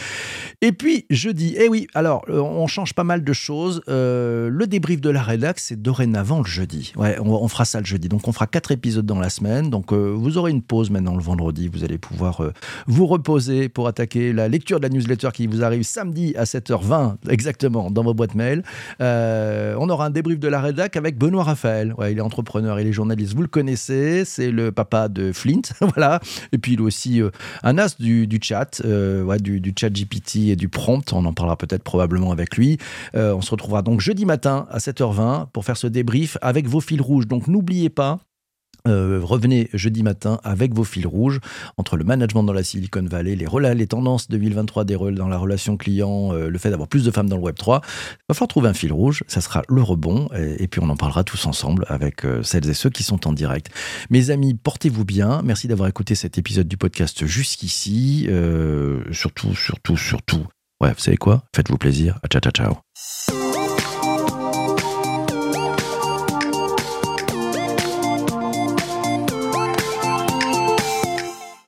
Et 0.62 0.72
puis 0.72 1.04
jeudi, 1.10 1.54
eh 1.58 1.68
oui, 1.68 1.86
alors 1.94 2.24
euh, 2.30 2.40
on 2.40 2.66
change 2.66 2.94
pas 2.94 3.04
mal 3.04 3.22
de 3.22 3.32
choses. 3.32 3.82
le 3.88 4.64
débrief 4.66 5.00
de 5.02 5.10
la 5.10 5.22
rédax, 5.22 5.64
c'est 5.64 5.80
dorénavant 5.80 6.38
le 6.38 6.46
jeudi. 6.46 6.92
Ouais, 6.96 7.18
on, 7.20 7.28
on, 7.30 7.48
fera 7.48 7.66
ça 7.66 7.80
le 7.80 7.86
jeudi. 7.86 8.08
Donc 8.08 8.26
on 8.26 8.32
fera 8.32 8.46
quatre 8.46 8.72
épisodes 8.72 9.06
dans 9.06 9.20
la 9.20 9.28
semaine. 9.28 9.68
Donc 9.68 9.92
vous 9.92 10.38
aurez 10.38 10.50
une 10.50 10.62
pause 10.62 10.90
maintenant 10.94 11.16
le 11.16 11.22
vendredi. 11.22 11.68
Vous 11.68 11.84
allez 11.84 11.98
pouvoir 11.98 12.40
euh, 12.40 12.52
vous 12.86 13.06
reposer 13.06 13.68
pour 13.68 13.88
attaquer 13.88 14.32
la 14.32 14.48
lecture 14.48 14.78
de 14.78 14.84
la 14.84 14.88
newsletter 14.88 15.28
qui 15.34 15.46
vous 15.46 15.62
arrive 15.62 15.82
samedi 15.82 16.34
à 16.36 16.44
7h20 16.44 17.16
exactement 17.28 17.90
dans 17.90 18.02
vos 18.02 18.14
boîtes 18.14 18.34
mail. 18.34 18.62
Euh, 19.00 19.74
on 19.78 19.90
aura 19.90 20.06
un 20.06 20.10
débrief 20.10 20.38
de 20.38 20.48
la 20.48 20.60
rédac 20.60 20.96
avec 20.96 21.18
Benoît 21.18 21.44
Raphaël. 21.44 21.94
Ouais, 21.98 22.12
il 22.12 22.18
est 22.18 22.22
entrepreneur, 22.22 22.78
il 22.80 22.86
est 22.86 22.92
journaliste, 22.92 23.34
vous 23.34 23.42
le 23.42 23.48
connaissez, 23.48 24.24
c'est 24.24 24.50
le 24.50 24.72
papa 24.72 25.08
de 25.08 25.32
Flint, 25.32 25.62
voilà. 25.80 26.20
Et 26.52 26.58
puis 26.58 26.74
il 26.74 26.78
est 26.78 26.82
aussi 26.82 27.20
euh, 27.20 27.30
un 27.62 27.76
as 27.78 27.98
du, 27.98 28.28
chat, 28.40 28.80
ouais, 28.84 29.38
du, 29.38 29.60
du, 29.60 29.74
chat 29.78 29.90
GPT 29.90 30.48
et 30.48 30.56
du 30.56 30.68
prompt. 30.68 31.12
On 31.12 31.24
en 31.24 31.32
parlera 31.32 31.56
peut-être 31.56 31.82
probablement 31.82 32.30
avec 32.30 32.56
lui. 32.56 32.78
on 33.14 33.40
se 33.40 33.50
retrouvera 33.50 33.82
donc 33.82 34.00
jeudi 34.00 34.24
matin 34.24 34.66
à 34.70 34.78
7h20 34.78 35.48
pour 35.52 35.64
faire 35.64 35.76
ce 35.76 35.86
débrief 35.86 36.38
avec 36.40 36.68
vos 36.68 36.80
fils 36.80 37.00
rouges. 37.00 37.26
Donc 37.26 37.48
n'oubliez 37.48 37.90
pas, 37.90 38.20
euh, 38.86 39.20
revenez 39.22 39.70
jeudi 39.72 40.02
matin 40.02 40.40
avec 40.44 40.74
vos 40.74 40.84
fils 40.84 41.06
rouges 41.06 41.40
entre 41.78 41.96
le 41.96 42.04
management 42.04 42.42
dans 42.42 42.52
la 42.52 42.62
Silicon 42.62 43.02
Valley, 43.02 43.34
les, 43.34 43.46
relais, 43.46 43.74
les 43.74 43.86
tendances 43.86 44.28
2023 44.28 44.84
des 44.84 44.94
dans 44.94 45.28
la 45.28 45.38
relation 45.38 45.78
client, 45.78 46.34
euh, 46.34 46.48
le 46.48 46.58
fait 46.58 46.68
d'avoir 46.68 46.88
plus 46.88 47.04
de 47.04 47.10
femmes 47.10 47.28
dans 47.28 47.36
le 47.36 47.42
Web 47.42 47.56
3. 47.56 47.80
Il 47.82 48.16
va 48.28 48.34
falloir 48.34 48.48
trouver 48.48 48.68
un 48.68 48.74
fil 48.74 48.92
rouge, 48.92 49.24
ça 49.26 49.40
sera 49.40 49.62
le 49.68 49.82
rebond, 49.82 50.28
et, 50.34 50.68
puis 50.68 50.80
on 50.82 50.90
en 50.90 50.96
parlera 50.96 51.24
tous 51.24 51.46
ensemble 51.46 51.86
avec 51.88 52.24
euh, 52.24 52.42
celles 52.42 52.68
et 52.68 52.74
ceux 52.74 52.90
qui 52.90 53.02
sont 53.02 53.26
en 53.26 53.32
direct. 53.32 53.70
Mes 54.10 54.30
amis, 54.30 54.54
portez-vous 54.54 55.04
bien. 55.04 55.40
Merci 55.42 55.66
d'avoir 55.66 55.88
écouté 55.88 56.14
cet 56.14 56.36
épisode 56.36 56.68
du 56.68 56.76
podcast 56.76 57.24
jusqu'ici. 57.24 58.28
surtout, 59.12 59.54
surtout, 59.54 59.96
surtout. 59.96 60.46
Ouais, 60.80 60.92
vous 60.92 61.00
savez 61.00 61.16
quoi? 61.16 61.44
Faites-vous 61.54 61.78
plaisir. 61.78 62.18
Ciao, 62.30 62.40
ciao, 62.40 62.52
ciao. 62.52 63.43